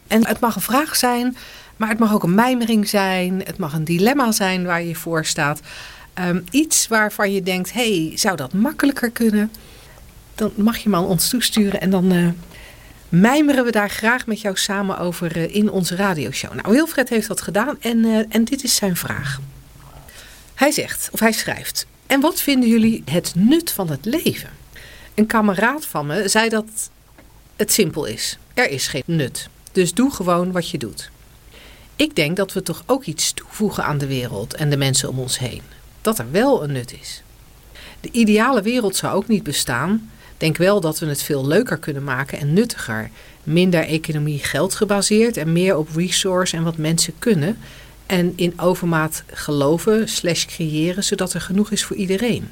En 0.07 0.27
het 0.27 0.39
mag 0.39 0.55
een 0.55 0.61
vraag 0.61 0.95
zijn, 0.95 1.37
maar 1.75 1.89
het 1.89 1.99
mag 1.99 2.13
ook 2.13 2.23
een 2.23 2.35
mijmering 2.35 2.89
zijn. 2.89 3.41
Het 3.43 3.57
mag 3.57 3.73
een 3.73 3.83
dilemma 3.83 4.31
zijn 4.31 4.65
waar 4.65 4.83
je 4.83 4.95
voor 4.95 5.25
staat. 5.25 5.61
Ehm, 6.13 6.41
iets 6.51 6.87
waarvan 6.87 7.31
je 7.31 7.43
denkt, 7.43 7.73
hey, 7.73 8.11
zou 8.15 8.35
dat 8.35 8.53
makkelijker 8.53 9.09
kunnen? 9.09 9.51
Dan 10.35 10.51
mag 10.55 10.77
je 10.77 10.89
me 10.89 10.95
aan 10.95 11.05
ons 11.05 11.29
toesturen 11.29 11.81
en 11.81 11.89
dan 11.89 12.11
eh, 12.11 12.27
mijmeren 13.09 13.65
we 13.65 13.71
daar 13.71 13.89
graag 13.89 14.25
met 14.25 14.41
jou 14.41 14.57
samen 14.57 14.97
over 14.97 15.37
eh, 15.37 15.55
in 15.55 15.71
onze 15.71 15.95
radioshow. 15.95 16.53
Nou, 16.53 16.73
Wilfred 16.73 17.09
heeft 17.09 17.27
dat 17.27 17.41
gedaan 17.41 17.77
en, 17.81 18.05
eh, 18.05 18.19
en 18.29 18.43
dit 18.43 18.63
is 18.63 18.75
zijn 18.75 18.95
vraag. 18.95 19.39
Hij 20.53 20.71
zegt, 20.71 21.09
of 21.11 21.19
hij 21.19 21.31
schrijft, 21.31 21.85
en 22.07 22.21
wat 22.21 22.41
vinden 22.41 22.69
jullie 22.69 23.03
het 23.05 23.31
nut 23.35 23.71
van 23.71 23.89
het 23.89 24.05
leven? 24.05 24.49
Een 25.15 25.25
kameraad 25.25 25.85
van 25.85 26.05
me 26.05 26.27
zei 26.27 26.49
dat 26.49 26.89
het 27.55 27.71
simpel 27.71 28.05
is. 28.05 28.37
Er 28.53 28.69
is 28.69 28.87
geen 28.87 29.03
nut. 29.05 29.49
Dus 29.71 29.93
doe 29.93 30.11
gewoon 30.11 30.51
wat 30.51 30.69
je 30.69 30.77
doet. 30.77 31.09
Ik 31.95 32.15
denk 32.15 32.37
dat 32.37 32.53
we 32.53 32.63
toch 32.63 32.83
ook 32.85 33.03
iets 33.03 33.33
toevoegen 33.33 33.83
aan 33.83 33.97
de 33.97 34.07
wereld 34.07 34.53
en 34.53 34.69
de 34.69 34.77
mensen 34.77 35.09
om 35.09 35.19
ons 35.19 35.39
heen. 35.39 35.61
Dat 36.01 36.19
er 36.19 36.31
wel 36.31 36.63
een 36.63 36.71
nut 36.71 36.93
is. 37.01 37.23
De 38.01 38.11
ideale 38.11 38.61
wereld 38.61 38.95
zou 38.95 39.15
ook 39.15 39.27
niet 39.27 39.43
bestaan. 39.43 40.11
Denk 40.37 40.57
wel 40.57 40.81
dat 40.81 40.99
we 40.99 41.05
het 41.05 41.21
veel 41.21 41.47
leuker 41.47 41.77
kunnen 41.77 42.03
maken 42.03 42.39
en 42.39 42.53
nuttiger. 42.53 43.09
Minder 43.43 43.85
economie 43.85 44.39
geld 44.39 44.75
gebaseerd 44.75 45.37
en 45.37 45.51
meer 45.51 45.77
op 45.77 45.89
resource 45.95 46.55
en 46.57 46.63
wat 46.63 46.77
mensen 46.77 47.13
kunnen. 47.19 47.57
En 48.05 48.33
in 48.35 48.59
overmaat 48.59 49.23
geloven 49.27 50.09
slash 50.09 50.45
creëren, 50.45 51.03
zodat 51.03 51.33
er 51.33 51.41
genoeg 51.41 51.71
is 51.71 51.83
voor 51.83 51.95
iedereen. 51.95 52.51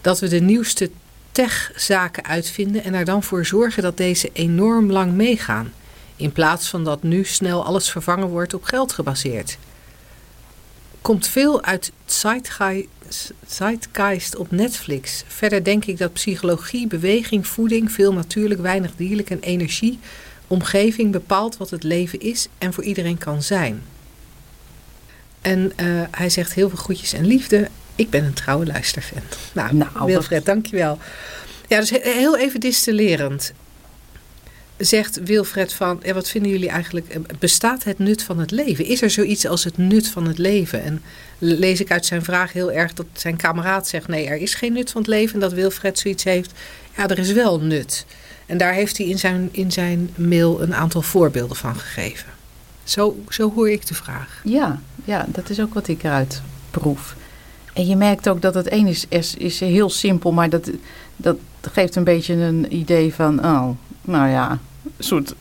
Dat 0.00 0.20
we 0.20 0.28
de 0.28 0.40
nieuwste 0.40 0.90
techzaken 1.32 2.24
uitvinden 2.24 2.84
en 2.84 2.94
er 2.94 3.04
dan 3.04 3.22
voor 3.22 3.46
zorgen 3.46 3.82
dat 3.82 3.96
deze 3.96 4.30
enorm 4.32 4.92
lang 4.92 5.12
meegaan. 5.12 5.72
In 6.16 6.32
plaats 6.32 6.68
van 6.68 6.84
dat 6.84 7.02
nu 7.02 7.24
snel 7.24 7.64
alles 7.64 7.90
vervangen 7.90 8.28
wordt 8.28 8.54
op 8.54 8.64
geld 8.64 8.92
gebaseerd. 8.92 9.58
Komt 11.00 11.28
veel 11.28 11.62
uit 11.62 11.92
Zeitgeist, 13.46 14.36
op 14.36 14.50
Netflix. 14.50 15.24
Verder 15.26 15.64
denk 15.64 15.84
ik 15.84 15.98
dat 15.98 16.12
psychologie, 16.12 16.86
beweging, 16.86 17.46
voeding, 17.46 17.92
veel 17.92 18.12
natuurlijk, 18.12 18.60
weinig 18.60 18.96
dierlijk 18.96 19.30
en 19.30 19.40
energie, 19.40 19.98
omgeving 20.46 21.12
bepaalt 21.12 21.56
wat 21.56 21.70
het 21.70 21.82
leven 21.82 22.20
is 22.20 22.48
en 22.58 22.72
voor 22.72 22.84
iedereen 22.84 23.18
kan 23.18 23.42
zijn. 23.42 23.82
En 25.40 25.72
eh, 25.76 25.86
hij 26.10 26.30
zegt 26.30 26.52
heel 26.54 26.68
veel 26.68 26.78
groetjes 26.78 27.12
en 27.12 27.26
liefde. 27.26 27.68
Ik 27.96 28.10
ben 28.10 28.24
een 28.24 28.32
trouwe 28.32 28.66
luisterfan. 28.66 29.22
Nou, 29.52 29.74
Nou, 29.74 30.04
Wilfred, 30.06 30.44
dankjewel. 30.44 30.98
Ja, 31.68 31.80
dus 31.80 31.90
he- 31.90 32.00
heel 32.02 32.38
even 32.38 32.60
distillerend. 32.60 33.52
Zegt 34.76 35.22
Wilfred 35.24 35.72
van, 35.72 36.00
ja, 36.02 36.14
wat 36.14 36.28
vinden 36.28 36.50
jullie 36.50 36.68
eigenlijk, 36.68 37.08
eh, 37.08 37.20
bestaat 37.38 37.84
het 37.84 37.98
nut 37.98 38.22
van 38.22 38.38
het 38.38 38.50
leven? 38.50 38.84
Is 38.84 39.02
er 39.02 39.10
zoiets 39.10 39.46
als 39.46 39.64
het 39.64 39.76
nut 39.78 40.08
van 40.08 40.26
het 40.26 40.38
leven? 40.38 40.82
En 40.82 41.02
lees 41.38 41.80
ik 41.80 41.90
uit 41.90 42.06
zijn 42.06 42.24
vraag 42.24 42.52
heel 42.52 42.72
erg 42.72 42.92
dat 42.92 43.06
zijn 43.12 43.36
kameraad 43.36 43.88
zegt, 43.88 44.08
nee, 44.08 44.26
er 44.26 44.36
is 44.36 44.54
geen 44.54 44.72
nut 44.72 44.90
van 44.90 45.00
het 45.00 45.10
leven. 45.10 45.34
En 45.34 45.40
dat 45.40 45.52
Wilfred 45.52 45.98
zoiets 45.98 46.24
heeft, 46.24 46.52
ja, 46.96 47.08
er 47.08 47.18
is 47.18 47.32
wel 47.32 47.60
nut. 47.60 48.06
En 48.46 48.58
daar 48.58 48.72
heeft 48.72 48.98
hij 48.98 49.06
in 49.06 49.18
zijn, 49.18 49.48
in 49.52 49.72
zijn 49.72 50.10
mail 50.14 50.62
een 50.62 50.74
aantal 50.74 51.02
voorbeelden 51.02 51.56
van 51.56 51.76
gegeven. 51.76 52.28
Zo, 52.84 53.16
zo 53.28 53.52
hoor 53.54 53.70
ik 53.70 53.86
de 53.86 53.94
vraag. 53.94 54.40
Ja, 54.44 54.80
ja, 55.04 55.26
dat 55.28 55.50
is 55.50 55.60
ook 55.60 55.74
wat 55.74 55.88
ik 55.88 56.02
eruit 56.02 56.42
proef. 56.70 57.16
En 57.72 57.86
je 57.86 57.96
merkt 57.96 58.28
ook 58.28 58.42
dat 58.42 58.54
het 58.54 58.72
een 58.72 58.86
is, 58.86 59.06
is, 59.08 59.34
is 59.34 59.60
heel 59.60 59.90
simpel, 59.90 60.32
maar 60.32 60.48
dat, 60.50 60.70
dat 61.16 61.36
geeft 61.60 61.96
een 61.96 62.04
beetje 62.04 62.34
een 62.34 62.76
idee 62.76 63.14
van, 63.14 63.44
oh, 63.44 63.68
nou 64.02 64.28
ja, 64.28 64.50
een 64.50 65.04
soort, 65.04 65.34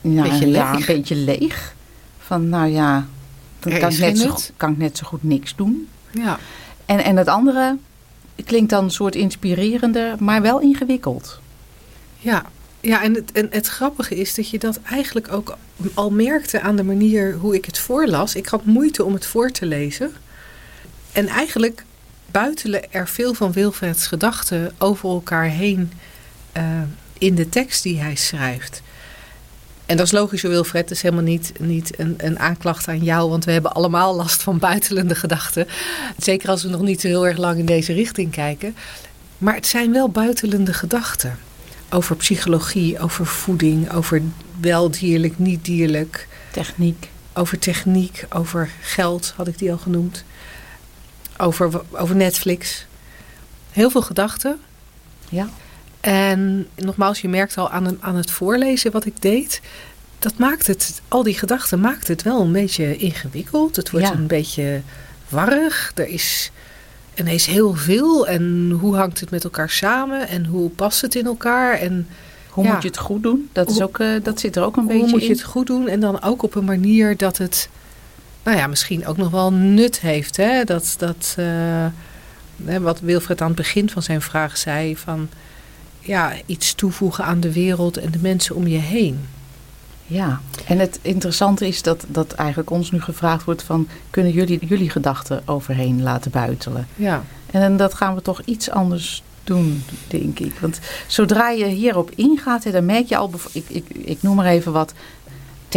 ja, 0.00 0.22
Beetje 0.22 0.48
ja, 0.48 0.72
leeg. 0.72 0.88
een 0.88 0.94
beetje 0.94 1.16
leeg. 1.16 1.74
Van, 2.18 2.48
nou 2.48 2.70
ja, 2.70 3.06
dan 3.58 3.78
kan 3.78 3.90
ik, 3.90 3.98
net 3.98 4.18
zo, 4.18 4.36
kan 4.56 4.70
ik 4.70 4.78
net 4.78 4.96
zo 4.96 5.06
goed 5.06 5.22
niks 5.22 5.54
doen. 5.56 5.88
Ja, 6.10 6.38
En, 6.84 7.04
en 7.04 7.16
het 7.16 7.28
andere 7.28 7.76
klinkt 8.44 8.70
dan 8.70 8.84
een 8.84 8.90
soort 8.90 9.14
inspirerender, 9.14 10.14
maar 10.18 10.42
wel 10.42 10.60
ingewikkeld. 10.60 11.40
Ja, 12.18 12.44
ja 12.80 13.02
en, 13.02 13.14
het, 13.14 13.32
en 13.32 13.46
het 13.50 13.66
grappige 13.66 14.14
is 14.14 14.34
dat 14.34 14.50
je 14.50 14.58
dat 14.58 14.80
eigenlijk 14.82 15.32
ook 15.32 15.56
al 15.94 16.10
merkte 16.10 16.60
aan 16.60 16.76
de 16.76 16.84
manier 16.84 17.34
hoe 17.34 17.54
ik 17.54 17.64
het 17.64 17.78
voorlas. 17.78 18.34
Ik 18.34 18.46
had 18.46 18.64
moeite 18.64 19.04
om 19.04 19.12
het 19.12 19.26
voor 19.26 19.50
te 19.50 19.66
lezen. 19.66 20.12
En 21.12 21.26
eigenlijk 21.26 21.84
buitelen 22.30 22.92
er 22.92 23.08
veel 23.08 23.34
van 23.34 23.52
Wilfreds 23.52 24.06
gedachten 24.06 24.74
over 24.78 25.08
elkaar 25.08 25.44
heen 25.44 25.92
eh, 26.52 26.64
in 27.18 27.34
de 27.34 27.48
tekst 27.48 27.82
die 27.82 28.00
hij 28.00 28.14
schrijft. 28.14 28.82
En 29.86 29.96
dat 29.96 30.06
is 30.06 30.12
logisch, 30.12 30.42
Wilfred. 30.42 30.82
Het 30.82 30.90
is 30.90 31.02
helemaal 31.02 31.24
niet, 31.24 31.52
niet 31.58 31.98
een, 31.98 32.14
een 32.18 32.38
aanklacht 32.38 32.88
aan 32.88 33.02
jou, 33.02 33.30
want 33.30 33.44
we 33.44 33.52
hebben 33.52 33.72
allemaal 33.72 34.16
last 34.16 34.42
van 34.42 34.58
buitelende 34.58 35.14
gedachten. 35.14 35.66
Zeker 36.18 36.48
als 36.48 36.62
we 36.62 36.68
nog 36.68 36.80
niet 36.80 37.00
zo 37.00 37.08
heel 37.08 37.26
erg 37.26 37.36
lang 37.36 37.58
in 37.58 37.66
deze 37.66 37.92
richting 37.92 38.30
kijken. 38.30 38.76
Maar 39.38 39.54
het 39.54 39.66
zijn 39.66 39.92
wel 39.92 40.08
buitelende 40.08 40.72
gedachten 40.72 41.38
over 41.90 42.16
psychologie, 42.16 42.98
over 42.98 43.26
voeding, 43.26 43.92
over 43.92 44.22
wel 44.60 44.90
dierlijk, 44.90 45.38
niet 45.38 45.64
dierlijk, 45.64 46.28
Techniek. 46.52 47.10
over 47.32 47.58
techniek, 47.58 48.26
over 48.28 48.70
geld, 48.80 49.32
had 49.36 49.48
ik 49.48 49.58
die 49.58 49.72
al 49.72 49.78
genoemd, 49.78 50.24
over, 51.38 51.80
over 51.90 52.16
Netflix. 52.16 52.86
Heel 53.70 53.90
veel 53.90 54.02
gedachten. 54.02 54.58
Ja. 55.28 55.48
En 56.00 56.66
nogmaals, 56.74 57.20
je 57.20 57.28
merkt 57.28 57.58
al 57.58 57.70
aan, 57.70 57.96
aan 58.00 58.16
het 58.16 58.30
voorlezen 58.30 58.92
wat 58.92 59.04
ik 59.06 59.22
deed. 59.22 59.60
Dat 60.18 60.38
maakt 60.38 60.66
het, 60.66 61.02
al 61.08 61.22
die 61.22 61.38
gedachten 61.38 61.80
maakt 61.80 62.08
het 62.08 62.22
wel 62.22 62.40
een 62.40 62.52
beetje 62.52 62.96
ingewikkeld. 62.96 63.76
Het 63.76 63.90
wordt 63.90 64.06
Ja. 64.06 64.12
een 64.12 64.26
beetje 64.26 64.80
warrig. 65.28 65.92
Er 65.94 66.08
is 66.08 66.50
ineens 67.14 67.46
heel 67.46 67.74
veel. 67.74 68.26
En 68.26 68.70
hoe 68.80 68.96
hangt 68.96 69.20
het 69.20 69.30
met 69.30 69.44
elkaar 69.44 69.70
samen? 69.70 70.28
En 70.28 70.44
hoe 70.46 70.70
past 70.70 71.00
het 71.00 71.14
in 71.14 71.26
elkaar? 71.26 71.72
En 71.78 72.08
Hoe 72.48 72.64
Ja. 72.64 72.72
moet 72.72 72.82
je 72.82 72.88
het 72.88 72.98
goed 72.98 73.22
doen? 73.22 73.48
Dat, 73.52 73.68
is 73.68 73.74
Hoe- 73.74 73.82
ook, 73.82 73.98
eh, 73.98 74.08
dat 74.22 74.40
zit 74.40 74.56
er 74.56 74.62
ook 74.62 74.76
een 74.76 74.82
hoe 74.82 74.92
beetje 74.92 75.10
moet 75.10 75.20
je 75.20 75.26
in. 75.26 75.32
het 75.32 75.42
goed 75.42 75.66
doen? 75.66 75.88
En 75.88 76.00
dan 76.00 76.22
ook 76.22 76.42
op 76.42 76.54
een 76.54 76.64
manier 76.64 77.16
dat 77.16 77.38
het, 77.38 77.68
nou 78.46 78.58
ja, 78.58 78.66
misschien 78.66 79.06
ook 79.06 79.16
nog 79.16 79.30
wel 79.30 79.52
nut 79.52 80.00
heeft. 80.00 80.36
Hè? 80.36 80.64
Dat, 80.64 80.94
dat 80.98 81.34
eh, 81.36 81.86
wat 82.80 83.00
Wilfred 83.00 83.40
aan 83.40 83.46
het 83.46 83.56
begin 83.56 83.90
van 83.90 84.02
zijn 84.02 84.20
vraag 84.22 84.56
zei: 84.56 84.96
van 84.96 85.28
ja, 86.00 86.32
iets 86.46 86.74
toevoegen 86.74 87.24
aan 87.24 87.40
de 87.40 87.52
wereld 87.52 87.96
en 87.96 88.10
de 88.10 88.18
mensen 88.18 88.54
om 88.54 88.66
je 88.66 88.78
heen. 88.78 89.28
Ja, 90.06 90.40
en 90.66 90.78
het 90.78 90.98
interessante 91.02 91.66
is 91.66 91.82
dat, 91.82 92.04
dat 92.08 92.32
eigenlijk 92.32 92.70
ons 92.70 92.90
nu 92.90 93.00
gevraagd 93.00 93.44
wordt 93.44 93.62
van... 93.62 93.88
kunnen 94.10 94.32
jullie 94.32 94.66
jullie 94.66 94.90
gedachten 94.90 95.42
overheen 95.44 96.02
laten 96.02 96.30
buitelen? 96.30 96.86
Ja, 96.94 97.24
En 97.50 97.76
dat 97.76 97.94
gaan 97.94 98.14
we 98.14 98.22
toch 98.22 98.40
iets 98.44 98.70
anders 98.70 99.22
doen, 99.44 99.82
denk 100.08 100.38
ik. 100.38 100.58
Want 100.60 100.80
zodra 101.06 101.50
je 101.50 101.66
hierop 101.66 102.10
ingaat, 102.14 102.72
dan 102.72 102.84
merk 102.84 103.06
je 103.06 103.16
al... 103.16 103.30
Ik, 103.52 103.64
ik, 103.68 103.84
ik 103.88 104.22
noem 104.22 104.36
maar 104.36 104.46
even 104.46 104.72
wat 104.72 104.92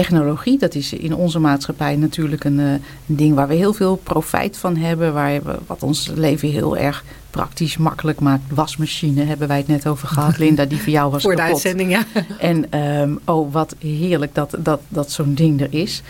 technologie, 0.02 0.58
dat 0.58 0.76
is 0.76 0.93
in 0.93 1.16
onze 1.16 1.39
maatschappij 1.39 1.95
natuurlijk 1.95 2.43
een, 2.43 2.58
een, 2.58 2.82
ding 3.06 3.36
waar 3.36 3.47
we 3.47 3.54
heel 3.54 3.74
veel 3.74 3.95
profijt 3.95 4.58
van 4.58 4.76
hebben. 4.76 5.14
Waar 5.14 5.43
we, 5.43 5.58
wat 5.68 5.84
ons 5.84 6.12
leven 6.16 6.50
heel 6.50 6.78
erg 6.78 7.04
praktisch 7.30 7.78
makkelijk 7.78 8.20
maakt. 8.20 8.43
Wasmachine 8.54 9.24
hebben 9.24 9.47
wij 9.47 9.58
het 9.58 9.68
net 9.68 9.88
over 9.88 10.08
gehad. 10.08 10.38
Linda, 10.43 10.66
die 10.66 10.82
voor 10.82 10.91
jou 10.91 11.12
was 11.12 11.22
Voor 11.22 11.36
kapot. 11.36 11.47
de 11.47 11.54
uitzending, 11.54 11.91
ja. 11.91 12.04
En 12.39 12.80
um, 12.80 13.20
oh, 13.26 13.54
wat 13.54 13.76
heerlijk 13.80 14.36
dat, 14.36 14.56
dat, 14.60 14.80
dat 14.88 15.12
zo'n 15.12 15.34
ding 15.34 15.62
er 15.62 15.74
is. 15.74 16.02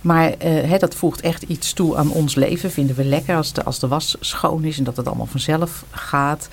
Maar 0.00 0.34
uh, 0.44 0.78
dat 0.78 0.94
voegt 0.94 1.20
echt 1.20 1.42
iets 1.42 1.72
toe 1.72 1.96
aan 1.96 2.10
ons 2.10 2.34
leven. 2.34 2.70
Vinden 2.70 2.96
we 2.96 3.04
lekker 3.04 3.36
als 3.36 3.52
de, 3.52 3.64
als 3.64 3.78
de 3.78 3.88
was 3.88 4.16
schoon 4.20 4.64
is 4.64 4.78
en 4.78 4.84
dat 4.84 4.96
het 4.96 5.06
allemaal 5.06 5.26
vanzelf 5.26 5.84
gaat. 5.90 6.48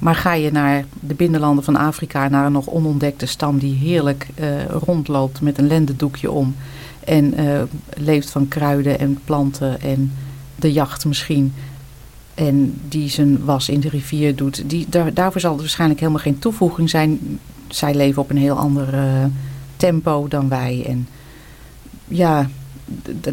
Maar 0.00 0.14
ga 0.14 0.34
je 0.34 0.52
naar 0.52 0.84
de 1.00 1.14
binnenlanden 1.14 1.64
van 1.64 1.76
Afrika, 1.76 2.28
naar 2.28 2.46
een 2.46 2.52
nog 2.52 2.66
onontdekte 2.66 3.26
stam 3.26 3.58
die 3.58 3.74
heerlijk 3.74 4.28
uh, 4.40 4.64
rondloopt 4.64 5.40
met 5.40 5.58
een 5.58 5.66
lendendoekje 5.66 6.30
om. 6.30 6.54
En 7.04 7.40
uh, 7.40 7.62
leeft 7.96 8.30
van 8.30 8.48
kruiden 8.48 8.98
en 8.98 9.18
planten 9.24 9.80
en 9.80 10.12
de 10.56 10.72
jacht 10.72 11.04
misschien. 11.04 11.54
En 12.34 12.80
die 12.88 13.08
zijn 13.08 13.44
was 13.44 13.68
in 13.68 13.80
de 13.80 13.88
rivier 13.88 14.36
doet. 14.36 14.70
Die, 14.70 14.86
daar, 14.88 15.14
daarvoor 15.14 15.40
zal 15.40 15.52
er 15.52 15.58
waarschijnlijk 15.58 16.00
helemaal 16.00 16.22
geen 16.22 16.38
toevoeging 16.38 16.90
zijn. 16.90 17.38
Zij 17.68 17.94
leven 17.94 18.22
op 18.22 18.30
een 18.30 18.36
heel 18.36 18.56
ander 18.56 18.94
uh, 18.94 19.24
tempo 19.76 20.28
dan 20.28 20.48
wij. 20.48 20.84
En 20.86 21.08
ja, 22.08 22.48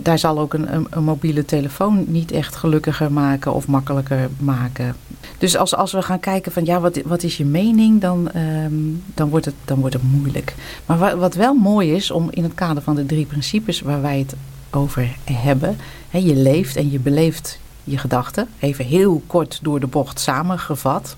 daar 0.01 0.20
zal 0.20 0.39
ook 0.39 0.53
een, 0.53 0.86
een, 0.89 1.03
mobiele 1.03 1.45
telefoon 1.45 2.05
niet 2.08 2.32
echt 2.32 2.55
gelukkiger 2.55 3.12
maken 3.12 3.53
of 3.53 3.68
makkelijker 3.68 4.30
maken. 4.39 4.95
Dus 5.38 5.58
als, 5.58 5.76
als 5.76 5.91
we 5.91 6.01
gaan 6.01 6.20
kijken 6.20 6.51
van 6.51 6.66
ja, 6.66 6.80
wat, 6.80 7.01
wat 7.05 7.24
is 7.24 7.38
je 7.38 7.45
mening, 7.45 8.01
dan, 8.01 8.30
um, 8.36 9.03
dan, 9.14 9.30
wordt 9.30 9.45
het, 9.45 9.55
dan 9.66 9.80
wordt 9.80 9.93
het 9.93 10.03
moeilijk. 10.03 10.55
Maar 10.86 10.97
wat, 10.97 11.14
wat 11.14 11.36
wel 11.36 11.53
mooi 11.53 11.93
is 11.93 12.12
om 12.12 12.28
in 12.32 12.43
het 12.43 12.53
kader 12.53 12.84
van 12.84 12.95
de 12.95 13.05
drie 13.05 13.26
principes 13.26 13.82
waar 13.82 14.01
wij 14.01 14.20
het 14.20 14.36
over 14.70 15.16
hebben. 15.24 15.78
Je 16.10 16.36
leeft 16.36 16.76
en 16.76 16.91
je 16.91 16.99
beleeft 16.99 17.60
je 17.84 17.97
gedachten. 17.97 18.47
Even 18.60 18.86
heel 18.86 19.22
kort 19.28 19.60
door 19.62 19.80
de 19.80 19.88
bocht 19.88 20.20
samengevat. 20.20 21.16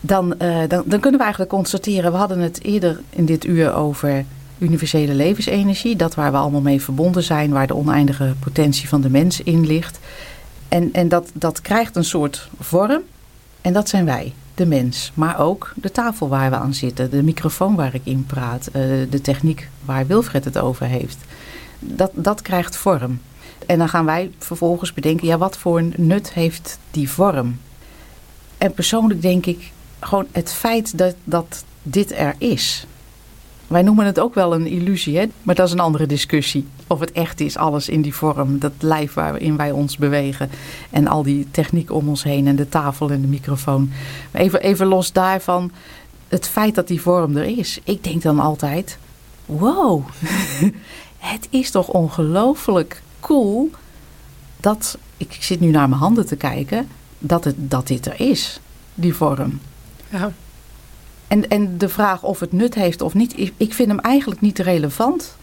Dan, 0.00 0.34
uh, 0.42 0.58
dan, 0.68 0.82
dan 0.86 1.00
kunnen 1.00 1.18
we 1.18 1.24
eigenlijk 1.24 1.50
constateren, 1.50 2.12
we 2.12 2.18
hadden 2.18 2.38
het 2.38 2.64
eerder 2.64 3.00
in 3.10 3.24
dit 3.24 3.44
uur 3.44 3.74
over 3.74 4.24
universele 4.58 5.14
levensenergie. 5.14 5.96
Dat 5.96 6.14
waar 6.14 6.32
we 6.32 6.38
allemaal 6.38 6.60
mee 6.60 6.82
verbonden 6.82 7.22
zijn, 7.22 7.50
waar 7.50 7.66
de 7.66 7.76
oneindige 7.76 8.34
potentie 8.38 8.88
van 8.88 9.00
de 9.00 9.10
mens 9.10 9.40
in 9.42 9.66
ligt. 9.66 9.98
En, 10.68 10.92
en 10.92 11.08
dat, 11.08 11.30
dat 11.34 11.60
krijgt 11.60 11.96
een 11.96 12.04
soort 12.04 12.48
vorm. 12.60 13.02
En 13.60 13.72
dat 13.72 13.88
zijn 13.88 14.04
wij, 14.04 14.32
de 14.54 14.66
mens. 14.66 15.12
Maar 15.14 15.40
ook 15.40 15.72
de 15.74 15.90
tafel 15.90 16.28
waar 16.28 16.50
we 16.50 16.56
aan 16.56 16.74
zitten, 16.74 17.10
de 17.10 17.22
microfoon 17.22 17.74
waar 17.74 17.94
ik 17.94 18.04
in 18.04 18.26
praat, 18.26 18.68
uh, 18.68 18.72
de 19.10 19.20
techniek 19.20 19.68
waar 19.84 20.06
Wilfred 20.06 20.44
het 20.44 20.58
over 20.58 20.86
heeft. 20.86 21.18
Dat, 21.78 22.10
dat 22.14 22.42
krijgt 22.42 22.76
vorm. 22.76 23.20
En 23.66 23.78
dan 23.78 23.88
gaan 23.88 24.04
wij 24.04 24.30
vervolgens 24.38 24.92
bedenken, 24.92 25.26
ja, 25.26 25.38
wat 25.38 25.58
voor 25.58 25.82
nut 25.96 26.32
heeft 26.32 26.78
die 26.90 27.10
vorm? 27.10 27.58
En 28.58 28.72
persoonlijk 28.72 29.22
denk 29.22 29.46
ik 29.46 29.72
gewoon 30.00 30.26
het 30.32 30.52
feit 30.52 30.98
dat, 30.98 31.14
dat 31.24 31.64
dit 31.82 32.12
er 32.12 32.34
is. 32.38 32.86
Wij 33.66 33.82
noemen 33.82 34.06
het 34.06 34.20
ook 34.20 34.34
wel 34.34 34.54
een 34.54 34.66
illusie, 34.66 35.18
hè? 35.18 35.26
maar 35.42 35.54
dat 35.54 35.66
is 35.66 35.72
een 35.72 35.80
andere 35.80 36.06
discussie. 36.06 36.66
Of 36.86 37.00
het 37.00 37.12
echt 37.12 37.40
is, 37.40 37.56
alles 37.56 37.88
in 37.88 38.02
die 38.02 38.14
vorm, 38.14 38.58
dat 38.58 38.72
lijf 38.78 39.14
waarin 39.14 39.56
wij 39.56 39.70
ons 39.70 39.96
bewegen. 39.96 40.50
En 40.90 41.06
al 41.06 41.22
die 41.22 41.46
techniek 41.50 41.92
om 41.92 42.08
ons 42.08 42.22
heen 42.22 42.46
en 42.46 42.56
de 42.56 42.68
tafel 42.68 43.10
en 43.10 43.20
de 43.20 43.26
microfoon. 43.26 43.90
Maar 44.30 44.42
even, 44.42 44.60
even 44.62 44.86
los 44.86 45.12
daarvan, 45.12 45.70
het 46.28 46.48
feit 46.48 46.74
dat 46.74 46.88
die 46.88 47.00
vorm 47.00 47.36
er 47.36 47.58
is. 47.58 47.80
Ik 47.84 48.04
denk 48.04 48.22
dan 48.22 48.40
altijd, 48.40 48.98
wow, 49.46 50.04
het 51.18 51.46
is 51.50 51.70
toch 51.70 51.88
ongelooflijk 51.88 53.02
cool 53.20 53.70
dat, 54.60 54.98
ik 55.16 55.36
zit 55.40 55.60
nu 55.60 55.70
naar 55.70 55.88
mijn 55.88 56.00
handen 56.00 56.26
te 56.26 56.36
kijken, 56.36 56.88
dat, 57.18 57.44
het, 57.44 57.54
dat 57.58 57.86
dit 57.86 58.06
er 58.06 58.20
is, 58.20 58.60
die 58.94 59.14
vorm. 59.14 59.60
Ja. 60.08 60.32
En, 61.28 61.48
en 61.48 61.78
de 61.78 61.88
vraag 61.88 62.22
of 62.22 62.40
het 62.40 62.52
nut 62.52 62.74
heeft 62.74 63.02
of 63.02 63.14
niet, 63.14 63.52
ik 63.56 63.74
vind 63.74 63.88
hem 63.88 63.98
eigenlijk 63.98 64.40
niet 64.40 64.58
relevant. 64.58 65.36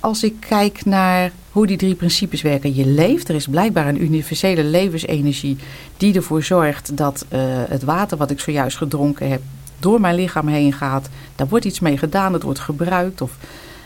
Als 0.00 0.22
ik 0.22 0.34
kijk 0.40 0.84
naar 0.84 1.32
hoe 1.52 1.66
die 1.66 1.76
drie 1.76 1.94
principes 1.94 2.42
werken. 2.42 2.74
Je 2.74 2.86
leeft, 2.86 3.28
er 3.28 3.34
is 3.34 3.46
blijkbaar 3.46 3.88
een 3.88 4.02
universele 4.02 4.64
levensenergie 4.64 5.56
die 5.96 6.14
ervoor 6.14 6.42
zorgt 6.42 6.96
dat 6.96 7.26
uh, 7.32 7.40
het 7.68 7.82
water 7.82 8.16
wat 8.16 8.30
ik 8.30 8.40
zojuist 8.40 8.76
gedronken 8.76 9.28
heb 9.30 9.42
door 9.78 10.00
mijn 10.00 10.14
lichaam 10.14 10.48
heen 10.48 10.72
gaat. 10.72 11.08
Daar 11.36 11.48
wordt 11.48 11.64
iets 11.64 11.80
mee 11.80 11.98
gedaan, 11.98 12.32
het 12.32 12.42
wordt 12.42 12.58
gebruikt 12.58 13.20
of 13.20 13.36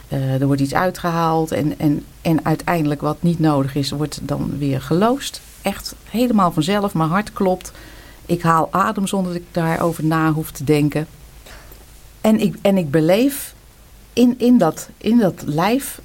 uh, 0.09 0.41
er 0.41 0.47
wordt 0.47 0.61
iets 0.61 0.75
uitgehaald. 0.75 1.53
En, 1.53 1.79
en, 1.79 2.05
en 2.23 2.45
uiteindelijk 2.45 3.01
wat 3.01 3.23
niet 3.23 3.39
nodig 3.39 3.75
is, 3.75 3.91
wordt 3.91 4.21
dan 4.23 4.59
weer 4.59 4.81
geloosd. 4.81 5.41
Echt 5.63 5.95
helemaal 6.11 6.53
vanzelf, 6.53 6.95
mijn 6.95 7.09
hart 7.09 7.33
klopt. 7.33 7.73
Ik 8.27 8.43
haal 8.43 8.69
adem 8.71 9.07
zonder 9.07 9.33
dat 9.33 9.43
ik 9.43 9.49
daarover 9.51 10.05
na 10.05 10.33
hoef 10.33 10.51
te 10.51 10.65
denken. 10.65 11.07
En 12.21 12.41
ik, 12.41 12.57
en 12.63 12.77
ik 12.77 12.91
beleef 12.91 13.55
in, 14.13 14.35
in, 14.39 14.59
dat, 14.59 14.89
in 14.97 15.19
dat 15.19 15.43
lijf 15.45 16.01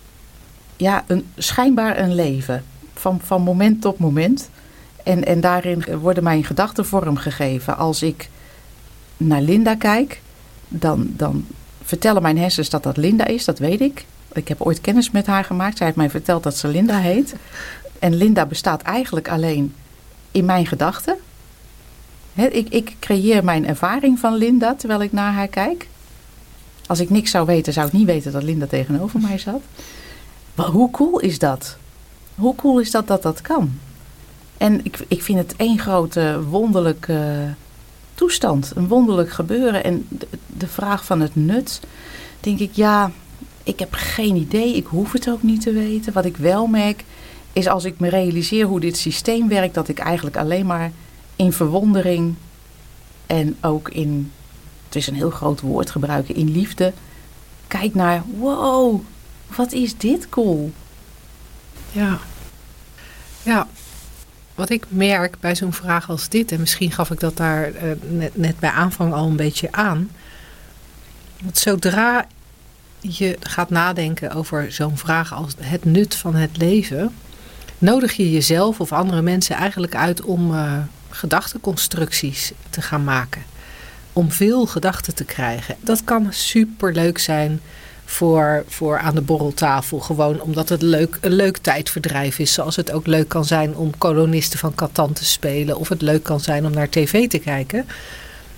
ja, 0.76 1.04
een, 1.08 1.28
schijnbaar 1.38 2.00
een 2.00 2.16
leven. 2.16 2.64
Van, 2.94 3.20
van 3.24 3.42
moment 3.42 3.82
tot 3.82 4.00
moment. 4.00 4.50
En, 5.04 5.26
en 5.26 5.42
daarin 5.42 6.00
worden 6.00 6.24
mijn 6.24 6.44
gedachten 6.44 6.86
vormgegeven. 6.86 7.78
Als 7.78 8.02
ik 8.02 8.30
naar 9.18 9.42
Linda 9.42 9.76
kijk, 9.76 10.22
dan, 10.68 11.14
dan 11.16 11.46
vertellen 11.84 12.22
mijn 12.22 12.38
hersens 12.38 12.70
dat 12.70 12.84
dat 12.84 12.98
Linda 12.98 13.26
is, 13.26 13.46
dat 13.46 13.60
weet 13.60 13.82
ik. 13.82 14.06
Ik 14.34 14.48
heb 14.48 14.62
ooit 14.62 14.82
kennis 14.82 15.12
met 15.12 15.26
haar 15.26 15.44
gemaakt. 15.44 15.78
Zij 15.78 15.86
heeft 15.86 15.98
mij 15.98 16.10
verteld 16.10 16.44
dat 16.44 16.58
ze 16.58 16.68
Linda 16.68 17.00
heet. 17.00 17.36
En 18.00 18.16
Linda 18.16 18.46
bestaat 18.46 18.82
eigenlijk 18.82 19.30
alleen 19.30 19.76
in 20.32 20.46
mijn 20.46 20.66
gedachten. 20.66 21.18
Ik, 22.38 22.70
ik 22.70 22.96
creëer 23.00 23.44
mijn 23.44 23.68
ervaring 23.68 24.20
van 24.20 24.36
Linda 24.36 24.76
terwijl 24.76 25.02
ik 25.02 25.12
naar 25.12 25.34
haar 25.34 25.48
kijk. 25.48 25.88
Als 26.88 27.00
ik 27.00 27.10
niks 27.10 27.32
zou 27.32 27.46
weten, 27.46 27.74
zou 27.74 27.88
ik 27.88 27.94
niet 27.94 28.06
weten 28.06 28.32
dat 28.32 28.44
Linda 28.44 28.66
tegenover 28.66 29.20
mij 29.20 29.38
zat. 29.38 29.62
Maar 30.56 30.66
hoe 30.66 30.92
cool 30.92 31.20
is 31.20 31.40
dat? 31.40 31.78
Hoe 32.36 32.56
cool 32.56 32.80
is 32.80 32.92
dat 32.92 33.08
dat 33.08 33.22
dat 33.22 33.42
kan? 33.42 33.80
En 34.58 34.86
ik, 34.86 35.00
ik 35.08 35.24
vind 35.24 35.38
het 35.38 35.56
één 35.56 35.80
grote 35.80 36.44
wonderlijke 36.50 37.54
toestand. 38.14 38.72
Een 38.76 38.88
wonderlijk 38.88 39.32
gebeuren. 39.32 39.84
En 39.84 40.06
de, 40.10 40.28
de 40.48 40.68
vraag 40.68 41.06
van 41.06 41.20
het 41.20 41.36
nut, 41.36 41.80
denk 42.40 42.60
ik, 42.60 42.72
ja, 42.74 43.12
ik 43.64 43.80
heb 43.80 43.94
geen 43.94 44.36
idee. 44.36 44.76
Ik 44.76 44.86
hoef 44.86 45.12
het 45.12 45.30
ook 45.30 45.44
niet 45.44 45.62
te 45.62 45.72
weten. 45.72 46.14
Wat 46.14 46.26
ik 46.26 46.38
wel 46.38 46.68
merk, 46.68 47.04
is 47.54 47.68
als 47.68 47.84
ik 47.84 48.00
me 48.00 48.10
realiseer 48.10 48.66
hoe 48.66 48.80
dit 48.80 48.98
systeem 48.98 49.48
werkt, 49.48 49.74
dat 49.74 49.88
ik 49.88 50.00
eigenlijk 50.00 50.38
alleen 50.38 50.66
maar 50.66 50.92
in 51.38 51.54
verwondering 51.54 52.36
en 53.26 53.58
ook 53.62 53.90
in, 53.90 54.32
het 54.86 54.96
is 54.96 55.08
een 55.08 55.16
heel 55.16 55.30
groot 55.30 55.62
woord 55.62 55.92
gebruiken, 55.92 56.36
in 56.36 56.52
liefde, 56.52 56.94
kijk 57.68 57.94
naar, 57.94 58.24
wow, 58.38 59.02
wat 59.56 59.72
is 59.72 59.98
dit 59.98 60.30
cool. 60.30 60.72
Ja. 61.92 62.20
Ja, 63.44 63.68
wat 64.56 64.70
ik 64.70 64.86
merk 64.90 65.40
bij 65.40 65.56
zo'n 65.56 65.74
vraag 65.74 66.10
als 66.10 66.30
dit, 66.30 66.52
en 66.52 66.60
misschien 66.60 66.92
gaf 66.92 67.12
ik 67.12 67.20
dat 67.20 67.38
daar 67.38 67.72
uh, 67.72 67.92
net, 68.34 68.60
bij 68.60 68.70
aanvang 68.70 69.14
al 69.14 69.28
een 69.28 69.36
beetje 69.36 69.72
aan. 69.72 70.10
Want 71.42 71.58
zodra 71.58 72.28
je 73.00 73.38
gaat 73.40 73.70
nadenken 73.70 74.32
over 74.32 74.72
zo'n 74.72 74.98
vraag 74.98 75.34
als 75.34 75.54
het 75.60 75.86
nut 75.86 76.16
van 76.16 76.36
het 76.36 76.58
leven, 76.58 77.16
nodig 77.78 78.14
je 78.14 78.32
jezelf 78.32 78.80
of 78.80 78.92
andere 78.92 79.22
mensen 79.22 79.56
eigenlijk 79.56 79.96
uit 79.96 80.22
om 80.22 80.52
uh, 80.52 80.74
gedachteconstructies 81.10 82.52
te 82.70 82.82
gaan 82.82 83.04
maken. 83.04 83.44
Om 84.14 84.32
veel 84.32 84.66
gedachten 84.66 85.16
te 85.16 85.24
krijgen. 85.24 85.76
Dat 85.80 86.04
kan 86.04 86.28
super 86.30 86.94
leuk 86.94 87.18
zijn 87.18 87.62
voor, 88.06 88.64
voor 88.68 89.00
aan 89.00 89.16
de 89.16 89.22
borreltafel. 89.22 90.00
Gewoon 90.00 90.42
omdat 90.42 90.70
het 90.70 90.82
leuk, 90.82 91.18
een 91.22 91.34
leuk 91.34 91.58
tijdverdrijf 91.58 92.40
is. 92.40 92.54
Zoals 92.54 92.76
het 92.76 92.92
ook 92.92 93.08
leuk 93.08 93.28
kan 93.28 93.46
zijn 93.46 93.76
om 93.76 93.98
kolonisten 93.98 94.60
van 94.60 94.76
Catan 94.76 95.14
te 95.14 95.26
spelen. 95.26 95.78
Of 95.78 95.90
het 95.90 96.02
leuk 96.02 96.24
kan 96.24 96.40
zijn 96.40 96.66
om 96.66 96.72
naar 96.72 96.90
tv 96.90 97.28
te 97.28 97.40
kijken. 97.40 97.86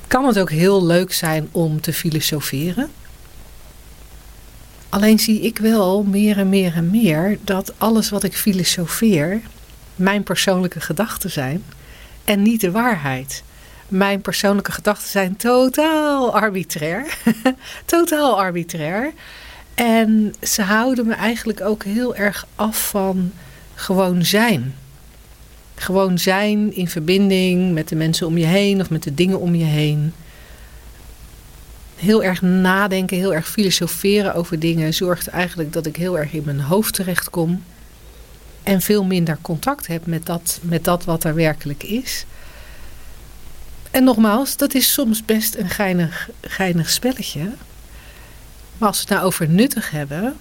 Kan 0.07 0.25
het 0.25 0.39
ook 0.39 0.49
heel 0.49 0.85
leuk 0.85 1.13
zijn 1.13 1.49
om 1.51 1.81
te 1.81 1.93
filosoferen. 1.93 2.89
Alleen 4.89 5.19
zie 5.19 5.41
ik 5.41 5.57
wel 5.57 6.03
meer 6.03 6.37
en 6.37 6.49
meer 6.49 6.73
en 6.75 6.89
meer 6.89 7.37
dat 7.43 7.73
alles 7.77 8.09
wat 8.09 8.23
ik 8.23 8.33
filosofeer 8.33 9.41
mijn 9.95 10.23
persoonlijke 10.23 10.79
gedachten 10.79 11.31
zijn 11.31 11.63
en 12.29 12.41
niet 12.41 12.61
de 12.61 12.71
waarheid. 12.71 13.43
Mijn 13.87 14.21
persoonlijke 14.21 14.71
gedachten 14.71 15.09
zijn 15.09 15.35
totaal 15.35 16.35
arbitrair. 16.35 17.17
totaal 17.85 18.39
arbitrair. 18.39 19.11
En 19.75 20.33
ze 20.41 20.61
houden 20.61 21.07
me 21.07 21.13
eigenlijk 21.13 21.61
ook 21.61 21.83
heel 21.83 22.15
erg 22.15 22.47
af 22.55 22.89
van 22.89 23.31
gewoon 23.73 24.25
zijn. 24.25 24.75
Gewoon 25.75 26.19
zijn 26.19 26.75
in 26.75 26.87
verbinding 26.87 27.73
met 27.73 27.87
de 27.89 27.95
mensen 27.95 28.27
om 28.27 28.37
je 28.37 28.45
heen 28.45 28.81
of 28.81 28.89
met 28.89 29.03
de 29.03 29.13
dingen 29.13 29.39
om 29.39 29.55
je 29.55 29.65
heen. 29.65 30.13
heel 31.95 32.23
erg 32.23 32.41
nadenken, 32.41 33.17
heel 33.17 33.33
erg 33.33 33.49
filosoferen 33.49 34.33
over 34.33 34.59
dingen 34.59 34.93
zorgt 34.93 35.27
eigenlijk 35.27 35.73
dat 35.73 35.85
ik 35.85 35.95
heel 35.95 36.17
erg 36.19 36.33
in 36.33 36.43
mijn 36.45 36.61
hoofd 36.61 36.93
terechtkom. 36.93 37.63
En 38.63 38.81
veel 38.81 39.03
minder 39.03 39.37
contact 39.41 39.87
heb 39.87 40.05
met 40.05 40.25
dat, 40.25 40.59
met 40.61 40.83
dat 40.83 41.03
wat 41.03 41.23
er 41.23 41.35
werkelijk 41.35 41.83
is. 41.83 42.25
En 43.91 44.03
nogmaals, 44.03 44.57
dat 44.57 44.73
is 44.73 44.93
soms 44.93 45.25
best 45.25 45.55
een 45.55 45.69
geinig, 45.69 46.29
geinig 46.41 46.89
spelletje. 46.89 47.51
Maar 48.77 48.87
als 48.87 48.97
we 48.97 49.03
het 49.03 49.13
nou 49.13 49.25
over 49.25 49.49
nuttig 49.49 49.91
hebben. 49.91 50.35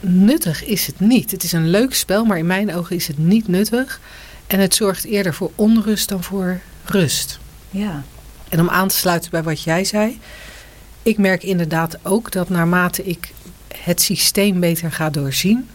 Nuttig 0.00 0.64
is 0.64 0.86
het 0.86 1.00
niet. 1.00 1.30
Het 1.30 1.42
is 1.42 1.52
een 1.52 1.70
leuk 1.70 1.94
spel, 1.94 2.24
maar 2.24 2.38
in 2.38 2.46
mijn 2.46 2.74
ogen 2.74 2.96
is 2.96 3.06
het 3.06 3.18
niet 3.18 3.48
nuttig. 3.48 4.00
En 4.46 4.60
het 4.60 4.74
zorgt 4.74 5.04
eerder 5.04 5.34
voor 5.34 5.50
onrust 5.54 6.08
dan 6.08 6.22
voor 6.22 6.60
rust. 6.84 7.38
Ja. 7.70 8.02
En 8.48 8.60
om 8.60 8.68
aan 8.68 8.88
te 8.88 8.96
sluiten 8.96 9.30
bij 9.30 9.42
wat 9.42 9.62
jij 9.62 9.84
zei. 9.84 10.20
Ik 11.02 11.18
merk 11.18 11.42
inderdaad 11.42 11.98
ook 12.02 12.32
dat 12.32 12.48
naarmate 12.48 13.04
ik 13.04 13.32
het 13.76 14.00
systeem 14.00 14.60
beter 14.60 14.92
ga 14.92 15.10
doorzien. 15.10 15.68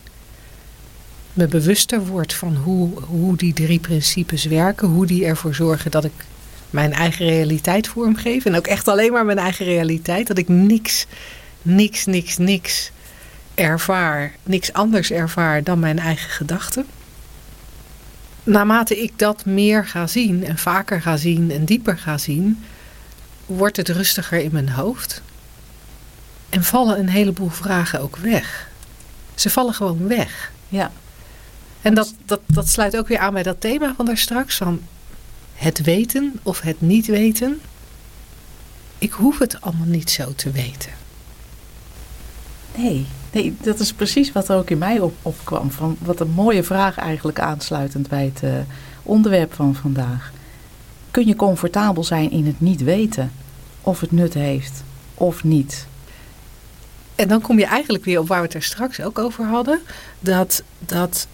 Me 1.34 1.48
bewuster 1.48 2.06
word 2.06 2.34
van 2.34 2.56
hoe, 2.56 3.02
hoe 3.04 3.38
die 3.38 3.54
drie 3.54 3.80
principes 3.80 4.46
werken. 4.46 4.88
Hoe 4.88 5.06
die 5.06 5.26
ervoor 5.26 5.56
zorgen 5.56 5.92
dat 5.92 6.04
ik 6.04 6.26
mijn 6.70 6.94
eigen 6.94 7.26
realiteit 7.26 7.88
vormgeef. 7.88 8.46
En 8.46 8.56
ook 8.56 8.68
echt 8.68 8.88
alleen 8.88 9.12
maar 9.12 9.26
mijn 9.26 9.38
eigen 9.38 9.66
realiteit. 9.66 10.28
Dat 10.28 10.38
ik 10.38 10.48
niks, 10.48 11.06
niks, 11.62 12.06
niks, 12.06 12.38
niks 12.38 12.92
ervaar. 13.56 14.36
Niks 14.44 14.74
anders 14.74 15.12
ervaar 15.12 15.64
dan 15.64 15.80
mijn 15.80 16.00
eigen 16.00 16.30
gedachten 16.30 16.86
naarmate 18.44 19.02
ik 19.02 19.20
dat 19.20 19.46
meer 19.46 19.86
ga 19.86 20.08
zien 20.08 20.46
en 20.46 20.58
vaker 20.58 21.02
ga 21.02 21.18
zien 21.18 21.52
en 21.52 21.66
dieper 21.66 21.98
ga 21.98 22.18
zien, 22.18 22.64
wordt 23.46 23.78
het 23.78 23.90
rustiger 23.90 24.40
in 24.40 24.52
mijn 24.52 24.70
hoofd. 24.70 25.22
En 26.50 26.64
vallen 26.64 27.00
een 27.00 27.10
heleboel 27.10 27.50
vragen 27.50 28.00
ook 28.02 28.18
weg. 28.18 28.70
Ze 29.36 29.50
vallen 29.50 29.74
gewoon 29.74 30.08
weg. 30.08 30.52
Ja. 30.68 30.92
En 31.82 31.94
dat, 31.94 32.14
dat, 32.26 32.42
dat 32.46 32.70
sluit 32.70 32.98
ook 32.98 33.08
weer 33.08 33.20
aan 33.20 33.34
bij 33.34 33.44
dat 33.44 33.62
thema 33.62 33.94
van 33.96 34.06
daar 34.06 34.18
straks. 34.18 34.58
Van 34.58 34.82
het 35.54 35.82
weten 35.82 36.40
of 36.44 36.62
het 36.62 36.82
niet 36.82 37.06
weten. 37.06 37.62
Ik 38.98 39.12
hoef 39.12 39.40
het 39.40 39.62
allemaal 39.62 39.88
niet 39.88 40.10
zo 40.10 40.34
te 40.36 40.52
weten. 40.52 40.92
Nee, 42.76 43.06
nee 43.32 43.56
dat 43.62 43.80
is 43.80 43.94
precies 43.94 44.32
wat 44.32 44.50
er 44.50 44.56
ook 44.56 44.70
in 44.70 44.78
mij 44.78 45.00
op, 45.00 45.16
opkwam. 45.22 45.72
Van 45.72 45.98
wat 46.00 46.20
een 46.20 46.32
mooie 46.32 46.64
vraag 46.64 46.98
eigenlijk 46.98 47.40
aansluitend 47.40 48.10
bij 48.10 48.32
het 48.34 48.44
uh, 48.44 48.54
onderwerp 49.04 49.54
van 49.54 49.76
vandaag. 49.76 50.32
Kun 51.12 51.28
je 51.28 51.36
comfortabel 51.36 52.04
zijn 52.04 52.32
in 52.32 52.46
het 52.46 52.62
niet 52.62 52.84
weten 52.84 53.32
of 53.82 54.00
het 54.00 54.12
nut 54.12 54.34
heeft 54.34 54.84
of 55.14 55.44
niet? 55.44 55.88
En 57.16 57.28
dan 57.28 57.42
kom 57.42 57.60
je 57.60 57.66
eigenlijk 57.66 58.06
weer 58.06 58.20
op 58.20 58.28
waar 58.28 58.40
we 58.40 58.46
het 58.46 58.54
er 58.54 58.64
straks 58.64 59.02
ook 59.02 59.20
over 59.20 59.46
hadden. 59.46 59.80
Dat, 60.20 60.64
dat 60.80 61.28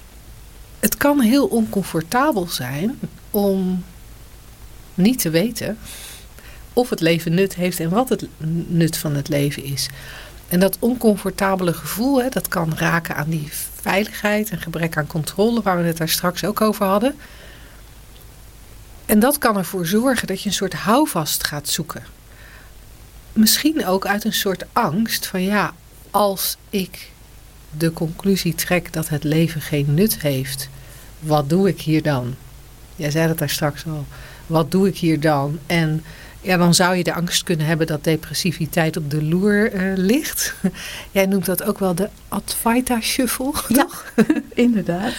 het 0.88 0.97
kan 0.97 1.19
heel 1.19 1.47
oncomfortabel 1.47 2.47
zijn 2.47 2.99
om 3.31 3.83
niet 4.93 5.19
te 5.19 5.29
weten 5.29 5.77
of 6.73 6.89
het 6.89 7.01
leven 7.01 7.33
nut 7.33 7.55
heeft 7.55 7.79
en 7.79 7.89
wat 7.89 8.09
het 8.09 8.27
nut 8.67 8.97
van 8.97 9.15
het 9.15 9.27
leven 9.27 9.63
is. 9.63 9.89
En 10.47 10.59
dat 10.59 10.77
oncomfortabele 10.79 11.73
gevoel, 11.73 12.21
hè, 12.21 12.29
dat 12.29 12.47
kan 12.47 12.73
raken 12.77 13.15
aan 13.15 13.29
die 13.29 13.47
veiligheid 13.81 14.49
en 14.49 14.61
gebrek 14.61 14.97
aan 14.97 15.07
controle, 15.07 15.61
waar 15.61 15.77
we 15.77 15.83
het 15.83 15.97
daar 15.97 16.09
straks 16.09 16.43
ook 16.43 16.61
over 16.61 16.85
hadden. 16.85 17.15
En 19.05 19.19
dat 19.19 19.38
kan 19.38 19.57
ervoor 19.57 19.85
zorgen 19.85 20.27
dat 20.27 20.41
je 20.41 20.49
een 20.49 20.55
soort 20.55 20.73
houvast 20.73 21.43
gaat 21.43 21.69
zoeken. 21.69 22.03
Misschien 23.33 23.85
ook 23.85 24.05
uit 24.05 24.23
een 24.23 24.33
soort 24.33 24.65
angst 24.73 25.25
van 25.25 25.43
ja, 25.43 25.73
als 26.11 26.57
ik 26.69 27.11
de 27.77 27.93
conclusie 27.93 28.55
trek 28.55 28.93
dat 28.93 29.09
het 29.09 29.23
leven 29.23 29.61
geen 29.61 29.93
nut 29.93 30.19
heeft, 30.21 30.69
wat 31.20 31.49
doe 31.49 31.68
ik 31.68 31.82
hier 31.82 32.01
dan? 32.01 32.36
Jij 32.95 33.11
zei 33.11 33.28
dat 33.28 33.38
daar 33.38 33.49
straks 33.49 33.86
al. 33.86 34.05
Wat 34.47 34.72
doe 34.72 34.88
ik 34.88 34.97
hier 34.97 35.20
dan? 35.20 35.59
En 35.65 36.03
ja, 36.41 36.57
dan 36.57 36.74
zou 36.74 36.95
je 36.95 37.03
de 37.03 37.13
angst 37.13 37.43
kunnen 37.43 37.65
hebben 37.65 37.88
dat 37.88 38.03
depressiviteit 38.03 38.97
op 38.97 39.11
de 39.11 39.24
loer 39.24 39.74
uh, 39.74 39.91
ligt. 39.95 40.53
Jij 41.11 41.26
noemt 41.26 41.45
dat 41.45 41.63
ook 41.63 41.80
wel 41.80 41.95
de 41.95 42.09
Advaita 42.28 43.01
Shuffle, 43.01 43.53
ja, 43.68 43.84
toch? 43.84 44.13
inderdaad. 44.53 45.13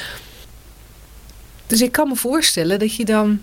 Dus 1.66 1.82
ik 1.82 1.92
kan 1.92 2.08
me 2.08 2.16
voorstellen 2.16 2.78
dat 2.78 2.94
je 2.94 3.04
dan, 3.04 3.40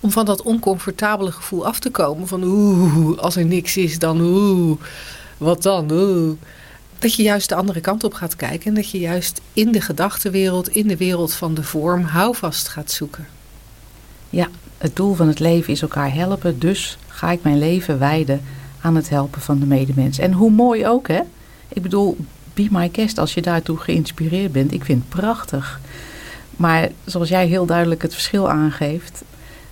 om 0.00 0.10
van 0.10 0.24
dat 0.24 0.42
oncomfortabele 0.42 1.32
gevoel 1.32 1.66
af 1.66 1.78
te 1.78 1.90
komen, 1.90 2.28
van 2.28 2.42
oeh, 2.42 3.18
als 3.18 3.36
er 3.36 3.44
niks 3.44 3.76
is, 3.76 3.98
dan 3.98 4.20
oeh, 4.20 4.80
wat 5.36 5.62
dan, 5.62 5.90
oeh. 5.90 6.36
Dat 7.02 7.14
je 7.14 7.22
juist 7.22 7.48
de 7.48 7.54
andere 7.54 7.80
kant 7.80 8.04
op 8.04 8.14
gaat 8.14 8.36
kijken 8.36 8.66
en 8.66 8.74
dat 8.74 8.90
je 8.90 8.98
juist 8.98 9.40
in 9.52 9.72
de 9.72 9.80
gedachtenwereld, 9.80 10.68
in 10.68 10.86
de 10.86 10.96
wereld 10.96 11.32
van 11.32 11.54
de 11.54 11.62
vorm, 11.62 12.02
houvast 12.02 12.68
gaat 12.68 12.90
zoeken. 12.90 13.26
Ja, 14.30 14.48
het 14.78 14.96
doel 14.96 15.14
van 15.14 15.28
het 15.28 15.38
leven 15.38 15.72
is 15.72 15.82
elkaar 15.82 16.14
helpen, 16.14 16.58
dus 16.58 16.98
ga 17.06 17.30
ik 17.30 17.42
mijn 17.42 17.58
leven 17.58 17.98
wijden 17.98 18.40
aan 18.80 18.94
het 18.94 19.08
helpen 19.08 19.40
van 19.40 19.58
de 19.58 19.66
medemens. 19.66 20.18
En 20.18 20.32
hoe 20.32 20.50
mooi 20.50 20.86
ook, 20.86 21.08
hè? 21.08 21.20
Ik 21.68 21.82
bedoel, 21.82 22.16
be 22.54 22.68
my 22.70 22.88
guest 22.92 23.18
als 23.18 23.34
je 23.34 23.42
daartoe 23.42 23.76
geïnspireerd 23.76 24.52
bent. 24.52 24.72
Ik 24.72 24.84
vind 24.84 25.02
het 25.02 25.20
prachtig. 25.20 25.80
Maar 26.56 26.88
zoals 27.04 27.28
jij 27.28 27.46
heel 27.46 27.66
duidelijk 27.66 28.02
het 28.02 28.12
verschil 28.12 28.50
aangeeft, 28.50 29.22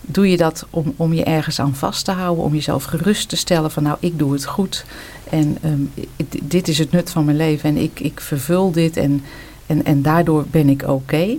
doe 0.01 0.31
je 0.31 0.37
dat 0.37 0.67
om, 0.71 0.95
om 0.97 1.13
je 1.13 1.25
ergens 1.25 1.61
aan 1.61 1.75
vast 1.75 2.05
te 2.05 2.13
houden, 2.13 2.45
om 2.45 2.55
jezelf 2.55 2.85
gerust 2.85 3.29
te 3.29 3.37
stellen 3.37 3.71
van 3.71 3.83
nou, 3.83 3.97
ik 4.01 4.19
doe 4.19 4.33
het 4.33 4.45
goed 4.45 4.85
en 5.31 5.59
ehm, 5.63 6.05
dit 6.43 6.69
is 6.69 6.79
het 6.79 6.91
nut 6.91 7.11
van 7.11 7.25
mijn 7.25 7.37
leven 7.37 7.69
en 7.69 7.77
ik, 7.77 8.01
ik 8.01 8.21
vervul 8.21 8.71
dit 8.71 8.97
en, 8.97 9.25
en, 9.67 9.85
en 9.85 10.03
daardoor 10.03 10.45
ben 10.51 10.69
ik 10.69 10.83
oké. 10.89 11.37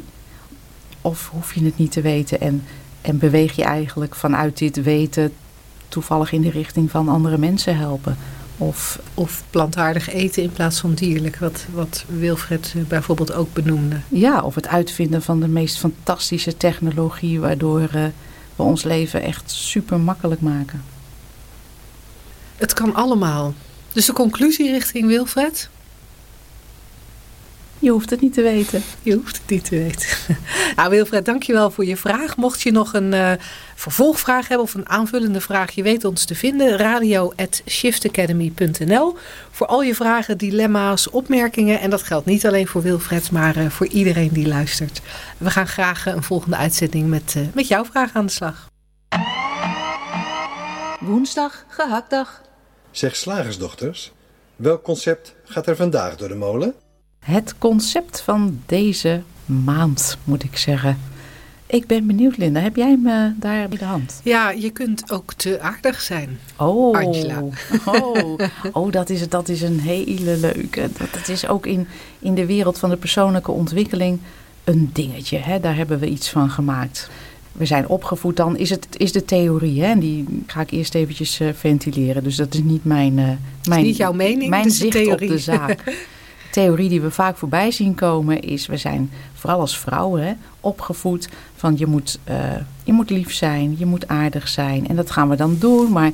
Of 1.01 1.29
hoef 1.33 1.53
je 1.53 1.63
het 1.63 1.77
niet 1.77 1.91
te 1.91 2.01
weten 2.01 2.41
en 2.41 2.63
en 3.01 3.17
beweeg 3.17 3.55
je 3.55 3.63
eigenlijk 3.63 4.15
vanuit 4.15 4.57
dit 4.57 4.83
weten 4.83 5.33
toevallig 5.87 6.31
in 6.31 6.41
de 6.41 6.49
richting 6.49 6.91
van 6.91 7.09
andere 7.09 7.37
mensen 7.37 7.77
helpen. 7.77 8.17
Of, 8.57 8.99
of 9.13 9.43
plantaardig 9.49 10.09
eten 10.09 10.43
in 10.43 10.51
plaats 10.51 10.79
van 10.79 10.93
dierlijk, 10.93 11.37
wat, 11.37 11.65
wat 11.73 12.05
Wilfred 12.07 12.73
eh, 12.75 12.83
bijvoorbeeld 12.83 13.33
ook 13.33 13.53
benoemde. 13.53 13.95
Ja, 14.07 14.41
of 14.41 14.55
het 14.55 14.67
uitvinden 14.67 15.21
van 15.21 15.39
de 15.39 15.47
meest 15.47 15.77
fantastische 15.77 16.57
technologie, 16.57 17.39
waardoor 17.39 17.89
uh, 17.95 18.05
ons 18.63 18.83
leven 18.83 19.21
echt 19.21 19.51
super 19.51 19.99
makkelijk 19.99 20.41
maken. 20.41 20.83
Het 22.55 22.73
kan 22.73 22.93
allemaal. 22.93 23.53
Dus 23.93 24.05
de 24.05 24.13
conclusie 24.13 24.71
richting 24.71 25.07
Wilfred? 25.07 25.69
Je 27.81 27.89
hoeft 27.89 28.09
het 28.09 28.21
niet 28.21 28.33
te 28.33 28.41
weten. 28.41 28.83
Je 29.01 29.13
hoeft 29.13 29.37
het 29.37 29.49
niet 29.49 29.65
te 29.65 29.77
weten. 29.77 30.07
nou 30.75 30.89
Wilfred, 30.89 31.25
dankjewel 31.25 31.71
voor 31.71 31.85
je 31.85 31.97
vraag. 31.97 32.37
Mocht 32.37 32.61
je 32.61 32.71
nog 32.71 32.93
een 32.93 33.13
uh, 33.13 33.31
vervolgvraag 33.75 34.47
hebben 34.47 34.65
of 34.65 34.73
een 34.73 34.89
aanvullende 34.89 35.41
vraag, 35.41 35.71
je 35.71 35.83
weet 35.83 36.05
ons 36.05 36.25
te 36.25 36.35
vinden. 36.35 36.77
Radio 36.77 37.33
at 37.35 37.61
shiftacademy.nl 37.67 39.15
Voor 39.51 39.67
al 39.67 39.83
je 39.83 39.95
vragen, 39.95 40.37
dilemma's, 40.37 41.09
opmerkingen. 41.09 41.79
En 41.79 41.89
dat 41.89 42.03
geldt 42.03 42.25
niet 42.25 42.45
alleen 42.45 42.67
voor 42.67 42.81
Wilfred, 42.81 43.31
maar 43.31 43.57
uh, 43.57 43.69
voor 43.69 43.87
iedereen 43.87 44.29
die 44.31 44.47
luistert. 44.47 45.01
We 45.37 45.49
gaan 45.49 45.67
graag 45.67 46.07
uh, 46.07 46.13
een 46.13 46.23
volgende 46.23 46.55
uitzending 46.55 47.09
met, 47.09 47.35
met 47.53 47.67
jouw 47.67 47.85
vraag 47.85 48.13
aan 48.13 48.25
de 48.25 48.31
slag. 48.31 48.69
Woensdag, 50.99 51.65
gehaktdag. 51.67 52.41
Zeg 52.91 53.15
slagersdochters, 53.15 54.11
welk 54.55 54.83
concept 54.83 55.35
gaat 55.43 55.67
er 55.67 55.75
vandaag 55.75 56.15
door 56.15 56.27
de 56.27 56.35
molen? 56.35 56.75
Het 57.25 57.55
concept 57.57 58.21
van 58.21 58.59
deze 58.65 59.21
maand, 59.45 60.17
moet 60.23 60.43
ik 60.43 60.57
zeggen. 60.57 60.97
Ik 61.65 61.87
ben 61.87 62.07
benieuwd, 62.07 62.37
Linda. 62.37 62.59
Heb 62.59 62.75
jij 62.75 62.97
me 62.97 63.33
daar 63.39 63.67
bij 63.69 63.77
de 63.77 63.85
hand? 63.85 64.21
Ja, 64.23 64.49
je 64.49 64.69
kunt 64.69 65.11
ook 65.11 65.33
te 65.33 65.59
aardig 65.59 66.01
zijn. 66.01 66.39
Oh, 66.57 66.97
Angela. 66.97 67.43
Oh, 67.85 68.39
oh 68.71 68.91
dat, 68.91 69.09
is, 69.09 69.29
dat 69.29 69.49
is 69.49 69.61
een 69.61 69.79
hele 69.79 70.37
leuke. 70.37 70.89
Dat, 70.97 71.13
dat 71.13 71.27
is 71.27 71.47
ook 71.47 71.65
in, 71.65 71.87
in 72.19 72.35
de 72.35 72.45
wereld 72.45 72.79
van 72.79 72.89
de 72.89 72.97
persoonlijke 72.97 73.51
ontwikkeling 73.51 74.19
een 74.63 74.89
dingetje. 74.93 75.37
Hè? 75.37 75.59
Daar 75.59 75.75
hebben 75.75 75.99
we 75.99 76.09
iets 76.09 76.29
van 76.29 76.49
gemaakt. 76.49 77.09
We 77.51 77.65
zijn 77.65 77.87
opgevoed, 77.87 78.35
dan 78.35 78.57
is 78.57 78.69
het 78.69 78.87
is 78.97 79.11
de 79.11 79.25
theorie. 79.25 79.81
Hè? 79.83 79.91
En 79.91 79.99
die 79.99 80.43
ga 80.45 80.61
ik 80.61 80.71
eerst 80.71 80.95
eventjes 80.95 81.39
uh, 81.39 81.49
ventileren. 81.53 82.23
Dus 82.23 82.35
dat 82.35 82.53
is 82.53 82.63
niet 82.63 82.85
mijn, 82.85 83.17
uh, 83.17 83.29
mijn, 83.63 83.83
niet 83.83 83.97
jouw 83.97 84.13
mening, 84.13 84.49
mijn 84.49 84.71
zicht 84.71 84.93
de 84.93 85.09
op 85.11 85.19
de 85.19 85.37
zaak. 85.37 85.83
theorie 86.51 86.89
die 86.89 87.01
we 87.01 87.11
vaak 87.11 87.37
voorbij 87.37 87.71
zien 87.71 87.95
komen 87.95 88.41
is, 88.41 88.65
we 88.67 88.77
zijn 88.77 89.11
vooral 89.33 89.59
als 89.59 89.79
vrouwen 89.79 90.37
opgevoed 90.59 91.29
van 91.55 91.77
je 91.77 91.85
moet, 91.85 92.19
uh, 92.29 92.35
je 92.83 92.93
moet 92.93 93.09
lief 93.09 93.33
zijn, 93.33 93.75
je 93.77 93.85
moet 93.85 94.07
aardig 94.07 94.47
zijn. 94.47 94.87
En 94.87 94.95
dat 94.95 95.11
gaan 95.11 95.29
we 95.29 95.35
dan 95.35 95.55
doen, 95.59 95.91
maar 95.91 96.11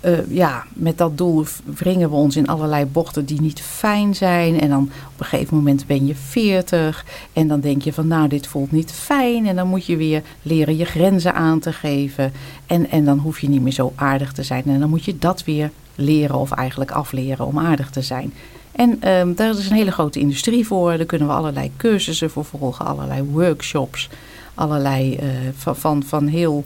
eh, 0.00 0.30
ja, 0.30 0.64
met 0.72 0.98
dat 0.98 1.18
doel 1.18 1.44
wringen 1.64 2.10
we 2.10 2.16
ons 2.16 2.36
in 2.36 2.46
allerlei 2.46 2.84
bochten 2.84 3.24
die 3.24 3.40
niet 3.40 3.60
fijn 3.60 4.14
zijn. 4.14 4.60
En 4.60 4.68
dan 4.68 4.90
op 5.14 5.20
een 5.20 5.26
gegeven 5.26 5.56
moment 5.56 5.86
ben 5.86 6.06
je 6.06 6.14
40 6.14 7.04
en 7.32 7.48
dan 7.48 7.60
denk 7.60 7.82
je 7.82 7.92
van 7.92 8.06
nou 8.06 8.28
dit 8.28 8.46
voelt 8.46 8.72
niet 8.72 8.92
fijn. 8.92 9.46
En 9.46 9.56
dan 9.56 9.66
moet 9.68 9.86
je 9.86 9.96
weer 9.96 10.22
leren 10.42 10.76
je 10.76 10.84
grenzen 10.84 11.34
aan 11.34 11.58
te 11.58 11.72
geven. 11.72 12.32
En, 12.66 12.90
en 12.90 13.04
dan 13.04 13.18
hoef 13.18 13.40
je 13.40 13.48
niet 13.48 13.62
meer 13.62 13.72
zo 13.72 13.92
aardig 13.94 14.32
te 14.32 14.42
zijn. 14.42 14.62
En 14.66 14.80
dan 14.80 14.90
moet 14.90 15.04
je 15.04 15.18
dat 15.18 15.44
weer 15.44 15.70
leren 15.94 16.38
of 16.38 16.50
eigenlijk 16.50 16.90
afleren 16.90 17.46
om 17.46 17.58
aardig 17.58 17.90
te 17.90 18.02
zijn. 18.02 18.32
En 18.72 19.08
um, 19.08 19.34
daar 19.34 19.50
is 19.50 19.68
een 19.68 19.76
hele 19.76 19.92
grote 19.92 20.18
industrie 20.18 20.66
voor. 20.66 20.96
Daar 20.96 21.06
kunnen 21.06 21.28
we 21.28 21.34
allerlei 21.34 21.70
cursussen 21.76 22.30
voor 22.30 22.44
volgen, 22.44 22.86
allerlei 22.86 23.22
workshops. 23.22 24.08
Allerlei 24.54 25.18
uh, 25.22 25.28
van, 25.56 25.76
van, 25.76 26.02
van 26.02 26.26
heel 26.26 26.64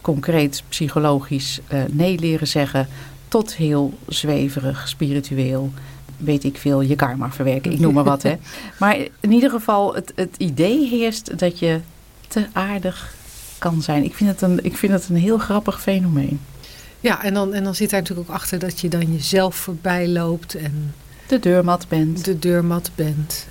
concreet 0.00 0.62
psychologisch 0.68 1.60
uh, 1.72 1.80
nee 1.90 2.18
leren 2.18 2.48
zeggen 2.48 2.88
tot 3.28 3.54
heel 3.54 3.98
zweverig, 4.06 4.88
spiritueel, 4.88 5.72
weet 6.16 6.44
ik 6.44 6.56
veel, 6.56 6.80
je 6.80 6.96
karma 6.96 7.30
verwerken. 7.30 7.72
Ik 7.72 7.78
noem 7.78 7.94
maar 7.94 8.04
wat. 8.04 8.22
Hè. 8.22 8.34
Maar 8.78 8.96
in 9.20 9.32
ieder 9.32 9.50
geval, 9.50 9.94
het, 9.94 10.12
het 10.14 10.34
idee 10.36 10.88
heerst 10.88 11.38
dat 11.38 11.58
je 11.58 11.80
te 12.28 12.46
aardig 12.52 13.14
kan 13.58 13.82
zijn. 13.82 14.04
Ik 14.04 14.14
vind 14.14 14.30
het 14.30 14.42
een, 14.42 14.64
ik 14.64 14.76
vind 14.76 14.92
het 14.92 15.08
een 15.08 15.16
heel 15.16 15.38
grappig 15.38 15.80
fenomeen. 15.80 16.40
Ja, 17.00 17.22
en 17.24 17.34
dan, 17.34 17.54
en 17.54 17.64
dan 17.64 17.74
zit 17.74 17.90
daar 17.90 18.00
natuurlijk 18.00 18.28
ook 18.28 18.34
achter 18.34 18.58
dat 18.58 18.80
je 18.80 18.88
dan 18.88 19.12
jezelf 19.12 19.54
voorbij 19.56 20.08
loopt 20.08 20.54
en... 20.54 20.94
De 21.28 21.38
deurmat 21.38 21.88
bent. 21.88 22.24
De 22.24 22.38
deurmat 22.38 22.90
bent. 22.94 23.46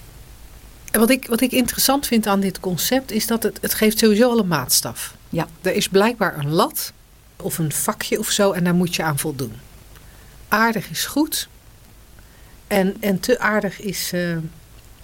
En 0.91 0.99
wat 0.99 1.09
ik, 1.09 1.27
wat 1.27 1.41
ik 1.41 1.51
interessant 1.51 2.07
vind 2.07 2.27
aan 2.27 2.39
dit 2.39 2.59
concept 2.59 3.11
is 3.11 3.27
dat 3.27 3.43
het, 3.43 3.57
het 3.61 3.73
geeft 3.73 3.99
sowieso 3.99 4.29
al 4.29 4.39
een 4.39 4.47
maatstaf. 4.47 5.15
Ja. 5.29 5.47
Er 5.61 5.73
is 5.73 5.87
blijkbaar 5.87 6.37
een 6.37 6.51
lat 6.51 6.93
of 7.35 7.57
een 7.57 7.71
vakje 7.71 8.19
of 8.19 8.29
zo 8.29 8.51
en 8.51 8.63
daar 8.63 8.75
moet 8.75 8.95
je 8.95 9.03
aan 9.03 9.19
voldoen. 9.19 9.53
Aardig 10.47 10.89
is 10.89 11.05
goed 11.05 11.47
en, 12.67 12.95
en 12.99 13.19
te 13.19 13.39
aardig 13.39 13.81
is, 13.81 14.11
uh, 14.13 14.37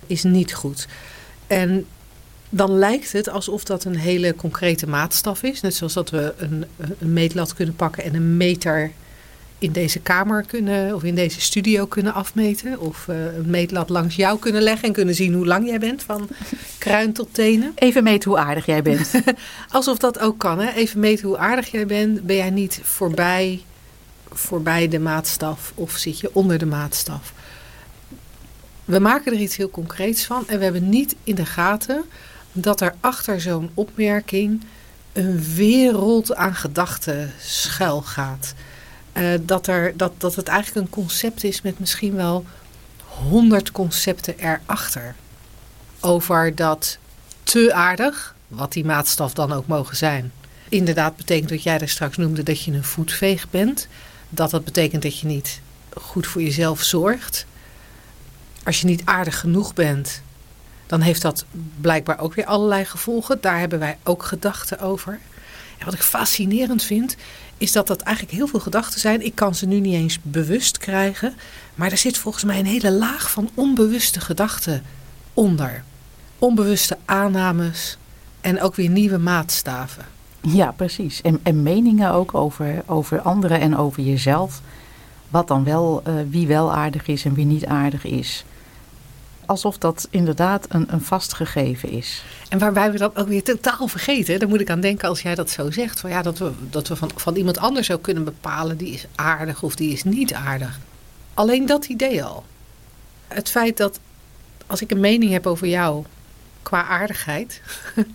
is 0.08 0.24
niet 0.24 0.54
goed. 0.54 0.88
En 1.48 1.86
dan 2.50 2.78
lijkt 2.78 3.12
het 3.12 3.30
alsof 3.30 3.64
dat 3.64 3.84
een 3.84 3.98
hele 3.98 4.36
concrete 4.36 4.88
maatstaf 4.88 5.44
is. 5.44 5.62
Net 5.62 5.76
zoals 5.76 5.94
dat 5.94 6.10
we 6.10 6.34
een, 6.38 6.66
een 7.00 7.14
meetlat 7.14 7.54
kunnen 7.54 7.76
pakken 7.76 8.04
en 8.04 8.16
een 8.16 8.38
meter 8.38 8.92
in 9.64 9.72
deze 9.72 10.00
kamer 10.00 10.44
kunnen 10.46 10.96
of 10.96 11.04
in 11.04 11.16
deze 11.16 11.42
studio 11.42 11.86
kunnen 11.86 12.14
afmeten. 12.14 12.80
Of 12.80 13.08
uh, 13.10 13.36
een 13.36 13.50
meetlat 13.50 13.90
langs 13.90 14.16
jou 14.16 14.40
kunnen 14.40 14.62
leggen 14.62 14.88
en 14.88 14.94
kunnen 14.94 15.16
zien 15.16 15.34
hoe 15.34 15.46
lang 15.46 15.68
jij 15.68 15.80
bent 15.80 16.04
van 16.04 16.28
kruin 16.78 17.14
tot 17.14 17.28
tenen. 17.32 17.72
Even 17.76 18.04
meten 18.04 18.30
hoe 18.30 18.40
aardig 18.40 18.66
jij 18.66 18.82
bent. 18.82 19.12
Alsof 19.70 19.98
dat 19.98 20.20
ook 20.20 20.38
kan. 20.38 20.60
Hè? 20.60 20.72
Even 20.72 21.00
meten 21.00 21.28
hoe 21.28 21.38
aardig 21.38 21.72
jij 21.72 21.86
bent. 21.86 22.26
Ben 22.26 22.36
jij 22.36 22.50
niet 22.50 22.80
voorbij, 22.84 23.62
voorbij 24.30 24.88
de 24.88 25.00
maatstaf 25.00 25.72
of 25.76 25.92
zit 25.92 26.20
je 26.20 26.30
onder 26.34 26.58
de 26.58 26.66
maatstaf? 26.66 27.34
We 28.86 29.00
maken 29.00 29.34
er 29.34 29.40
iets 29.40 29.56
heel 29.56 29.70
concreets 29.70 30.26
van 30.26 30.48
en 30.48 30.58
we 30.58 30.64
hebben 30.64 30.90
niet 30.90 31.16
in 31.24 31.36
de 31.36 31.46
gaten 31.46 32.04
dat 32.52 32.82
er 32.82 32.96
achter 33.00 33.42
zo'n 33.42 33.70
opmerking 33.74 34.64
een 35.14 35.44
wereld 35.56 36.36
aan 36.36 36.56
gedachten 36.56 37.34
schuil 37.40 38.02
gaat. 38.02 38.54
Uh, 39.14 39.34
dat, 39.42 39.68
er, 39.68 39.98
dat, 39.98 40.12
dat 40.18 40.36
het 40.36 40.48
eigenlijk 40.48 40.86
een 40.86 40.94
concept 40.94 41.44
is 41.44 41.62
met 41.62 41.80
misschien 41.80 42.16
wel 42.16 42.46
honderd 43.06 43.72
concepten 43.72 44.38
erachter. 44.38 45.16
Over 46.00 46.56
dat 46.56 46.98
te 47.44 47.74
aardig, 47.74 48.36
wat 48.48 48.74
die 48.74 48.86
maatstaf 48.86 49.34
dan 49.34 49.52
ook 49.52 49.68
mogen 49.68 49.96
zijn. 49.96 50.32
Inderdaad 50.70 51.16
betekent 51.16 51.50
wat 51.50 51.64
jij 51.64 51.78
daar 51.78 51.90
straks 51.90 52.18
noemde 52.18 52.44
dat 52.44 52.64
je 52.64 52.72
een 52.72 52.84
voetveeg 52.84 53.50
bent. 53.50 53.88
Dat 54.30 54.52
dat 54.52 54.66
betekent 54.66 55.02
dat 55.02 55.20
je 55.20 55.28
niet 55.28 55.62
goed 55.94 56.28
voor 56.28 56.42
jezelf 56.42 56.82
zorgt. 56.82 57.46
Als 58.64 58.82
je 58.82 58.88
niet 58.88 59.02
aardig 59.06 59.40
genoeg 59.40 59.74
bent, 59.74 60.22
dan 60.86 61.02
heeft 61.02 61.22
dat 61.22 61.46
blijkbaar 61.82 62.20
ook 62.20 62.34
weer 62.34 62.46
allerlei 62.46 62.86
gevolgen. 62.86 63.42
Daar 63.42 63.60
hebben 63.60 63.80
wij 63.80 63.98
ook 64.04 64.24
gedachten 64.24 64.80
over. 64.80 65.20
En 65.78 65.86
wat 65.86 65.94
ik 65.94 66.02
fascinerend 66.02 66.84
vind, 66.84 67.16
is 67.58 67.72
dat 67.72 67.88
dat 67.88 68.02
eigenlijk 68.02 68.38
heel 68.38 68.48
veel 68.48 68.60
gedachten 68.60 69.00
zijn. 69.00 69.26
Ik 69.26 69.36
kan 69.36 69.56
ze 69.56 69.66
nu 69.66 69.80
niet 69.80 69.94
eens 69.94 70.20
bewust 70.22 70.78
krijgen. 70.78 71.34
Maar 71.76 71.92
er 71.92 71.98
zit 71.98 72.18
volgens 72.18 72.44
mij 72.44 72.60
een 72.60 72.66
hele 72.66 72.92
laag 72.92 73.32
van 73.32 73.50
onbewuste 73.54 74.20
gedachten 74.20 74.84
onder. 75.34 75.84
Onbewuste 76.40 76.98
aannames 77.06 77.98
en 78.42 78.62
ook 78.62 78.76
weer 78.76 78.90
nieuwe 78.90 79.18
maatstaven. 79.18 80.06
Ja, 80.42 80.72
precies. 80.72 81.22
En, 81.22 81.40
en 81.44 81.64
meningen 81.64 82.12
ook 82.12 82.34
over, 82.34 82.84
over 82.86 83.22
anderen 83.22 83.60
en 83.60 83.78
over 83.78 84.04
jezelf. 84.04 84.62
Wat 85.30 85.48
dan 85.48 85.64
wel, 85.64 86.04
uh, 86.08 86.14
wie 86.30 86.48
wel 86.48 86.74
aardig 86.74 87.08
is 87.08 87.26
en 87.26 87.34
wie 87.34 87.46
niet 87.46 87.66
aardig 87.66 88.06
is 88.06 88.46
alsof 89.46 89.78
dat 89.78 90.08
inderdaad 90.10 90.66
een, 90.70 90.94
een 90.94 91.02
vast 91.02 91.34
gegeven 91.34 91.90
is. 91.90 92.24
En 92.50 92.60
waarbij 92.60 92.92
we 92.92 92.98
dat 92.98 93.16
ook 93.16 93.28
weer 93.28 93.44
totaal 93.44 93.88
vergeten. 93.88 94.40
Daar 94.40 94.50
moet 94.50 94.62
ik 94.62 94.70
aan 94.70 94.82
denken 94.82 95.10
als 95.10 95.22
jij 95.22 95.36
dat 95.36 95.50
zo 95.50 95.72
zegt. 95.72 96.00
Van 96.00 96.10
ja, 96.10 96.22
dat 96.22 96.38
we, 96.38 96.52
dat 96.70 96.88
we 96.88 96.96
van, 96.96 97.12
van 97.16 97.36
iemand 97.36 97.58
anders 97.58 97.92
ook 97.92 98.02
kunnen 98.02 98.24
bepalen 98.24 98.78
die 98.78 98.94
is 98.94 99.06
aardig 99.16 99.64
of 99.64 99.76
die 99.76 99.92
is 99.92 100.04
niet 100.04 100.34
aardig. 100.34 100.80
Alleen 101.34 101.66
dat 101.66 101.86
idee 101.86 102.24
al. 102.24 102.44
Het 103.28 103.50
feit 103.50 103.78
dat 103.78 104.00
als 104.68 104.82
ik 104.82 104.92
een 104.92 105.00
mening 105.00 105.32
heb 105.32 105.48
over 105.48 105.68
jou 105.68 106.06
qua 106.62 106.84
aardigheid. 106.84 107.62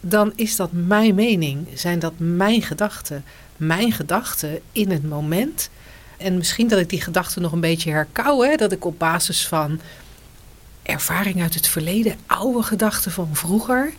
dan 0.00 0.32
is 0.34 0.56
dat 0.56 0.72
mijn 0.72 1.14
mening. 1.14 1.68
Zijn 1.74 1.98
dat 1.98 2.12
mijn 2.16 2.62
gedachten. 2.62 3.24
Mijn 3.56 3.92
gedachten 3.92 4.60
in 4.72 4.90
het 4.90 5.08
moment. 5.08 5.70
En 6.16 6.36
misschien 6.36 6.68
dat 6.68 6.78
ik 6.78 6.88
die 6.88 7.00
gedachten 7.00 7.42
nog 7.42 7.52
een 7.52 7.60
beetje 7.60 7.90
herkauw. 7.90 8.42
Hè? 8.42 8.56
Dat 8.56 8.72
ik 8.72 8.84
op 8.84 8.98
basis 8.98 9.46
van 9.46 9.80
ervaring 10.84 11.42
uit 11.42 11.54
het 11.54 11.68
verleden, 11.68 12.16
oude 12.26 12.62
gedachten 12.62 13.12
van 13.12 13.28
vroeger, 13.32 13.92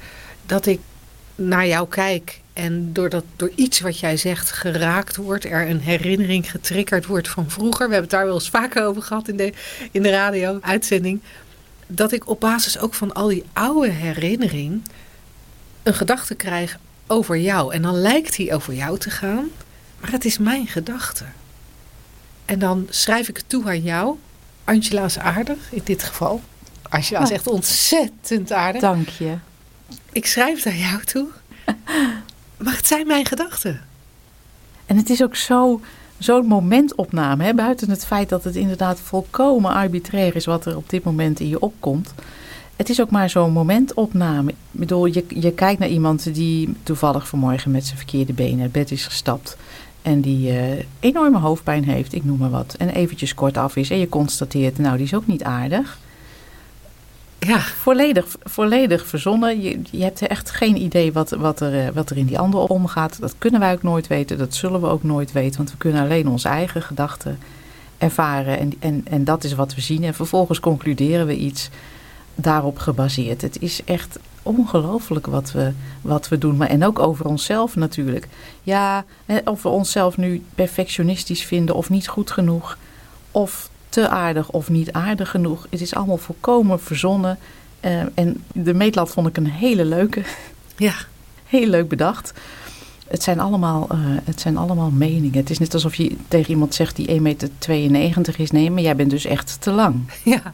dat 0.45 0.65
ik 0.65 0.79
naar 1.35 1.67
jou 1.67 1.87
kijk 1.87 2.41
en 2.53 2.93
doordat, 2.93 3.23
door 3.35 3.51
iets 3.55 3.79
wat 3.79 3.99
jij 3.99 4.17
zegt 4.17 4.51
geraakt 4.51 5.15
wordt, 5.15 5.45
er 5.45 5.69
een 5.69 5.79
herinnering 5.79 6.51
getriggerd 6.51 7.05
wordt 7.05 7.29
van 7.29 7.49
vroeger. 7.49 7.87
We 7.87 7.93
hebben 7.93 8.01
het 8.01 8.09
daar 8.09 8.25
wel 8.25 8.33
eens 8.33 8.49
vaker 8.49 8.85
over 8.85 9.01
gehad 9.01 9.27
in 9.27 9.37
de, 9.37 9.53
in 9.91 10.01
de 10.01 10.09
radio-uitzending. 10.09 11.21
Dat 11.87 12.11
ik 12.11 12.29
op 12.29 12.39
basis 12.39 12.79
ook 12.79 12.93
van 12.93 13.13
al 13.13 13.27
die 13.27 13.43
oude 13.53 13.89
herinnering 13.89 14.81
een 15.83 15.93
gedachte 15.93 16.35
krijg 16.35 16.77
over 17.07 17.37
jou. 17.37 17.73
En 17.73 17.81
dan 17.81 17.95
lijkt 17.95 18.35
die 18.35 18.53
over 18.53 18.73
jou 18.73 18.97
te 18.97 19.09
gaan, 19.09 19.49
maar 19.99 20.11
het 20.11 20.25
is 20.25 20.37
mijn 20.37 20.67
gedachte. 20.67 21.25
En 22.45 22.59
dan 22.59 22.87
schrijf 22.89 23.29
ik 23.29 23.37
het 23.37 23.49
toe 23.49 23.65
aan 23.65 23.81
jou. 23.81 24.17
Angela 24.63 25.05
is 25.05 25.19
aardig, 25.19 25.57
in 25.71 25.81
dit 25.83 26.03
geval. 26.03 26.41
Angela 26.95 27.21
is 27.21 27.31
echt 27.31 27.47
ontzettend 27.47 28.51
aardig. 28.51 28.81
Dank 28.81 29.09
je. 29.09 29.33
Ik 30.11 30.25
schrijf 30.25 30.65
aan 30.65 30.77
jou 30.77 31.03
toe. 31.03 31.27
maar 32.63 32.75
het 32.75 32.87
zijn 32.87 33.07
mijn 33.07 33.25
gedachten. 33.25 33.81
En 34.85 34.97
het 34.97 35.09
is 35.09 35.23
ook 35.23 35.35
zo, 35.35 35.81
zo'n 36.17 36.45
momentopname. 36.45 37.43
Hè? 37.43 37.53
Buiten 37.53 37.89
het 37.89 38.05
feit 38.05 38.29
dat 38.29 38.43
het 38.43 38.55
inderdaad 38.55 38.99
volkomen 38.99 39.71
arbitrair 39.71 40.35
is 40.35 40.45
wat 40.45 40.65
er 40.65 40.77
op 40.77 40.89
dit 40.89 41.03
moment 41.03 41.39
in 41.39 41.47
je 41.47 41.59
opkomt. 41.59 42.13
Het 42.75 42.89
is 42.89 43.01
ook 43.01 43.09
maar 43.09 43.29
zo'n 43.29 43.51
momentopname. 43.51 44.51
Ik 44.51 44.55
bedoel, 44.71 45.05
je, 45.05 45.25
je 45.27 45.51
kijkt 45.51 45.79
naar 45.79 45.89
iemand 45.89 46.33
die 46.33 46.75
toevallig 46.83 47.27
vanmorgen 47.27 47.71
met 47.71 47.85
zijn 47.85 47.97
verkeerde 47.97 48.33
benen 48.33 48.59
het 48.59 48.71
bed 48.71 48.91
is 48.91 49.05
gestapt. 49.05 49.57
En 50.01 50.21
die 50.21 50.51
uh, 50.51 50.83
enorme 50.99 51.39
hoofdpijn 51.39 51.83
heeft, 51.83 52.13
ik 52.13 52.25
noem 52.25 52.37
maar 52.37 52.49
wat. 52.49 52.75
En 52.77 52.89
eventjes 52.89 53.33
kort 53.33 53.57
af 53.57 53.75
is. 53.75 53.89
En 53.89 53.97
je 53.97 54.09
constateert, 54.09 54.77
nou 54.77 54.97
die 54.97 55.05
is 55.05 55.13
ook 55.13 55.27
niet 55.27 55.43
aardig. 55.43 55.99
Ja. 57.45 57.59
Volledig, 57.59 58.35
volledig 58.43 59.07
verzonnen. 59.07 59.61
Je, 59.61 59.81
je 59.91 60.03
hebt 60.03 60.21
echt 60.21 60.51
geen 60.51 60.81
idee 60.81 61.13
wat, 61.13 61.29
wat, 61.29 61.59
er, 61.59 61.85
eh, 61.85 61.93
wat 61.93 62.09
er 62.09 62.17
in 62.17 62.25
die 62.25 62.39
ander 62.39 62.59
omgaat. 62.59 63.19
Dat 63.19 63.35
kunnen 63.37 63.59
wij 63.59 63.73
ook 63.73 63.83
nooit 63.83 64.07
weten. 64.07 64.37
Dat 64.37 64.53
zullen 64.53 64.81
we 64.81 64.87
ook 64.87 65.03
nooit 65.03 65.31
weten. 65.31 65.57
Want 65.57 65.71
we 65.71 65.77
kunnen 65.77 66.01
alleen 66.01 66.27
onze 66.27 66.47
eigen 66.47 66.81
gedachten 66.81 67.39
ervaren. 67.97 68.59
En, 68.59 68.73
en, 68.79 69.05
en 69.09 69.23
dat 69.23 69.43
is 69.43 69.53
wat 69.53 69.75
we 69.75 69.81
zien. 69.81 70.03
En 70.03 70.13
vervolgens 70.13 70.59
concluderen 70.59 71.25
we 71.25 71.35
iets 71.35 71.69
daarop 72.35 72.77
gebaseerd. 72.77 73.41
Het 73.41 73.61
is 73.61 73.83
echt 73.83 74.19
ongelooflijk 74.43 75.25
wat 75.25 75.51
we, 75.51 75.71
wat 76.01 76.27
we 76.27 76.37
doen. 76.37 76.57
Maar, 76.57 76.69
en 76.69 76.85
ook 76.85 76.99
over 76.99 77.25
onszelf 77.25 77.75
natuurlijk. 77.75 78.27
Ja, 78.63 79.05
of 79.45 79.61
we 79.61 79.69
onszelf 79.69 80.17
nu 80.17 80.45
perfectionistisch 80.55 81.43
vinden 81.43 81.75
of 81.75 81.89
niet 81.89 82.07
goed 82.07 82.31
genoeg. 82.31 82.77
Of 83.31 83.69
te 83.95 84.09
aardig 84.09 84.49
of 84.49 84.69
niet 84.69 84.91
aardig 84.91 85.29
genoeg. 85.29 85.67
Het 85.69 85.81
is 85.81 85.95
allemaal 85.95 86.17
volkomen 86.17 86.79
verzonnen. 86.79 87.37
Uh, 87.81 88.01
en 88.13 88.43
de 88.53 88.73
meetlat 88.73 89.09
vond 89.09 89.27
ik 89.27 89.37
een 89.37 89.49
hele 89.49 89.85
leuke. 89.85 90.21
Ja. 90.77 90.93
Heel 91.45 91.67
leuk 91.67 91.87
bedacht. 91.87 92.33
Het 93.07 93.23
zijn, 93.23 93.39
allemaal, 93.39 93.87
uh, 93.91 93.97
het 94.23 94.41
zijn 94.41 94.57
allemaal 94.57 94.89
meningen. 94.89 95.37
Het 95.37 95.49
is 95.49 95.59
net 95.59 95.73
alsof 95.73 95.95
je 95.95 96.15
tegen 96.27 96.49
iemand 96.49 96.73
zegt 96.73 96.95
die 96.95 97.07
1,92 97.07 97.21
meter 97.21 98.33
is. 98.37 98.51
Nee, 98.51 98.71
maar 98.71 98.81
jij 98.81 98.95
bent 98.95 99.09
dus 99.09 99.25
echt 99.25 99.61
te 99.61 99.71
lang. 99.71 99.95
Ja. 100.23 100.53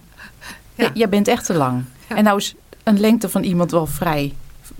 ja. 0.75 0.91
Jij 0.93 1.09
bent 1.09 1.27
echt 1.27 1.45
te 1.45 1.53
lang. 1.53 1.83
Ja. 2.09 2.15
En 2.15 2.23
nou 2.23 2.37
is 2.37 2.55
een 2.83 2.99
lengte 2.99 3.29
van 3.29 3.43
iemand 3.43 3.71
wel 3.71 3.85
vrij 3.85 4.33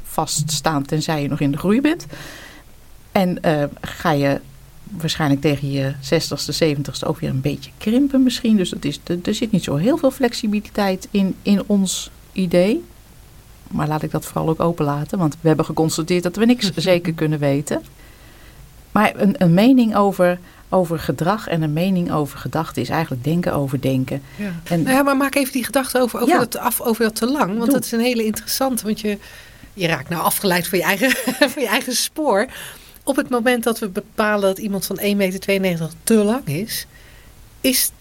vaststaand 0.04 0.88
tenzij 0.88 1.22
je 1.22 1.28
nog 1.28 1.40
in 1.40 1.52
de 1.52 1.58
groei 1.58 1.82
bent. 1.82 2.06
En 3.12 3.38
uh, 3.46 3.64
ga 3.82 4.12
je 4.12 4.42
waarschijnlijk 4.98 5.42
tegen 5.42 5.72
je 5.72 5.94
60ste, 5.94 6.76
70ste 6.76 7.08
ook 7.08 7.20
weer 7.20 7.30
een 7.30 7.42
beetje 7.42 7.72
krimpen 7.78 8.24
misschien. 8.24 8.58
Dus 8.58 8.70
dat 8.70 8.86
is, 8.86 9.00
er 9.24 9.34
zit 9.34 9.52
niet 9.52 9.64
zo 9.64 9.76
heel 9.76 9.98
veel 9.98 10.12
flexibiliteit 10.12 11.08
in, 11.12 11.36
in 11.42 11.64
ons 11.66 12.12
idee. 12.32 12.84
Maar 13.68 13.88
laat 13.88 14.04
ik 14.04 14.12
dat 14.12 14.26
vooral 14.26 14.50
ook 14.50 14.60
openlaten, 14.60 15.18
want 15.18 15.38
we 15.42 15.48
hebben 15.48 15.66
geconstateerd 15.66 16.24
dat 16.24 16.36
we 16.36 16.46
niks 16.46 16.72
zeker 16.76 17.14
kunnen 17.14 17.40
weten. 17.40 17.82
Maar 18.92 19.12
een, 19.16 19.36
een 19.38 19.54
mening 19.54 19.96
over, 19.96 20.40
over 20.70 21.00
gedrag 21.00 21.48
en 21.48 21.62
een 21.62 21.74
mening 21.74 22.12
over 22.12 22.40
gedachten 22.40 22.82
is 22.82 22.90
eigenlijk 22.90 23.24
denken 23.24 23.54
over 23.54 23.82
denken. 23.82 24.22
Ja. 24.36 24.52
En, 24.64 24.82
nou 24.82 24.96
ja, 24.96 25.04
maar 25.04 25.18
maak 25.18 25.36
even 25.36 25.54
die 25.54 25.64
gedachte 25.64 26.00
over, 26.00 26.20
over, 26.20 26.38
dat, 26.40 26.58
af, 26.58 26.82
over 26.82 27.04
dat 27.04 27.16
te 27.16 27.32
lang, 27.32 27.58
want 27.58 27.72
dat 27.72 27.86
is 27.86 27.92
een 27.92 28.00
hele 28.00 28.26
interessante. 28.26 28.84
Want 28.84 29.00
je, 29.00 29.18
je 29.74 29.88
raakt 29.88 30.10
nou 30.10 30.24
afgeleid 30.24 30.68
van 30.68 30.78
je, 30.78 30.84
eigen, 30.84 31.12
van 31.54 31.62
je 31.62 31.68
eigen 31.68 31.96
spoor. 31.96 32.48
Op 33.12 33.18
het 33.18 33.30
moment 33.30 33.64
dat 33.64 33.80
we 33.80 33.88
bepalen 33.90 34.42
dat 34.42 34.58
iemand 34.58 34.86
van 34.86 35.00
1,92 35.00 35.06
meter 35.46 35.90
te 36.04 36.14
lang 36.14 36.46
is, 36.46 36.86
is, 37.62 37.92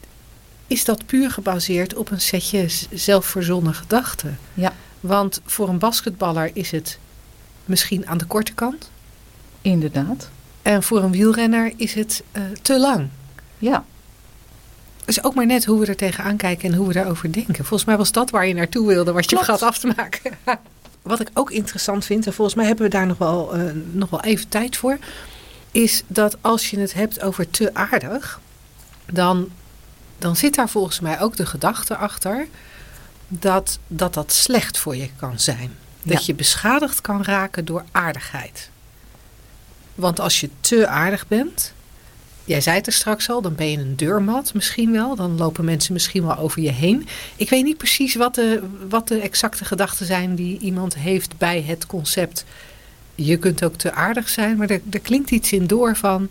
is 0.66 0.84
dat 0.84 1.06
puur 1.06 1.30
gebaseerd 1.30 1.94
op 1.94 2.10
een 2.10 2.20
setje 2.20 2.66
zelfverzonnen 2.92 3.74
gedachten. 3.74 4.38
Ja. 4.54 4.72
Want 5.00 5.40
voor 5.44 5.68
een 5.68 5.78
basketballer 5.78 6.50
is 6.52 6.70
het 6.70 6.98
misschien 7.64 8.06
aan 8.06 8.18
de 8.18 8.24
korte 8.24 8.52
kant. 8.52 8.90
Inderdaad. 9.62 10.30
En 10.62 10.82
voor 10.82 11.02
een 11.02 11.12
wielrenner 11.12 11.72
is 11.76 11.94
het 11.94 12.22
uh, 12.32 12.42
te 12.62 12.78
lang. 12.78 13.08
Ja. 13.58 13.84
Dus 15.04 15.24
ook 15.24 15.34
maar 15.34 15.46
net 15.46 15.64
hoe 15.64 15.80
we 15.80 15.86
er 15.86 15.96
tegenaan 15.96 16.36
kijken 16.36 16.70
en 16.72 16.76
hoe 16.76 16.86
we 16.86 16.92
daarover 16.92 17.32
denken. 17.32 17.64
Volgens 17.64 17.84
mij 17.84 17.96
was 17.96 18.12
dat 18.12 18.30
waar 18.30 18.46
je 18.46 18.54
naartoe 18.54 18.86
wilde, 18.86 19.12
wat 19.12 19.30
je 19.30 19.36
gaat 19.36 19.62
af 19.62 19.78
te 19.78 19.92
maken. 19.96 20.38
Wat 21.02 21.20
ik 21.20 21.30
ook 21.34 21.50
interessant 21.50 22.04
vind, 22.04 22.26
en 22.26 22.32
volgens 22.32 22.56
mij 22.56 22.66
hebben 22.66 22.84
we 22.84 22.90
daar 22.90 23.06
nog 23.06 23.18
wel, 23.18 23.56
uh, 23.56 23.70
nog 23.92 24.10
wel 24.10 24.22
even 24.22 24.48
tijd 24.48 24.76
voor, 24.76 24.98
is 25.70 26.02
dat 26.06 26.36
als 26.40 26.70
je 26.70 26.78
het 26.78 26.94
hebt 26.94 27.22
over 27.22 27.50
te 27.50 27.74
aardig, 27.74 28.40
dan, 29.06 29.48
dan 30.18 30.36
zit 30.36 30.54
daar 30.54 30.68
volgens 30.68 31.00
mij 31.00 31.20
ook 31.20 31.36
de 31.36 31.46
gedachte 31.46 31.96
achter 31.96 32.46
dat 33.28 33.78
dat, 33.86 34.14
dat 34.14 34.32
slecht 34.32 34.78
voor 34.78 34.96
je 34.96 35.10
kan 35.16 35.38
zijn. 35.38 35.76
Dat 36.02 36.26
je 36.26 36.34
beschadigd 36.34 37.00
kan 37.00 37.22
raken 37.22 37.64
door 37.64 37.84
aardigheid. 37.90 38.70
Want 39.94 40.20
als 40.20 40.40
je 40.40 40.50
te 40.60 40.86
aardig 40.86 41.28
bent, 41.28 41.74
jij 42.44 42.60
zei 42.60 42.76
het 42.76 42.86
er 42.86 42.92
straks 42.92 43.30
al, 43.30 43.42
dan 43.42 43.54
ben 43.54 43.70
je 43.70 43.78
een 43.78 43.96
deurmat 43.96 44.54
misschien 44.54 44.92
wel. 44.92 45.16
Dan 45.16 45.36
lopen 45.36 45.64
mensen 45.64 45.92
misschien 45.92 46.26
wel 46.26 46.36
over 46.36 46.62
je 46.62 46.70
heen. 46.70 47.06
Ik 47.36 47.50
weet 47.50 47.64
niet 47.64 47.76
precies 47.76 48.14
wat 48.14 48.34
de, 48.34 48.62
wat 48.88 49.08
de 49.08 49.20
exacte 49.20 49.64
gedachten 49.64 50.06
zijn 50.06 50.34
die 50.34 50.58
iemand 50.58 50.94
heeft 50.94 51.38
bij 51.38 51.62
het 51.62 51.86
concept. 51.86 52.44
Je 53.14 53.36
kunt 53.36 53.64
ook 53.64 53.76
te 53.76 53.92
aardig 53.92 54.28
zijn, 54.28 54.56
maar 54.56 54.70
er, 54.70 55.00
klinkt 55.02 55.30
iets 55.30 55.52
in 55.52 55.66
door 55.66 55.96
van. 55.96 56.28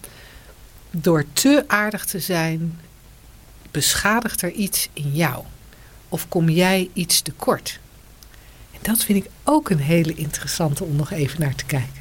Door 0.92 1.26
te 1.34 1.64
aardig 1.68 2.06
te 2.06 2.20
zijn, 2.20 2.80
beschadigt 3.72 4.42
er 4.42 4.52
iets 4.52 4.90
in 4.94 5.12
jou. 5.14 5.44
Of 6.10 6.28
kom 6.28 6.50
jij 6.50 6.90
iets 6.94 7.22
tekort? 7.22 7.80
En 8.72 8.80
dat 8.82 9.04
vind 9.04 9.26
ik 9.26 9.32
ook 9.44 9.70
een 9.70 9.80
hele 9.80 10.14
interessante 10.14 10.84
om 10.84 10.96
nog 10.96 11.12
even 11.12 11.42
naar 11.42 11.56
te 11.56 11.66
kijken. 11.66 11.99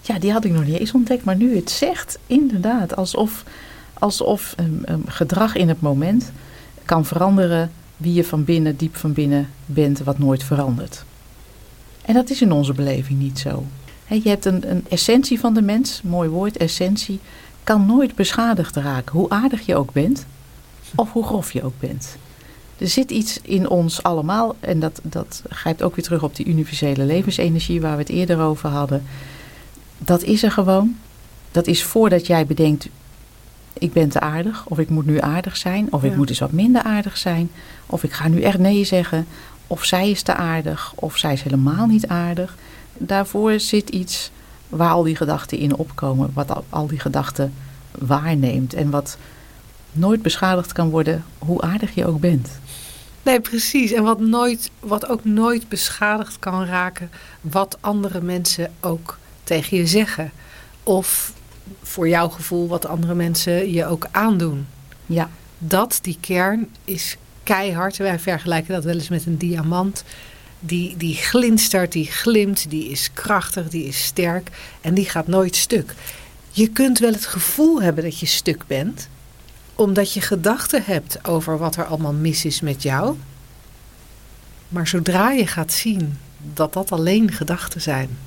Ja, 0.00 0.18
die 0.18 0.32
had 0.32 0.44
ik 0.44 0.52
nog 0.52 0.64
niet 0.64 0.78
eens 0.78 0.92
ontdekt, 0.92 1.24
maar 1.24 1.36
nu 1.36 1.56
het 1.56 1.70
zegt, 1.70 2.18
inderdaad, 2.26 2.96
alsof, 2.96 3.44
alsof 3.98 4.54
um, 4.60 5.02
gedrag 5.06 5.54
in 5.54 5.68
het 5.68 5.80
moment 5.80 6.32
kan 6.84 7.04
veranderen 7.04 7.70
wie 7.96 8.14
je 8.14 8.24
van 8.24 8.44
binnen, 8.44 8.76
diep 8.76 8.96
van 8.96 9.12
binnen 9.12 9.48
bent, 9.66 9.98
wat 9.98 10.18
nooit 10.18 10.44
verandert. 10.44 11.04
En 12.02 12.14
dat 12.14 12.30
is 12.30 12.42
in 12.42 12.52
onze 12.52 12.72
beleving 12.72 13.18
niet 13.18 13.38
zo. 13.38 13.64
je 14.06 14.28
hebt 14.28 14.44
een, 14.44 14.70
een 14.70 14.84
essentie 14.88 15.40
van 15.40 15.54
de 15.54 15.62
mens, 15.62 16.02
mooi 16.02 16.28
woord, 16.28 16.56
essentie, 16.56 17.20
kan 17.64 17.86
nooit 17.86 18.14
beschadigd 18.14 18.76
raken, 18.76 19.18
hoe 19.18 19.30
aardig 19.30 19.66
je 19.66 19.76
ook 19.76 19.92
bent 19.92 20.26
of 20.94 21.12
hoe 21.12 21.24
grof 21.24 21.52
je 21.52 21.64
ook 21.64 21.78
bent. 21.80 22.16
Er 22.78 22.88
zit 22.88 23.10
iets 23.10 23.38
in 23.42 23.68
ons 23.68 24.02
allemaal, 24.02 24.56
en 24.60 24.80
dat, 24.80 25.00
dat 25.02 25.42
grijpt 25.48 25.82
ook 25.82 25.94
weer 25.96 26.04
terug 26.04 26.22
op 26.22 26.36
die 26.36 26.46
universele 26.46 27.04
levensenergie 27.04 27.80
waar 27.80 27.96
we 27.96 28.02
het 28.02 28.10
eerder 28.10 28.40
over 28.40 28.68
hadden 28.68 29.02
dat 30.04 30.22
is 30.22 30.42
er 30.42 30.50
gewoon. 30.50 30.96
Dat 31.50 31.66
is 31.66 31.82
voordat 31.82 32.26
jij 32.26 32.46
bedenkt, 32.46 32.88
ik 33.72 33.92
ben 33.92 34.08
te 34.08 34.20
aardig, 34.20 34.66
of 34.66 34.78
ik 34.78 34.88
moet 34.88 35.06
nu 35.06 35.20
aardig 35.20 35.56
zijn, 35.56 35.92
of 35.92 36.04
ik 36.04 36.16
moet 36.16 36.28
eens 36.28 36.38
wat 36.38 36.52
minder 36.52 36.82
aardig 36.82 37.16
zijn, 37.16 37.50
of 37.86 38.02
ik 38.02 38.12
ga 38.12 38.28
nu 38.28 38.42
echt 38.42 38.58
nee 38.58 38.84
zeggen, 38.84 39.26
of 39.66 39.84
zij 39.84 40.10
is 40.10 40.22
te 40.22 40.34
aardig, 40.34 40.92
of 40.94 41.16
zij 41.16 41.32
is 41.32 41.42
helemaal 41.42 41.86
niet 41.86 42.06
aardig. 42.06 42.56
Daarvoor 42.98 43.60
zit 43.60 43.88
iets 43.88 44.30
waar 44.68 44.90
al 44.90 45.02
die 45.02 45.16
gedachten 45.16 45.58
in 45.58 45.76
opkomen, 45.76 46.30
wat 46.34 46.50
al, 46.50 46.64
al 46.68 46.86
die 46.86 47.00
gedachten 47.00 47.52
waarneemt 47.98 48.74
en 48.74 48.90
wat 48.90 49.16
nooit 49.92 50.22
beschadigd 50.22 50.72
kan 50.72 50.90
worden, 50.90 51.24
hoe 51.38 51.60
aardig 51.60 51.94
je 51.94 52.06
ook 52.06 52.20
bent. 52.20 52.48
Nee, 53.22 53.40
precies. 53.40 53.92
En 53.92 54.02
wat, 54.02 54.20
nooit, 54.20 54.70
wat 54.80 55.08
ook 55.08 55.24
nooit 55.24 55.68
beschadigd 55.68 56.38
kan 56.38 56.64
raken, 56.64 57.10
wat 57.40 57.78
andere 57.80 58.20
mensen 58.20 58.72
ook 58.80 59.18
tegen 59.50 59.76
je 59.76 59.86
zeggen. 59.86 60.32
Of 60.82 61.32
voor 61.82 62.08
jouw 62.08 62.28
gevoel 62.28 62.68
wat 62.68 62.86
andere 62.86 63.14
mensen 63.14 63.72
je 63.72 63.86
ook 63.86 64.08
aandoen. 64.10 64.66
Ja. 65.06 65.30
Dat, 65.58 65.98
die 66.02 66.18
kern, 66.20 66.68
is 66.84 67.16
keihard. 67.42 67.96
Wij 67.96 68.18
vergelijken 68.18 68.74
dat 68.74 68.84
wel 68.84 68.94
eens 68.94 69.08
met 69.08 69.26
een 69.26 69.38
diamant. 69.38 70.04
Die, 70.60 70.96
die 70.96 71.14
glinstert, 71.14 71.92
die 71.92 72.06
glimt, 72.06 72.70
die 72.70 72.88
is 72.88 73.12
krachtig, 73.12 73.68
die 73.68 73.84
is 73.84 74.04
sterk 74.04 74.50
en 74.80 74.94
die 74.94 75.04
gaat 75.04 75.26
nooit 75.26 75.56
stuk. 75.56 75.94
Je 76.50 76.68
kunt 76.68 76.98
wel 76.98 77.12
het 77.12 77.26
gevoel 77.26 77.82
hebben 77.82 78.04
dat 78.04 78.18
je 78.18 78.26
stuk 78.26 78.66
bent, 78.66 79.08
omdat 79.74 80.12
je 80.12 80.20
gedachten 80.20 80.82
hebt 80.84 81.28
over 81.28 81.58
wat 81.58 81.76
er 81.76 81.84
allemaal 81.84 82.12
mis 82.12 82.44
is 82.44 82.60
met 82.60 82.82
jou. 82.82 83.16
Maar 84.68 84.86
zodra 84.86 85.30
je 85.30 85.46
gaat 85.46 85.72
zien 85.72 86.18
dat 86.54 86.72
dat 86.72 86.92
alleen 86.92 87.32
gedachten 87.32 87.80
zijn, 87.80 88.18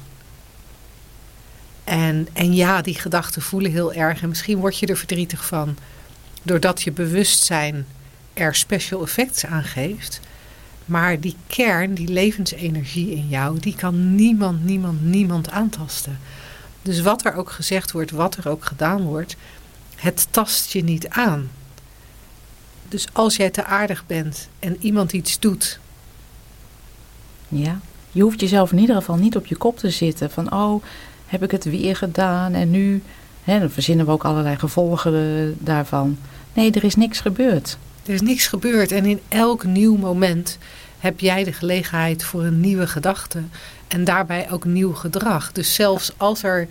en, 1.83 2.27
en 2.33 2.53
ja, 2.53 2.81
die 2.81 2.95
gedachten 2.95 3.41
voelen 3.41 3.71
heel 3.71 3.93
erg. 3.93 4.21
En 4.21 4.29
misschien 4.29 4.57
word 4.57 4.77
je 4.77 4.85
er 4.85 4.97
verdrietig 4.97 5.45
van. 5.45 5.77
Doordat 6.43 6.81
je 6.81 6.91
bewustzijn 6.91 7.85
er 8.33 8.55
special 8.55 9.01
effects 9.01 9.45
aan 9.45 9.63
geeft. 9.63 10.19
Maar 10.85 11.19
die 11.19 11.35
kern, 11.47 11.93
die 11.93 12.07
levensenergie 12.07 13.11
in 13.11 13.27
jou, 13.27 13.59
die 13.59 13.75
kan 13.75 14.15
niemand, 14.15 14.63
niemand, 14.63 15.01
niemand 15.01 15.49
aantasten. 15.49 16.19
Dus 16.81 17.01
wat 17.01 17.25
er 17.25 17.35
ook 17.35 17.51
gezegd 17.51 17.91
wordt, 17.91 18.11
wat 18.11 18.35
er 18.35 18.49
ook 18.49 18.65
gedaan 18.65 19.01
wordt, 19.01 19.35
het 19.95 20.27
tast 20.31 20.71
je 20.71 20.83
niet 20.83 21.07
aan. 21.07 21.49
Dus 22.87 23.07
als 23.13 23.35
jij 23.35 23.49
te 23.49 23.65
aardig 23.65 24.05
bent 24.05 24.49
en 24.59 24.77
iemand 24.79 25.13
iets 25.13 25.39
doet. 25.39 25.79
Ja, 27.47 27.79
je 28.11 28.21
hoeft 28.21 28.39
jezelf 28.39 28.71
in 28.71 28.77
ieder 28.77 28.95
geval 28.95 29.15
niet 29.15 29.35
op 29.35 29.45
je 29.45 29.55
kop 29.55 29.77
te 29.77 29.89
zitten 29.89 30.31
van, 30.31 30.53
oh, 30.53 30.83
heb 31.33 31.43
ik 31.43 31.51
het 31.51 31.63
weer 31.63 31.95
gedaan 31.95 32.53
en 32.53 32.71
nu, 32.71 33.03
hè, 33.43 33.59
dan 33.59 33.69
verzinnen 33.69 34.05
we 34.05 34.11
ook 34.11 34.25
allerlei 34.25 34.55
gevolgen 34.55 35.55
daarvan. 35.59 36.17
Nee, 36.53 36.71
er 36.71 36.83
is 36.83 36.95
niks 36.95 37.19
gebeurd. 37.19 37.77
Er 38.05 38.13
is 38.13 38.21
niks 38.21 38.47
gebeurd 38.47 38.91
en 38.91 39.05
in 39.05 39.19
elk 39.27 39.63
nieuw 39.63 39.97
moment 39.97 40.57
heb 40.99 41.19
jij 41.19 41.43
de 41.43 41.53
gelegenheid 41.53 42.23
voor 42.23 42.43
een 42.43 42.59
nieuwe 42.59 42.87
gedachte 42.87 43.41
en 43.87 44.03
daarbij 44.03 44.51
ook 44.51 44.65
nieuw 44.65 44.93
gedrag. 44.93 45.51
Dus 45.51 45.75
zelfs 45.75 46.11
als 46.17 46.43
er, 46.43 46.67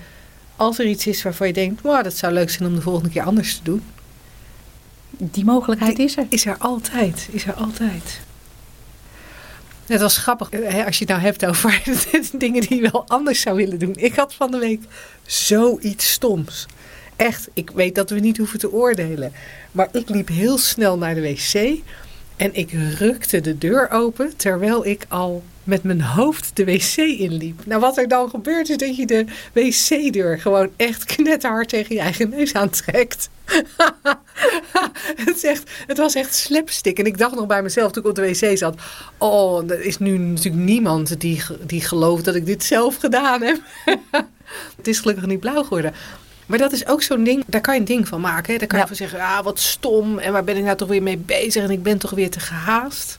als 0.56 0.78
er 0.78 0.86
iets 0.86 1.06
is 1.06 1.22
waarvan 1.22 1.46
je 1.46 1.52
denkt, 1.52 1.82
wow, 1.82 2.04
dat 2.04 2.16
zou 2.16 2.32
leuk 2.32 2.50
zijn 2.50 2.68
om 2.68 2.74
de 2.74 2.80
volgende 2.80 3.10
keer 3.10 3.22
anders 3.22 3.56
te 3.56 3.62
doen. 3.62 3.82
Die 5.10 5.44
mogelijkheid 5.44 5.98
is 5.98 6.16
er. 6.16 6.26
Is 6.28 6.46
er 6.46 6.56
altijd, 6.58 7.28
is 7.30 7.46
er 7.46 7.54
altijd. 7.54 8.20
Het 9.86 10.00
was 10.00 10.16
grappig 10.16 10.50
als 10.86 10.98
je 10.98 11.04
het 11.04 11.08
nou 11.08 11.20
hebt 11.20 11.46
over 11.46 11.82
dingen 12.32 12.60
die 12.60 12.82
je 12.82 12.90
wel 12.90 13.04
anders 13.08 13.40
zou 13.40 13.56
willen 13.56 13.78
doen. 13.78 13.94
Ik 13.96 14.14
had 14.14 14.34
van 14.34 14.50
de 14.50 14.58
week 14.58 14.82
zoiets 15.26 16.10
stoms. 16.10 16.66
Echt, 17.16 17.48
ik 17.52 17.70
weet 17.70 17.94
dat 17.94 18.10
we 18.10 18.18
niet 18.18 18.36
hoeven 18.36 18.58
te 18.58 18.72
oordelen. 18.72 19.32
Maar 19.72 19.88
ik 19.92 20.08
liep 20.08 20.28
heel 20.28 20.58
snel 20.58 20.98
naar 20.98 21.14
de 21.14 21.20
wc 21.20 21.80
en 22.36 22.54
ik 22.54 22.70
rukte 22.98 23.40
de 23.40 23.58
deur 23.58 23.90
open 23.90 24.36
terwijl 24.36 24.86
ik 24.86 25.04
al 25.08 25.42
met 25.64 25.82
mijn 25.82 26.02
hoofd 26.02 26.56
de 26.56 26.64
wc 26.64 26.96
inliep. 26.96 27.66
Nou, 27.66 27.80
wat 27.80 27.96
er 27.96 28.08
dan 28.08 28.30
gebeurt 28.30 28.68
is 28.68 28.76
dat 28.76 28.96
je 28.96 29.06
de 29.06 29.24
wc-deur 29.52 30.38
gewoon 30.38 30.70
echt 30.76 31.04
knetterhard 31.04 31.68
tegen 31.68 31.94
je 31.94 32.00
eigen 32.00 32.28
neus 32.28 32.54
aantrekt. 32.54 33.28
het, 35.24 35.44
echt, 35.44 35.70
het 35.86 35.98
was 35.98 36.14
echt 36.14 36.34
slapstick. 36.34 36.98
En 36.98 37.06
ik 37.06 37.18
dacht 37.18 37.34
nog 37.34 37.46
bij 37.46 37.62
mezelf 37.62 37.92
toen 37.92 38.02
ik 38.02 38.08
op 38.08 38.14
de 38.14 38.22
wc 38.22 38.58
zat... 38.58 38.80
oh, 39.18 39.70
er 39.70 39.84
is 39.84 39.98
nu 39.98 40.18
natuurlijk 40.18 40.64
niemand 40.64 41.20
die, 41.20 41.42
die 41.66 41.80
gelooft 41.80 42.24
dat 42.24 42.34
ik 42.34 42.46
dit 42.46 42.64
zelf 42.64 42.96
gedaan 42.96 43.42
heb. 43.42 43.58
het 44.76 44.88
is 44.88 45.00
gelukkig 45.00 45.26
niet 45.26 45.40
blauw 45.40 45.62
geworden. 45.62 45.94
Maar 46.46 46.58
dat 46.58 46.72
is 46.72 46.86
ook 46.86 47.02
zo'n 47.02 47.24
ding, 47.24 47.44
daar 47.46 47.60
kan 47.60 47.74
je 47.74 47.80
een 47.80 47.86
ding 47.86 48.08
van 48.08 48.20
maken. 48.20 48.52
Hè? 48.52 48.58
Daar 48.58 48.68
kan 48.68 48.78
je 48.78 48.86
van 48.86 48.96
zeggen, 48.96 49.20
ah, 49.20 49.44
wat 49.44 49.58
stom. 49.58 50.18
En 50.18 50.32
waar 50.32 50.44
ben 50.44 50.56
ik 50.56 50.64
nou 50.64 50.76
toch 50.76 50.88
weer 50.88 51.02
mee 51.02 51.16
bezig? 51.16 51.62
En 51.62 51.70
ik 51.70 51.82
ben 51.82 51.98
toch 51.98 52.10
weer 52.10 52.30
te 52.30 52.40
gehaast. 52.40 53.18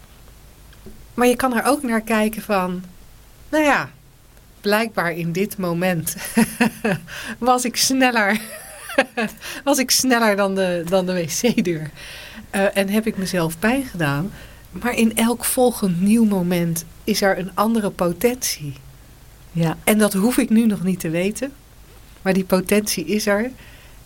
Maar 1.14 1.28
je 1.28 1.36
kan 1.36 1.56
er 1.56 1.66
ook 1.66 1.84
naar 1.84 2.02
kijken 2.02 2.42
van, 2.42 2.84
nou 3.50 3.64
ja, 3.64 3.90
blijkbaar 4.62 5.12
in 5.12 5.32
dit 5.32 5.58
moment 5.58 6.16
was 7.38 7.66
ik 7.66 7.76
sneller 7.76 8.42
was 9.64 9.78
ik 9.78 9.92
sneller 9.92 10.36
dan 10.36 10.56
de, 10.56 10.84
dan 10.90 11.06
de 11.06 11.14
wc-deur. 11.14 11.90
Uh, 12.56 12.78
en 12.78 12.90
heb 12.90 13.08
ik 13.08 13.18
mezelf 13.18 13.60
pijn 13.60 13.84
gedaan. 13.84 14.32
Maar 14.72 14.94
in 14.94 15.16
elk 15.16 15.46
volgend 15.46 16.02
nieuw 16.02 16.26
moment 16.26 16.86
is 17.04 17.22
er 17.22 17.38
een 17.38 17.52
andere 17.54 17.90
potentie. 17.90 18.74
Ja. 19.52 19.78
En 19.84 19.98
dat 19.98 20.14
hoef 20.14 20.38
ik 20.38 20.50
nu 20.50 20.66
nog 20.66 20.84
niet 20.84 21.00
te 21.00 21.10
weten. 21.10 21.52
Maar 22.22 22.34
die 22.34 22.46
potentie 22.46 23.06
is 23.06 23.28
er. 23.28 23.52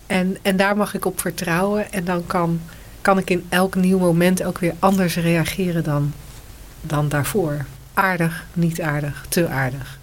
En, 0.06 0.36
en 0.42 0.56
daar 0.56 0.76
mag 0.76 0.94
ik 0.94 1.04
op 1.04 1.20
vertrouwen. 1.20 1.92
En 1.92 2.04
dan 2.04 2.26
kan, 2.26 2.60
kan 3.00 3.18
ik 3.18 3.30
in 3.30 3.46
elk 3.48 3.74
nieuw 3.74 3.98
moment 3.98 4.42
ook 4.42 4.58
weer 4.58 4.74
anders 4.78 5.16
reageren 5.16 5.84
dan, 5.84 6.12
dan 6.88 7.08
daarvoor. 7.08 7.64
Aardig, 7.94 8.46
niet 8.52 8.80
aardig, 8.80 9.26
te 9.28 9.48
aardig. 9.48 9.98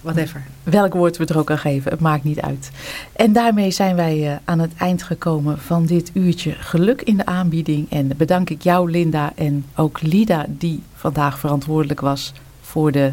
Whatever. 0.00 0.42
Welk 0.62 0.94
woord 0.94 1.16
we 1.16 1.24
er 1.24 1.38
ook 1.38 1.50
aan 1.50 1.58
geven, 1.58 1.90
het 1.90 2.00
maakt 2.00 2.24
niet 2.24 2.40
uit. 2.40 2.70
En 3.12 3.32
daarmee 3.32 3.70
zijn 3.70 3.96
wij 3.96 4.30
uh, 4.30 4.36
aan 4.44 4.58
het 4.58 4.72
eind 4.76 5.02
gekomen 5.02 5.58
van 5.58 5.86
dit 5.86 6.10
uurtje 6.14 6.52
geluk 6.52 7.02
in 7.02 7.16
de 7.16 7.26
aanbieding. 7.26 7.90
En 7.90 8.10
bedank 8.16 8.50
ik 8.50 8.62
jou, 8.62 8.90
Linda, 8.90 9.32
en 9.34 9.64
ook 9.76 10.00
Lida, 10.02 10.46
die 10.48 10.82
vandaag 10.94 11.38
verantwoordelijk 11.38 12.00
was 12.00 12.32
voor 12.60 12.92
de 12.92 13.12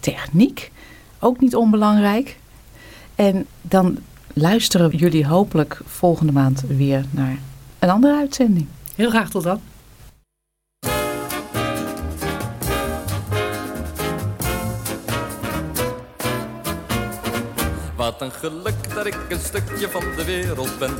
techniek. 0.00 0.72
Ook 1.18 1.40
niet 1.40 1.56
onbelangrijk. 1.56 2.38
En 3.14 3.46
dan 3.62 3.98
luisteren 4.32 4.96
jullie 4.96 5.26
hopelijk 5.26 5.80
volgende 5.84 6.32
maand 6.32 6.62
weer 6.68 7.04
naar 7.10 7.38
een 7.78 7.90
andere 7.90 8.16
uitzending. 8.16 8.66
Heel 8.94 9.10
graag 9.10 9.30
tot 9.30 9.42
dan. 9.42 9.60
Wat 18.06 18.20
een 18.20 18.32
geluk 18.32 18.94
dat 18.94 19.06
ik 19.06 19.16
een 19.28 19.40
stukje 19.40 19.88
van 19.88 20.02
de 20.16 20.24
wereld 20.24 20.78
ben. 20.78 20.94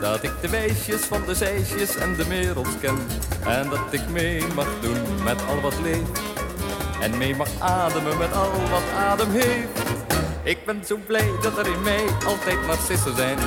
Dat 0.00 0.22
ik 0.22 0.32
de 0.40 0.48
wijsjes 0.48 1.00
van 1.00 1.22
de 1.26 1.34
zeisjes 1.34 1.96
en 1.96 2.14
de 2.16 2.28
wereld 2.28 2.80
ken. 2.80 2.98
En 3.44 3.68
dat 3.68 3.80
ik 3.90 4.08
mee 4.08 4.44
mag 4.54 4.68
doen 4.80 5.24
met 5.24 5.36
al 5.48 5.60
wat 5.60 5.78
leeft. 5.82 6.20
En 7.00 7.18
mee 7.18 7.36
mag 7.36 7.48
ademen 7.58 8.18
met 8.18 8.32
al 8.32 8.50
wat 8.70 8.82
adem 8.98 9.30
heeft. 9.30 9.80
Ik 10.42 10.64
ben 10.64 10.82
zo 10.86 10.98
blij 11.06 11.30
dat 11.42 11.58
er 11.58 11.66
in 11.66 11.82
mij 11.82 12.04
altijd 12.26 12.66
narcissen 12.66 13.16
zijn. 13.16 13.38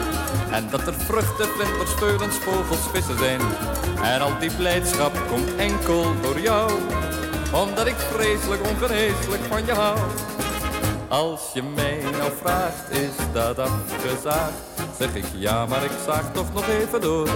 En 0.52 0.70
dat 0.70 0.88
er 0.88 0.94
vruchten, 0.94 1.48
vlinders, 1.48 1.94
veulens, 1.94 2.36
vogels, 2.36 2.90
vissen 2.94 3.18
zijn. 3.18 3.42
En 4.04 4.22
al 4.22 4.40
die 4.40 4.52
blijdschap 4.56 5.22
komt 5.30 5.56
enkel 5.56 6.22
door 6.22 6.40
jou. 6.40 6.72
Omdat 7.54 7.88
ik 7.88 7.96
vreselijk 7.96 8.68
ongeneeslijk 8.68 9.44
van 9.50 9.66
je 9.66 9.74
hou. 9.74 9.98
Als 11.10 11.42
je 11.54 11.64
mij 11.64 12.00
nou 12.18 12.32
vraagt, 12.42 12.90
is 12.90 13.34
dat 13.34 13.60
afgezaagd? 13.60 14.54
Zeg 14.98 15.16
ik 15.16 15.26
ja, 15.36 15.66
maar 15.66 15.84
ik 15.84 15.92
zaag 16.06 16.32
toch 16.34 16.54
nog 16.54 16.68
even 16.68 17.02
door. 17.02 17.30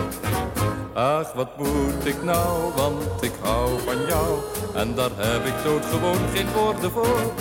Ach, 0.93 1.33
wat 1.33 1.57
moet 1.57 2.05
ik 2.05 2.23
nou, 2.23 2.71
want 2.75 3.23
ik 3.23 3.31
hou 3.41 3.79
van 3.85 4.05
jou. 4.07 4.37
En 4.75 4.95
daar 4.95 5.09
heb 5.15 5.45
ik 5.45 5.63
doodgewoon 5.63 6.17
geen 6.33 6.51
woorden 6.51 6.91
voor. 6.91 7.33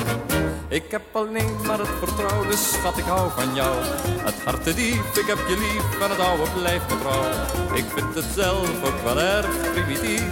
Ik 0.69 0.91
heb 0.91 1.03
alleen 1.13 1.57
maar 1.67 1.79
het 1.79 1.95
vertrouwen, 1.99 2.49
dus 2.49 2.73
schat, 2.73 2.99
ik 2.99 3.05
hou 3.05 3.31
van 3.31 3.55
jou. 3.55 3.77
Het 4.25 4.45
hart 4.45 4.63
te 4.63 4.71
ik 4.71 5.27
heb 5.27 5.39
je 5.49 5.57
lief, 5.59 6.01
en 6.03 6.11
het 6.11 6.19
oude 6.19 6.51
blijft 6.59 6.89
me 6.89 6.99
trouw. 6.99 7.77
Ik 7.77 7.85
vind 7.95 8.15
het 8.15 8.35
zelf 8.35 8.85
ook 8.85 9.03
wel 9.05 9.21
erg 9.21 9.73
primitief. 9.73 10.25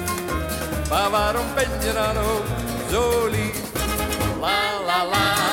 Maar 0.89 1.11
waarom 1.11 1.47
ben 1.55 1.69
je 1.85 1.93
dan 1.93 2.17
ook 2.17 2.45
zo 2.91 3.27
lief? 3.27 3.61
La 4.41 4.81
la 4.87 5.07
la. 5.07 5.50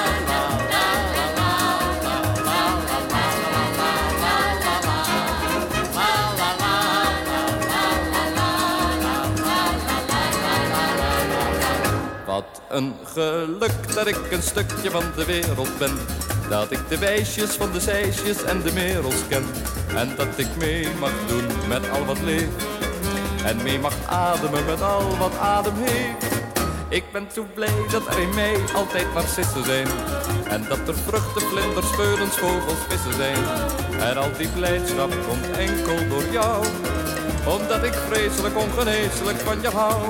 Een 12.70 12.94
geluk 13.04 13.94
dat 13.94 14.08
ik 14.08 14.32
een 14.32 14.42
stukje 14.42 14.92
van 14.92 15.04
de 15.16 15.26
wereld 15.26 15.78
ben. 15.78 15.98
Dat 16.50 16.72
ik 16.72 16.80
de 16.90 16.98
wijsjes 16.98 17.50
van 17.50 17.72
de 17.72 17.80
zeisjes 17.80 18.44
en 18.44 18.62
de 18.62 18.74
merels 18.74 19.28
ken. 19.30 19.46
En 19.96 20.16
dat 20.16 20.28
ik 20.36 20.56
mee 20.58 20.88
mag 21.00 21.12
doen 21.28 21.46
met 21.68 21.90
al 21.90 22.06
wat 22.06 22.22
leeft. 22.22 22.66
En 23.46 23.64
mee 23.64 23.80
mag 23.80 23.94
ademen 24.08 24.66
met 24.66 24.82
al 24.82 25.18
wat 25.18 25.38
adem 25.38 25.74
heeft. 25.76 26.36
Ik 26.90 27.12
ben 27.12 27.28
zo 27.34 27.46
blij 27.54 27.86
dat 27.92 28.08
er 28.08 28.20
in 28.20 28.36
mij 28.36 28.56
altijd 28.76 29.14
narcissen 29.14 29.64
zijn. 29.64 29.88
En 30.48 30.66
dat 30.70 30.88
er 30.88 30.96
vruchten, 30.96 31.42
vlinders, 31.42 31.90
veulens, 31.90 32.38
vogels, 32.38 32.80
vissen 32.90 33.14
zijn. 33.14 33.44
En 34.00 34.18
al 34.18 34.32
die 34.38 34.48
blijdschap 34.48 35.12
komt 35.28 35.58
enkel 35.58 36.08
door 36.10 36.24
jou. 36.32 36.66
Omdat 37.48 37.84
ik 37.84 37.94
vreselijk 37.94 38.58
ongeneeslijk 38.58 39.38
van 39.38 39.62
je 39.62 39.70
hou. 39.70 40.02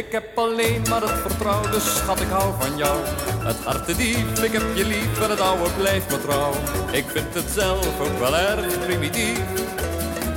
Ik 0.00 0.12
heb 0.12 0.38
alleen 0.38 0.82
maar 0.88 1.00
het 1.00 1.20
vertrouwen, 1.20 1.70
dus 1.70 1.96
schat, 1.96 2.20
ik 2.20 2.28
hou 2.28 2.54
van 2.60 2.76
jou. 2.76 2.98
Het 3.44 3.56
hart 3.64 3.84
te 3.84 3.96
diep, 3.96 4.38
ik 4.38 4.52
heb 4.52 4.62
je 4.74 4.84
lief 4.86 5.22
en 5.22 5.30
het 5.30 5.40
oude 5.40 5.70
blijft 5.78 6.10
me 6.10 6.20
trouw. 6.20 6.52
Ik 6.92 7.04
vind 7.06 7.34
het 7.34 7.50
zelf 7.50 8.00
ook 8.00 8.18
wel 8.18 8.36
erg 8.36 8.78
primitief. 8.86 9.40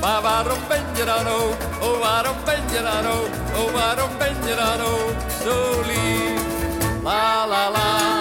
Maar 0.00 0.22
waarom 0.22 0.58
ben 0.68 0.84
je 0.96 1.04
dan 1.04 1.26
ook, 1.26 1.56
oh 1.82 1.98
waarom 1.98 2.36
ben 2.44 2.62
je 2.72 2.82
dan 2.82 3.06
ook, 3.12 3.28
oh 3.56 3.72
waarom 3.72 4.10
ben 4.18 4.36
je 4.48 4.54
dan 4.54 4.80
ook 4.80 5.18
zo 5.44 5.80
lief? 5.86 6.42
La 7.02 7.46
la 7.46 7.70
la. 7.70 8.13